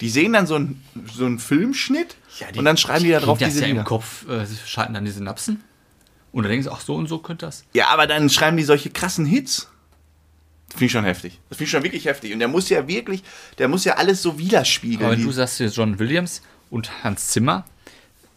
Die 0.00 0.10
sehen 0.10 0.34
dann 0.34 0.46
so 0.46 0.56
einen, 0.56 0.84
so 1.12 1.24
einen 1.24 1.38
Filmschnitt 1.38 2.16
und 2.58 2.64
dann 2.66 2.76
schreiben 2.76 3.04
die 3.04 3.10
da 3.10 3.20
drauf 3.20 3.38
das 3.38 3.48
diese 3.48 3.62
ja 3.62 3.66
im 3.68 3.72
Lieder. 3.76 3.84
Kopf, 3.84 4.28
äh, 4.28 4.44
sie 4.44 4.56
schalten 4.66 4.92
dann 4.94 5.04
die 5.06 5.10
Synapsen. 5.10 5.62
Und 6.32 6.42
dann 6.42 6.50
denken 6.50 6.64
sie, 6.64 6.70
ach 6.72 6.82
so 6.82 6.94
und 6.96 7.06
so 7.08 7.18
könnte 7.18 7.46
das. 7.46 7.64
Ja, 7.72 7.88
aber 7.88 8.06
dann 8.06 8.28
schreiben 8.28 8.58
die 8.58 8.62
solche 8.64 8.90
krassen 8.90 9.24
Hits. 9.24 9.68
Das 10.68 10.74
finde 10.74 10.84
ich 10.86 10.92
schon 10.92 11.04
heftig. 11.04 11.40
Das 11.48 11.56
finde 11.56 11.64
ich 11.64 11.70
schon 11.70 11.82
wirklich 11.82 12.04
heftig. 12.04 12.32
Und 12.34 12.40
der 12.40 12.48
muss 12.48 12.68
ja 12.68 12.86
wirklich, 12.86 13.22
der 13.58 13.68
muss 13.68 13.84
ja 13.84 13.94
alles 13.94 14.20
so 14.20 14.38
widerspiegeln. 14.38 15.02
Aber 15.04 15.12
wenn 15.12 15.20
Die- 15.20 15.24
du 15.24 15.32
sagst 15.32 15.58
John 15.60 15.98
Williams 15.98 16.42
und 16.70 17.04
Hans 17.04 17.28
Zimmer, 17.28 17.64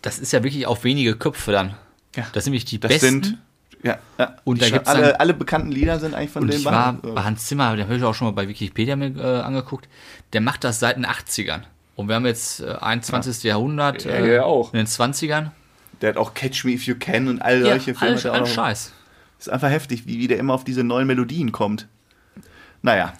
das 0.01 0.19
ist 0.19 0.31
ja 0.33 0.43
wirklich 0.43 0.65
auf 0.67 0.83
wenige 0.83 1.15
Köpfe 1.15 1.51
dann. 1.51 1.75
Ja. 2.15 2.25
Das 2.33 2.43
sind 2.45 2.51
nämlich 2.51 2.65
die 2.65 2.79
das 2.79 2.89
besten. 2.89 3.23
sind, 3.23 3.37
ja, 3.83 3.97
ja. 4.17 4.35
Und 4.43 4.61
da 4.61 4.69
gibt's 4.69 4.89
alle, 4.89 5.01
dann- 5.09 5.15
alle 5.17 5.33
bekannten 5.33 5.71
Lieder 5.71 5.99
sind 5.99 6.13
eigentlich 6.15 6.31
von 6.31 6.43
Und 6.43 6.51
dem 6.53 6.59
ich 6.59 6.65
war 6.65 6.93
Band. 6.93 7.15
bei 7.15 7.23
Hans 7.23 7.45
Zimmer, 7.47 7.75
den 7.75 7.85
habe 7.85 7.95
ich 7.95 8.03
auch 8.03 8.13
schon 8.15 8.27
mal 8.27 8.31
bei 8.33 8.47
Wikipedia 8.47 8.95
mir 8.95 9.15
äh, 9.17 9.41
angeguckt, 9.41 9.87
der 10.33 10.41
macht 10.41 10.63
das 10.63 10.79
seit 10.79 10.97
den 10.97 11.05
80ern. 11.05 11.61
Und 11.95 12.07
wir 12.07 12.15
haben 12.15 12.25
jetzt 12.25 12.61
äh, 12.61 12.75
21. 12.79 13.43
Jahrhundert, 13.43 14.05
Ja, 14.05 14.11
äh, 14.11 14.35
ja, 14.35 14.43
auch. 14.43 14.73
in 14.73 14.77
den 14.77 14.87
20ern. 14.87 15.51
Der 16.01 16.09
hat 16.11 16.17
auch 16.17 16.33
Catch 16.33 16.63
Me 16.63 16.71
If 16.71 16.83
You 16.87 16.95
Can 16.97 17.27
und 17.27 17.41
all 17.41 17.59
Ja, 17.61 17.65
solche 17.71 17.93
Filme. 17.93 18.13
alles, 18.15 18.23
noch. 18.23 18.47
Scheiß. 18.47 18.93
Ist 19.37 19.49
einfach 19.49 19.69
heftig, 19.69 20.05
wie, 20.07 20.17
wie 20.19 20.27
der 20.27 20.37
immer 20.39 20.53
auf 20.53 20.63
diese 20.63 20.83
neuen 20.83 21.07
Melodien 21.07 21.51
kommt. 21.51 21.87
Naja. 22.81 23.13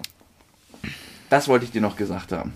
Das 1.29 1.47
wollte 1.47 1.65
ich 1.65 1.71
dir 1.71 1.81
noch 1.81 1.95
gesagt 1.97 2.31
haben. 2.31 2.53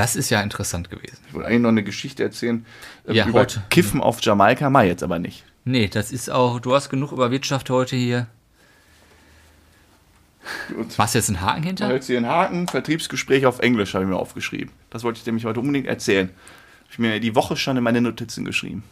Das 0.00 0.16
ist 0.16 0.30
ja 0.30 0.40
interessant 0.40 0.88
gewesen. 0.88 1.18
Ich 1.28 1.34
wollte 1.34 1.48
eigentlich 1.48 1.60
noch 1.60 1.68
eine 1.68 1.82
Geschichte 1.82 2.22
erzählen 2.22 2.64
äh, 3.06 3.12
Ja, 3.12 3.26
über 3.26 3.40
heute. 3.40 3.62
Kiffen 3.68 4.00
auf 4.00 4.22
Jamaika, 4.22 4.70
mal 4.70 4.86
jetzt 4.86 5.02
aber 5.02 5.18
nicht. 5.18 5.44
Nee, 5.66 5.88
das 5.88 6.10
ist 6.10 6.30
auch, 6.30 6.58
du 6.58 6.74
hast 6.74 6.88
genug 6.88 7.12
über 7.12 7.30
Wirtschaft 7.30 7.68
heute 7.68 7.96
hier. 7.96 8.26
Gut. 10.74 10.96
Machst 10.96 11.14
du 11.14 11.18
jetzt 11.18 11.28
einen 11.28 11.42
Haken 11.42 11.62
hinter? 11.64 11.92
Jetzt 11.92 12.06
hier 12.06 12.16
einen 12.16 12.28
Haken, 12.28 12.66
Vertriebsgespräch 12.66 13.44
auf 13.44 13.58
Englisch 13.58 13.92
habe 13.92 14.04
ich 14.04 14.08
mir 14.08 14.16
aufgeschrieben. 14.16 14.72
Das 14.88 15.04
wollte 15.04 15.20
ich 15.20 15.26
nämlich 15.26 15.44
heute 15.44 15.60
unbedingt 15.60 15.86
erzählen. 15.86 16.28
Habe 16.28 16.92
ich 16.92 16.98
mir 16.98 17.20
die 17.20 17.34
Woche 17.34 17.56
schon 17.56 17.76
in 17.76 17.82
meine 17.82 18.00
Notizen 18.00 18.46
geschrieben. 18.46 18.82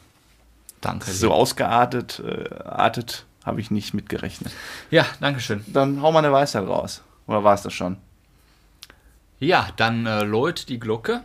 Danke. 0.82 1.10
So 1.10 1.32
ausgeartet, 1.32 2.22
äh, 2.22 2.54
artet, 2.64 3.24
habe 3.46 3.62
ich 3.62 3.70
nicht 3.70 3.94
mitgerechnet. 3.94 4.52
Ja, 4.90 5.06
danke 5.20 5.40
schön. 5.40 5.64
Dann 5.68 6.02
hau 6.02 6.12
mal 6.12 6.18
eine 6.18 6.32
Weisheit 6.32 6.66
raus. 6.68 7.02
Oder 7.26 7.42
war 7.44 7.54
es 7.54 7.62
das 7.62 7.72
schon? 7.72 7.96
Ja, 9.40 9.68
dann 9.76 10.06
äh, 10.06 10.24
läut 10.24 10.68
die 10.68 10.80
Glocke. 10.80 11.22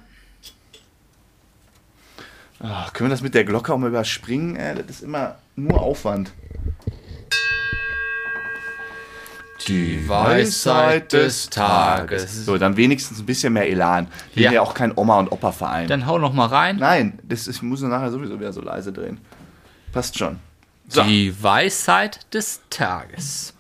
Ah, 2.60 2.90
können 2.94 3.10
wir 3.10 3.14
das 3.14 3.22
mit 3.22 3.34
der 3.34 3.44
Glocke 3.44 3.74
auch 3.74 3.78
mal 3.78 3.90
überspringen? 3.90 4.56
Äh, 4.56 4.76
das 4.76 4.98
ist 4.98 5.02
immer 5.04 5.36
nur 5.56 5.82
Aufwand. 5.82 6.32
Die 9.68 10.08
Weisheit 10.10 11.14
des 11.14 11.50
Tages. 11.50 12.46
So, 12.46 12.58
dann 12.58 12.76
wenigstens 12.76 13.20
ein 13.20 13.26
bisschen 13.26 13.54
mehr 13.54 13.70
Elan. 13.70 14.08
Wir 14.34 14.44
Ja. 14.44 14.50
sind 14.50 14.56
ja 14.56 14.62
auch 14.62 14.74
kein 14.74 14.92
Oma- 14.98 15.20
und 15.20 15.32
Opa-Verein. 15.32 15.88
Dann 15.88 16.06
hau 16.06 16.18
noch 16.20 16.34
mal 16.34 16.48
rein. 16.48 16.78
Nein, 16.78 17.20
das 17.24 17.48
ist, 17.48 17.58
ich 17.58 17.62
muss 17.62 17.82
nachher 17.82 18.12
sowieso 18.12 18.38
wieder 18.40 18.52
so 18.52 18.62
leise 18.62 18.92
drehen. 18.92 19.20
Passt 19.94 20.18
schon. 20.18 20.40
So. 20.90 21.04
Die 21.04 21.42
Weisheit 21.42 22.34
des 22.34 22.60
Tages. 22.70 23.54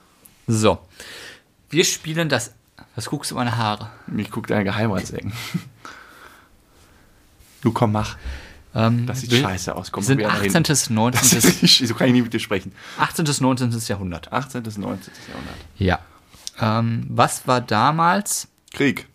So. 0.45 0.77
Wir 1.69 1.85
spielen 1.85 2.27
das. 2.27 2.53
Was 2.95 3.05
guckst 3.09 3.31
du 3.31 3.35
meine 3.35 3.57
Haare? 3.57 3.89
Ich 4.17 4.29
gucke 4.29 4.47
deine 4.47 4.63
Geheimratsecken. 4.63 5.33
Du 7.61 7.71
komm, 7.71 7.91
mach. 7.93 8.17
Ähm, 8.75 9.05
Das 9.05 9.21
sieht 9.21 9.31
wir 9.31 9.41
scheiße 9.41 9.75
aus. 9.75 9.91
Komm, 9.91 10.03
sind 10.03 10.17
probier 10.19 10.27
mal 10.33 10.39
18. 10.45 10.51
hin. 10.53 10.63
bis 10.63 10.89
19. 10.89 11.21
Das 11.41 11.63
ist 11.63 11.77
so 11.87 11.95
kann 11.95 12.07
ich 12.07 12.13
nie 12.13 12.21
mit 12.21 12.33
dir 12.33 12.39
sprechen. 12.39 12.73
18. 12.99 13.25
bis 13.25 13.41
19. 13.41 13.71
Jahrhundert. 13.87 14.31
18. 14.33 14.63
bis 14.63 14.77
19. 14.77 15.13
Jahrhundert. 15.29 15.55
Ja. 15.77 15.99
Ähm, 16.59 17.05
was 17.09 17.47
war 17.47 17.61
damals? 17.61 18.47
Krieg. 18.73 19.07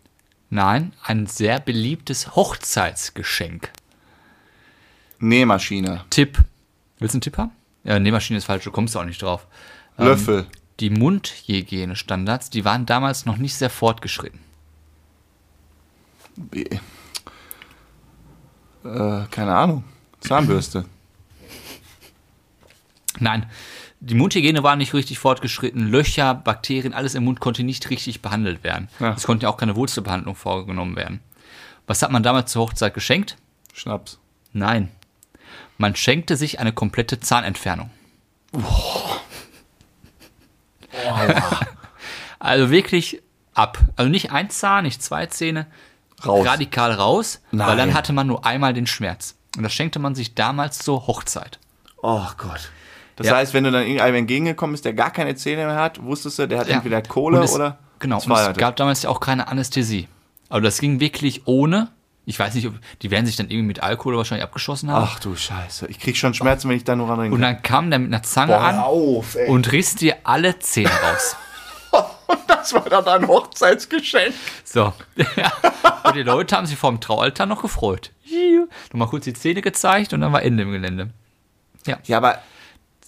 Nein, 0.50 0.92
ein 1.04 1.26
sehr 1.26 1.60
beliebtes 1.60 2.34
Hochzeitsgeschenk. 2.34 3.70
Nähmaschine. 5.18 6.04
Tipp. 6.10 6.38
Willst 6.98 7.14
du 7.14 7.16
einen 7.16 7.20
Tipp 7.22 7.36
haben? 7.38 7.50
Ja, 7.84 7.98
Nähmaschine 7.98 8.38
ist 8.38 8.44
falsch, 8.46 8.64
du 8.64 8.70
kommst 8.70 8.96
auch 8.96 9.04
nicht 9.04 9.20
drauf. 9.22 9.46
Ähm, 9.98 10.06
Löffel. 10.06 10.46
Die 10.80 10.90
Mundhygienestandards, 10.90 12.50
die 12.50 12.64
waren 12.64 12.86
damals 12.86 13.26
noch 13.26 13.36
nicht 13.36 13.56
sehr 13.56 13.70
fortgeschritten. 13.70 14.40
Äh, 18.84 19.24
keine 19.30 19.54
Ahnung. 19.56 19.84
Zahnbürste. 20.20 20.84
Nein, 23.18 23.46
die 24.00 24.14
Mundhygiene 24.14 24.62
war 24.62 24.76
nicht 24.76 24.94
richtig 24.94 25.18
fortgeschritten. 25.18 25.88
Löcher, 25.90 26.34
Bakterien, 26.34 26.94
alles 26.94 27.16
im 27.16 27.24
Mund 27.24 27.40
konnte 27.40 27.64
nicht 27.64 27.90
richtig 27.90 28.22
behandelt 28.22 28.62
werden. 28.62 28.88
Ja. 29.00 29.14
Es 29.14 29.24
konnte 29.24 29.44
ja 29.44 29.50
auch 29.50 29.56
keine 29.56 29.74
Wurzelbehandlung 29.74 30.36
vorgenommen 30.36 30.94
werden. 30.94 31.20
Was 31.88 32.02
hat 32.02 32.12
man 32.12 32.22
damals 32.22 32.52
zur 32.52 32.62
Hochzeit 32.62 32.94
geschenkt? 32.94 33.36
Schnaps. 33.74 34.20
Nein. 34.52 34.90
Man 35.78 35.96
schenkte 35.96 36.36
sich 36.36 36.60
eine 36.60 36.72
komplette 36.72 37.18
Zahnentfernung. 37.18 37.90
also 42.38 42.70
wirklich 42.70 43.22
ab. 43.54 43.78
Also 43.96 44.10
nicht 44.10 44.32
ein 44.32 44.50
Zahn, 44.50 44.84
nicht 44.84 45.02
zwei 45.02 45.26
Zähne. 45.26 45.66
Raus. 46.26 46.46
Radikal 46.46 46.92
raus, 46.92 47.40
weil 47.52 47.68
Nein. 47.68 47.78
dann 47.78 47.94
hatte 47.94 48.12
man 48.12 48.26
nur 48.26 48.44
einmal 48.44 48.74
den 48.74 48.86
Schmerz. 48.88 49.36
Und 49.56 49.62
das 49.62 49.72
schenkte 49.72 49.98
man 50.00 50.14
sich 50.16 50.34
damals 50.34 50.78
zur 50.80 51.06
Hochzeit. 51.06 51.58
Oh 52.02 52.26
Gott. 52.36 52.70
Das 53.16 53.26
Ja. 53.28 53.36
heißt, 53.36 53.54
wenn 53.54 53.64
du 53.64 53.70
dann 53.70 53.82
irgendeinem 53.82 54.14
entgegengekommen 54.16 54.72
bist, 54.74 54.84
der 54.84 54.94
gar 54.94 55.10
keine 55.10 55.34
Zähne 55.36 55.66
mehr 55.66 55.76
hat, 55.76 56.02
wusstest 56.02 56.38
du, 56.38 56.46
der 56.48 56.58
hat 56.60 56.68
Ja. 56.68 56.76
entweder 56.76 57.02
Kohle 57.02 57.40
es, 57.42 57.52
oder 57.52 57.78
Genau, 58.00 58.20
und 58.20 58.30
es 58.30 58.56
gab 58.56 58.76
damals 58.76 59.02
ja 59.02 59.10
auch 59.10 59.18
keine 59.20 59.48
Anästhesie. 59.48 60.06
Aber 60.48 60.60
das 60.60 60.78
ging 60.78 61.00
wirklich 61.00 61.46
ohne. 61.46 61.88
Ich 62.28 62.38
weiß 62.38 62.52
nicht, 62.54 62.66
ob 62.66 62.74
die 63.00 63.10
werden 63.10 63.24
sich 63.24 63.36
dann 63.36 63.46
irgendwie 63.46 63.66
mit 63.68 63.82
Alkohol 63.82 64.18
wahrscheinlich 64.18 64.44
abgeschossen 64.44 64.90
haben. 64.90 65.08
Ach 65.10 65.18
du 65.18 65.34
Scheiße. 65.34 65.86
Ich 65.86 65.98
krieg 65.98 66.14
schon 66.14 66.34
Schmerzen, 66.34 66.68
wenn 66.68 66.76
ich 66.76 66.84
da 66.84 66.94
nur 66.94 67.06
dran 67.06 67.20
denke. 67.20 67.34
Und 67.34 67.40
dann 67.40 67.62
kam 67.62 67.88
der 67.88 67.98
mit 67.98 68.12
einer 68.12 68.22
Zange 68.22 68.52
Boah, 68.52 68.60
an 68.60 68.78
auf, 68.80 69.34
und 69.46 69.72
riss 69.72 69.94
dir 69.94 70.14
alle 70.24 70.58
Zähne 70.58 70.90
raus. 70.90 71.36
Und 72.26 72.38
das 72.46 72.74
war 72.74 72.82
dann 72.82 73.06
ein 73.08 73.26
Hochzeitsgeschenk. 73.26 74.34
So. 74.62 74.92
Ja. 75.36 75.52
Und 76.04 76.16
die 76.16 76.22
Leute 76.22 76.54
haben 76.54 76.66
sich 76.66 76.76
vor 76.76 76.90
dem 76.90 77.00
Traualtar 77.00 77.46
noch 77.46 77.62
gefreut. 77.62 78.12
Nochmal 78.92 79.08
kurz 79.08 79.24
die 79.24 79.32
Zähne 79.32 79.62
gezeigt 79.62 80.12
und 80.12 80.20
dann 80.20 80.32
war 80.32 80.42
Ende 80.42 80.62
im 80.64 80.70
Gelände. 80.72 81.10
Ja, 81.86 82.16
aber 82.18 82.38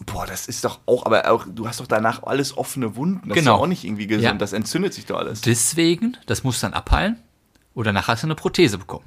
boah, 0.07 0.27
das 0.27 0.47
ist 0.47 0.65
doch 0.65 0.81
auch, 0.87 1.05
aber 1.07 1.31
auch, 1.31 1.45
du 1.47 1.69
hast 1.69 1.81
doch 1.81 1.87
danach 1.87 2.23
alles 2.23 2.57
offene 2.57 2.97
Wunden. 2.97 3.29
Das 3.29 3.37
Genau. 3.37 3.53
ist 3.53 3.57
doch 3.59 3.63
auch 3.65 3.67
nicht 3.67 3.85
irgendwie 3.85 4.07
gesund. 4.07 4.25
Ja. 4.25 4.33
Das 4.35 4.53
entzündet 4.55 4.95
sich 4.95 5.05
doch 5.07 5.19
alles. 5.19 5.43
Deswegen, 5.43 6.17
das 6.27 6.43
muss 6.43 6.61
dann 6.61 6.73
abheilen. 6.75 7.19
Oder 7.75 7.93
nachher 7.93 8.13
hast 8.13 8.23
du 8.23 8.27
eine 8.27 8.35
Prothese 8.35 8.79
bekommen. 8.79 9.05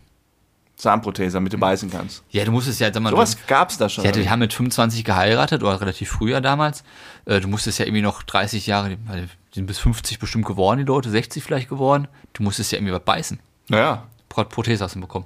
Zahnprothese, 0.76 1.34
damit 1.36 1.54
du 1.54 1.58
beißen 1.58 1.92
kannst. 1.92 2.24
Ja, 2.32 2.44
du 2.46 2.52
musstest 2.52 2.80
ja, 2.80 2.92
sag 2.92 3.02
mal, 3.04 3.12
Sowas 3.12 3.36
du, 3.36 3.42
gab's 3.48 3.78
da 3.78 3.90
schon. 3.90 4.04
ja, 4.06 4.12
die 4.12 4.28
haben 4.30 4.40
mit 4.40 4.54
25 4.54 5.04
geheiratet 5.04 5.62
oder 5.64 5.80
relativ 5.80 6.10
früher 6.10 6.42
damals. 6.42 6.84
Äh, 7.26 7.40
Du 7.42 7.48
musstest 7.48 7.78
ja 7.80 7.86
irgendwie 7.86 8.02
noch 8.02 8.24
30 8.24 8.66
Jahre, 8.66 8.98
die 8.98 9.28
sind 9.54 9.68
bis 9.68 9.78
50 9.80 10.18
bestimmt 10.18 10.46
geworden, 10.46 10.80
die 10.80 10.86
Leute, 10.86 11.10
60 11.12 11.44
vielleicht 11.44 11.70
geworden. 11.70 12.08
Du 12.34 12.42
musstest 12.44 12.72
ja 12.72 12.80
irgendwie 12.80 12.94
was 12.94 13.04
beißen. 13.04 13.40
naja. 13.70 14.08
Pro- 14.30 14.46
Prothese 14.46 14.84
hast 14.84 14.96
du 14.96 15.00
bekommen. 15.02 15.26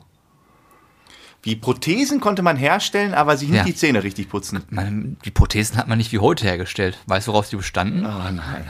Wie 1.43 1.55
Prothesen 1.55 2.19
konnte 2.19 2.41
man 2.41 2.57
herstellen, 2.57 3.13
aber 3.13 3.38
sich 3.38 3.47
nicht 3.47 3.59
Ja. 3.59 3.63
die 3.63 3.73
Zähne 3.75 4.03
richtig 4.03 4.27
putzen. 4.27 4.63
Man, 4.69 5.15
die 5.23 5.31
Prothesen 5.31 5.77
hat 5.77 5.88
man 5.88 5.97
nicht 5.97 6.11
wie 6.11 6.19
heute 6.19 6.43
hergestellt. 6.43 6.97
Weißt 7.05 7.27
du, 7.27 7.31
woraus 7.31 7.49
die 7.49 7.55
bestanden? 7.55 8.05
Oh 8.05 8.09
nein. 8.31 8.65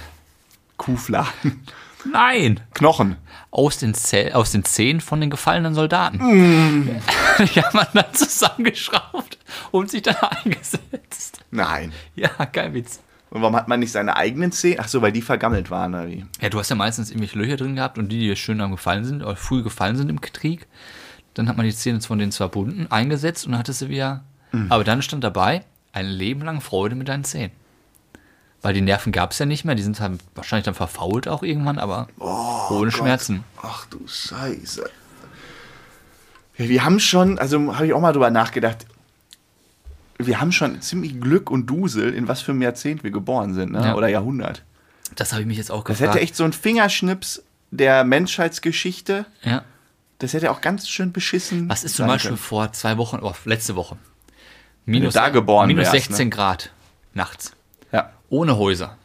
Kuhfladen. 0.78 1.64
Nein! 2.06 2.60
Knochen. 2.74 3.18
Aus 3.52 3.78
den, 3.78 3.94
Zell, 3.94 4.34
aus 4.34 4.52
den 4.52 4.64
Zähnen 4.64 5.02
von 5.02 5.20
den 5.20 5.30
gefallenen 5.30 5.74
Soldaten. 5.74 6.18
Mm. 6.18 6.90
Die 7.40 7.62
hat 7.62 7.74
man 7.74 7.88
dann 7.94 8.14
zusammengeschraubt 8.14 9.38
und 9.72 9.90
sich 9.90 10.04
dann 10.04 10.16
eingesetzt. 10.44 11.40
Nein. 11.52 11.92
Ja, 12.16 12.30
kein 12.30 12.74
Witz. 12.74 13.02
Und 13.30 13.42
warum 13.42 13.56
hat 13.56 13.68
man 13.68 13.80
nicht 13.80 13.92
seine 13.92 14.16
eigenen 14.16 14.52
Zähne? 14.52 14.78
Ach 14.80 14.88
so, 14.88 15.02
weil 15.02 15.12
die 15.12 15.22
vergammelt 15.22 15.70
waren, 15.70 15.94
oder 15.94 16.08
wie? 16.08 16.26
Ja, 16.42 16.50
du 16.50 16.60
hast 16.60 16.70
ja 16.70 16.76
meistens 16.76 17.10
irgendwelche 17.10 17.38
Löcher 17.38 17.58
drin 17.58 17.76
gehabt 17.76 17.98
und 17.98 18.10
die, 18.10 18.20
die 18.20 18.36
schön 18.36 18.62
am 18.62 18.72
gefallen 18.72 19.04
sind, 19.04 19.22
oder 19.22 19.36
früh 19.36 19.64
gefallen 19.64 19.98
sind 19.98 20.10
im 20.10 20.22
Krieg, 20.22 20.68
dann 21.34 21.50
hat 21.50 21.58
man 21.58 21.66
die 21.66 21.76
Zähne 21.76 22.00
von 22.02 22.20
denen 22.20 22.32
zwar 22.32 22.50
bunden 22.50 22.88
eingesetzt 22.90 23.46
und 23.46 23.52
dann 23.52 23.60
hattest 23.60 23.82
du 23.82 23.90
wieder. 23.90 24.24
Aber 24.70 24.84
dann 24.84 25.02
stand 25.02 25.24
dabei, 25.24 25.66
ein 25.92 26.08
Leben 26.08 26.42
lang 26.42 26.62
Freude 26.62 26.96
mit 26.96 27.10
deinen 27.10 27.26
Zähnen. 27.26 27.52
Weil 28.62 28.74
die 28.74 28.82
Nerven 28.82 29.12
gab 29.12 29.32
es 29.32 29.40
ja 29.40 29.46
nicht 29.46 29.66
mehr, 29.66 29.76
die 29.76 29.84
sind 29.84 30.00
halt 30.00 30.20
wahrscheinlich 30.36 30.66
dann 30.66 30.74
verfault 30.74 31.28
auch 31.28 31.44
irgendwann, 31.44 31.78
aber 31.78 32.08
ohne 32.20 32.92
Schmerzen. 32.92 33.44
Ach 33.62 33.86
du 33.86 34.00
Scheiße. 34.08 34.90
Ja, 36.58 36.70
wir 36.70 36.84
haben 36.84 37.00
schon, 37.00 37.38
also 37.38 37.76
habe 37.76 37.86
ich 37.86 37.94
auch 37.94 38.02
mal 38.02 38.14
drüber 38.14 38.32
nachgedacht, 38.32 38.88
wir 40.18 40.40
haben 40.42 40.52
schon 40.52 40.82
ziemlich 40.82 41.22
Glück 41.22 41.52
und 41.52 41.68
Dusel, 41.68 42.14
in 42.14 42.28
was 42.28 42.42
für 42.42 42.52
einem 42.52 42.64
Jahrzehnt 42.64 43.04
wir 43.04 43.12
geboren 43.12 43.54
sind, 43.54 43.74
ne? 43.74 43.86
Ja. 43.86 43.96
oder 43.96 44.08
Jahrhundert. 44.08 44.64
Das 45.16 45.32
habe 45.32 45.42
ich 45.42 45.48
mich 45.48 45.58
jetzt 45.58 45.72
auch 45.72 45.84
Das 45.84 46.00
gefragt. 46.00 46.16
hätte 46.16 46.24
echt 46.24 46.36
so 46.36 46.44
ein 46.44 46.54
Fingerschnips 46.54 47.44
der 47.70 48.04
Menschheitsgeschichte, 48.04 49.26
ja. 49.44 49.64
das 50.20 50.34
hätte 50.34 50.50
auch 50.50 50.62
ganz 50.62 50.90
schön 50.90 51.12
beschissen. 51.12 51.70
Was 51.70 51.84
ist 51.84 51.96
zum 51.96 52.08
Beispiel 52.08 52.32
können. 52.32 52.38
vor 52.40 52.74
zwei 52.74 52.98
Wochen, 52.98 53.20
oh, 53.22 53.34
letzte 53.46 53.76
Woche? 53.76 53.98
Minus, 54.86 55.14
da 55.14 55.30
geboren 55.30 55.68
minus 55.68 55.92
wärst, 55.92 56.08
16 56.08 56.30
Grad 56.32 56.72
nachts. 57.14 57.52
Ohne 58.30 58.58
Häuser. 58.58 58.98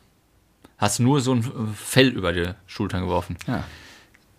Hast 0.79 0.99
nur 1.01 1.20
so 1.20 1.35
ein 1.35 1.75
Fell 1.77 2.09
über 2.09 2.33
die 2.33 2.51
Schultern 2.66 3.03
geworfen. 3.03 3.37
Ja. 3.47 3.64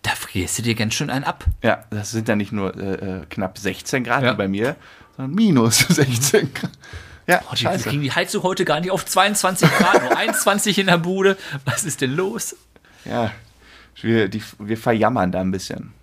Da 0.02 0.10
frierst 0.10 0.58
du 0.58 0.62
dir 0.62 0.74
ganz 0.74 0.92
schön 0.94 1.08
einen 1.08 1.24
ab. 1.24 1.44
ja, 1.62 1.84
das 1.90 2.10
sind 2.10 2.28
ja 2.28 2.36
nicht 2.36 2.52
nur 2.52 2.76
äh, 2.76 3.20
äh, 3.22 3.26
knapp 3.30 3.56
16 3.56 4.04
Grad 4.04 4.22
Ja. 4.22 4.32
wie 4.32 4.36
bei 4.36 4.48
mir, 4.48 4.76
sondern 5.16 5.34
minus 5.34 5.78
16 5.88 6.52
Grad. 6.52 6.70
Ja, 7.26 7.40
Oh, 7.50 7.54
die 7.54 7.64
kriegen 7.64 8.02
die 8.02 8.12
Heizung 8.12 8.42
heute 8.42 8.66
gar 8.66 8.80
nicht 8.80 8.90
auf 8.90 9.06
22 9.06 9.66
Grad, 9.70 10.02
nur 10.02 10.14
21 10.14 10.78
in 10.78 10.88
der 10.88 10.98
Bude. 10.98 11.38
Was 11.64 11.84
ist 11.84 12.02
denn 12.02 12.14
los? 12.14 12.54
Ja, 13.06 13.32
wir, 14.02 14.28
die, 14.28 14.42
wir 14.58 14.76
verjammern 14.76 15.32
da 15.32 15.40
ein 15.40 15.50
bisschen. 15.50 15.94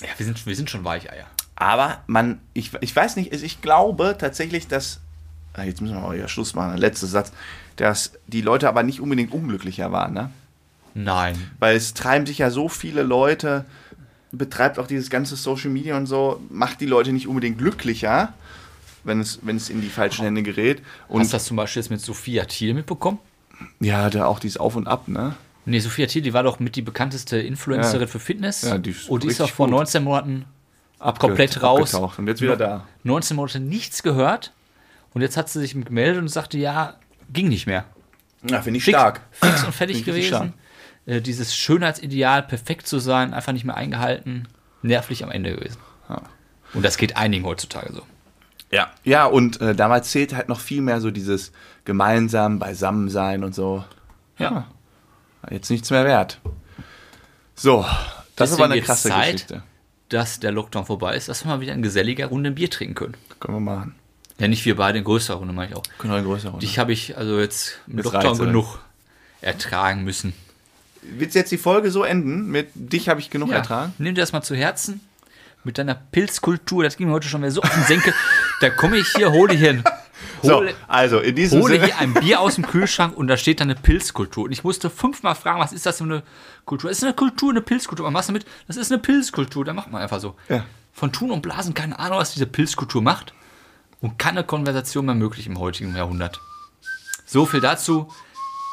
Ja, 0.00 0.08
wir 0.16 0.24
sind, 0.24 0.46
wir 0.46 0.54
sind 0.54 0.70
schon 0.70 0.84
Weicheier. 0.84 1.26
Aber 1.56 2.04
man, 2.06 2.40
ich, 2.54 2.70
ich 2.80 2.94
weiß 2.94 3.16
nicht, 3.16 3.32
ich 3.32 3.60
glaube 3.60 4.14
tatsächlich, 4.16 4.68
dass, 4.68 5.00
jetzt 5.56 5.80
müssen 5.80 5.94
wir 5.94 6.00
mal 6.00 6.16
wieder 6.16 6.28
Schluss 6.28 6.54
machen, 6.54 6.76
letzter 6.78 7.06
Satz, 7.06 7.32
dass 7.76 8.12
die 8.26 8.40
Leute 8.42 8.68
aber 8.68 8.82
nicht 8.82 9.00
unbedingt 9.00 9.32
unglücklicher 9.32 9.90
waren, 9.92 10.14
ne? 10.14 10.30
Nein. 10.94 11.36
Weil 11.58 11.76
es 11.76 11.94
treiben 11.94 12.26
sich 12.26 12.38
ja 12.38 12.50
so 12.50 12.68
viele 12.68 13.02
Leute, 13.02 13.64
betreibt 14.32 14.78
auch 14.78 14.86
dieses 14.86 15.10
ganze 15.10 15.36
Social 15.36 15.70
Media 15.70 15.96
und 15.96 16.06
so, 16.06 16.40
macht 16.50 16.80
die 16.80 16.86
Leute 16.86 17.12
nicht 17.12 17.28
unbedingt 17.28 17.58
glücklicher, 17.58 18.32
wenn 19.04 19.20
es, 19.20 19.38
wenn 19.42 19.56
es 19.56 19.70
in 19.70 19.80
die 19.80 19.88
falschen 19.88 20.24
Hände 20.24 20.42
gerät. 20.42 20.82
Und 21.08 21.20
Hast 21.20 21.32
du 21.32 21.36
das 21.36 21.44
zum 21.44 21.56
Beispiel 21.56 21.82
jetzt 21.82 21.90
mit 21.90 22.00
Sophia 22.00 22.44
Thiel 22.44 22.74
mitbekommen? 22.74 23.18
ja, 23.80 24.08
da 24.10 24.26
auch 24.26 24.38
dieses 24.38 24.56
Auf 24.58 24.76
und 24.76 24.86
Ab, 24.86 25.08
ne? 25.08 25.34
Nee, 25.64 25.80
Sophia 25.80 26.06
Thiel, 26.06 26.22
die 26.22 26.32
war 26.32 26.42
doch 26.44 26.60
mit 26.60 26.76
die 26.76 26.82
bekannteste 26.82 27.38
Influencerin 27.38 28.02
Ja. 28.02 28.06
für 28.06 28.20
Fitness. 28.20 28.62
Ja, 28.62 28.78
die 28.78 28.90
ist 28.90 29.08
und 29.08 29.22
die 29.22 29.28
ist 29.28 29.40
doch 29.40 29.50
vor 29.50 29.66
gut. 29.66 29.74
19 29.76 30.02
Monaten 30.04 30.44
Abge- 30.98 31.18
komplett 31.20 31.62
raus. 31.62 31.92
Und 31.94 32.26
jetzt 32.26 32.40
wieder 32.40 32.56
da. 32.56 32.86
19 33.04 33.36
Monate 33.36 33.60
nichts 33.60 34.02
gehört. 34.02 34.52
Und 35.14 35.22
jetzt 35.22 35.36
hat 35.36 35.48
sie 35.48 35.60
sich 35.60 35.72
gemeldet 35.72 36.20
und 36.20 36.28
sagte, 36.28 36.58
ja, 36.58 36.96
ging 37.32 37.48
nicht 37.48 37.66
mehr. 37.66 37.84
Ja, 38.48 38.62
finde 38.62 38.78
ich 38.78 38.84
Fix, 38.84 38.96
stark. 38.96 39.20
fix 39.32 39.64
und 39.64 39.74
fertig 39.74 40.04
gewesen. 40.04 40.54
Äh, 41.06 41.20
dieses 41.20 41.54
Schönheitsideal, 41.54 42.42
perfekt 42.42 42.86
zu 42.86 42.98
sein, 42.98 43.34
einfach 43.34 43.52
nicht 43.52 43.64
mehr 43.64 43.76
eingehalten, 43.76 44.46
nervlich 44.82 45.24
am 45.24 45.30
Ende 45.30 45.54
gewesen. 45.54 45.78
Ja. 46.08 46.22
Und 46.74 46.84
das 46.84 46.98
geht 46.98 47.16
einigen 47.16 47.44
heutzutage 47.44 47.92
so. 47.92 48.02
Ja. 48.70 48.90
Ja, 49.04 49.24
und 49.24 49.60
äh, 49.60 49.74
damals 49.74 50.10
zählt 50.10 50.34
halt 50.34 50.48
noch 50.48 50.60
viel 50.60 50.82
mehr 50.82 51.00
so 51.00 51.10
dieses 51.10 51.52
gemeinsam 51.84 52.58
beisammensein 52.58 53.42
und 53.42 53.54
so. 53.54 53.84
Ja. 54.38 54.68
Jetzt 55.50 55.70
nichts 55.70 55.90
mehr 55.90 56.04
wert. 56.04 56.40
So, 57.54 57.84
das 58.36 58.50
ist 58.50 58.58
aber 58.58 58.68
Deswegen 58.68 58.72
eine 58.72 58.82
krasse 58.82 59.08
Zeit. 59.08 59.32
Geschichte. 59.32 59.62
Dass 60.10 60.40
der 60.40 60.52
Lockdown 60.52 60.86
vorbei 60.86 61.16
ist, 61.16 61.28
dass 61.28 61.44
wir 61.44 61.48
mal 61.48 61.60
wieder 61.60 61.72
in 61.72 61.82
geselliger 61.82 62.26
Runde 62.26 62.50
ein 62.50 62.54
Bier 62.54 62.70
trinken 62.70 62.94
können. 62.94 63.16
Können 63.40 63.56
wir 63.56 63.60
machen. 63.60 63.94
Ja, 64.38 64.48
nicht 64.48 64.64
wir 64.64 64.76
beide 64.76 64.98
in 64.98 65.04
größerer 65.04 65.38
Runde, 65.38 65.52
meine 65.52 65.70
ich 65.72 65.76
auch. 65.76 65.82
Können 65.98 66.12
wir 66.12 66.18
eine 66.18 66.26
größere 66.26 66.50
Runde. 66.52 66.64
Dich 66.66 66.78
habe 66.78 66.92
ich 66.92 67.16
also 67.16 67.38
jetzt 67.40 67.78
Jetzt 67.88 68.04
Lockdown 68.04 68.38
genug 68.38 68.78
ertragen 69.40 70.04
müssen. 70.04 70.32
Willst 71.02 71.34
du 71.34 71.38
jetzt 71.40 71.50
die 71.52 71.58
Folge 71.58 71.90
so 71.90 72.02
enden? 72.04 72.50
Mit 72.50 72.68
dich 72.74 73.08
habe 73.08 73.20
ich 73.20 73.30
genug 73.30 73.50
ertragen? 73.50 73.94
Nimm 73.98 74.14
dir 74.14 74.20
das 74.20 74.32
mal 74.32 74.42
zu 74.42 74.54
Herzen. 74.54 75.00
Mit 75.64 75.76
deiner 75.78 75.94
Pilzkultur, 75.94 76.84
das 76.84 76.96
ging 76.96 77.08
mir 77.08 77.12
heute 77.14 77.28
schon 77.28 77.40
wieder 77.42 77.50
so 77.50 77.62
auf 77.62 77.72
den 77.74 77.82
Senkel. 77.84 78.14
da 78.60 78.70
komme 78.70 78.96
ich 78.98 79.08
hier, 79.16 79.32
hole 79.32 79.54
hier, 79.54 79.70
ein- 79.70 79.84
So, 80.42 80.56
hole, 80.58 80.74
also 80.86 81.18
in 81.18 81.34
diesem 81.34 81.60
hole 81.60 81.74
Sinne. 81.74 81.86
hier 81.86 81.98
ein 81.98 82.14
Bier 82.14 82.40
aus 82.40 82.54
dem 82.54 82.66
Kühlschrank 82.66 83.16
und 83.16 83.26
da 83.26 83.36
steht 83.36 83.58
da 83.60 83.64
eine 83.64 83.74
Pilzkultur. 83.74 84.44
Und 84.44 84.52
ich 84.52 84.62
musste 84.62 84.88
fünfmal 84.88 85.34
fragen, 85.34 85.58
was 85.60 85.72
ist 85.72 85.84
das 85.84 85.98
für 85.98 86.04
eine 86.04 86.22
Kultur? 86.64 86.90
Es 86.90 86.98
ist 86.98 87.04
eine 87.04 87.12
Kultur, 87.14 87.50
eine 87.50 87.60
Pilzkultur. 87.60 88.04
Man 88.06 88.12
machst 88.12 88.28
du 88.28 88.32
mit, 88.32 88.46
das 88.68 88.76
ist 88.76 88.92
eine 88.92 89.00
Pilzkultur. 89.00 89.64
Da 89.64 89.72
macht 89.72 89.90
man 89.90 90.00
einfach 90.00 90.20
so. 90.20 90.36
Ja. 90.48 90.64
Von 90.92 91.12
Tun 91.12 91.30
und 91.32 91.42
Blasen 91.42 91.74
keine 91.74 91.98
Ahnung, 91.98 92.18
was 92.18 92.32
diese 92.34 92.46
Pilzkultur 92.46 93.02
macht. 93.02 93.32
Und 94.00 94.18
keine 94.18 94.44
Konversation 94.44 95.06
mehr 95.06 95.14
möglich 95.14 95.46
im 95.46 95.58
heutigen 95.58 95.94
Jahrhundert. 95.96 96.40
So 97.26 97.46
viel 97.46 97.60
dazu. 97.60 98.08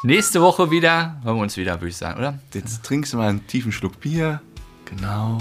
Nächste 0.03 0.41
Woche 0.41 0.69
wieder, 0.69 1.19
hören 1.23 1.37
wir 1.37 1.41
uns 1.41 1.57
wieder, 1.57 1.73
würde 1.81 1.87
ich 1.89 1.97
sagen, 1.97 2.19
oder? 2.19 2.37
Jetzt 2.53 2.83
trinkst 2.83 3.13
du 3.13 3.17
mal 3.17 3.29
einen 3.29 3.47
tiefen 3.47 3.71
Schluck 3.71 3.99
Bier. 3.99 4.39
Genau. 4.85 5.39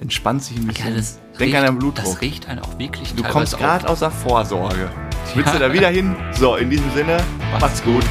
Entspannt 0.00 0.44
sich 0.44 0.56
ein 0.56 0.66
bisschen. 0.68 0.94
das 0.94 1.18
Denk 1.38 1.40
riecht- 1.52 1.56
an 1.56 1.64
deinen 1.66 1.78
Blutdruck. 1.78 2.04
Das 2.12 2.20
riecht 2.20 2.46
einen 2.48 2.60
auch 2.60 2.78
wirklich 2.78 3.14
Du 3.16 3.24
kommst 3.24 3.58
gerade 3.58 3.88
aus 3.88 3.98
der 3.98 4.12
Vorsorge. 4.12 4.88
Willst 5.34 5.52
du 5.52 5.58
da 5.58 5.72
wieder 5.72 5.88
hin? 5.88 6.14
So, 6.32 6.54
in 6.54 6.70
diesem 6.70 6.90
Sinne, 6.92 7.18
macht's 7.60 7.82
gut. 7.82 8.04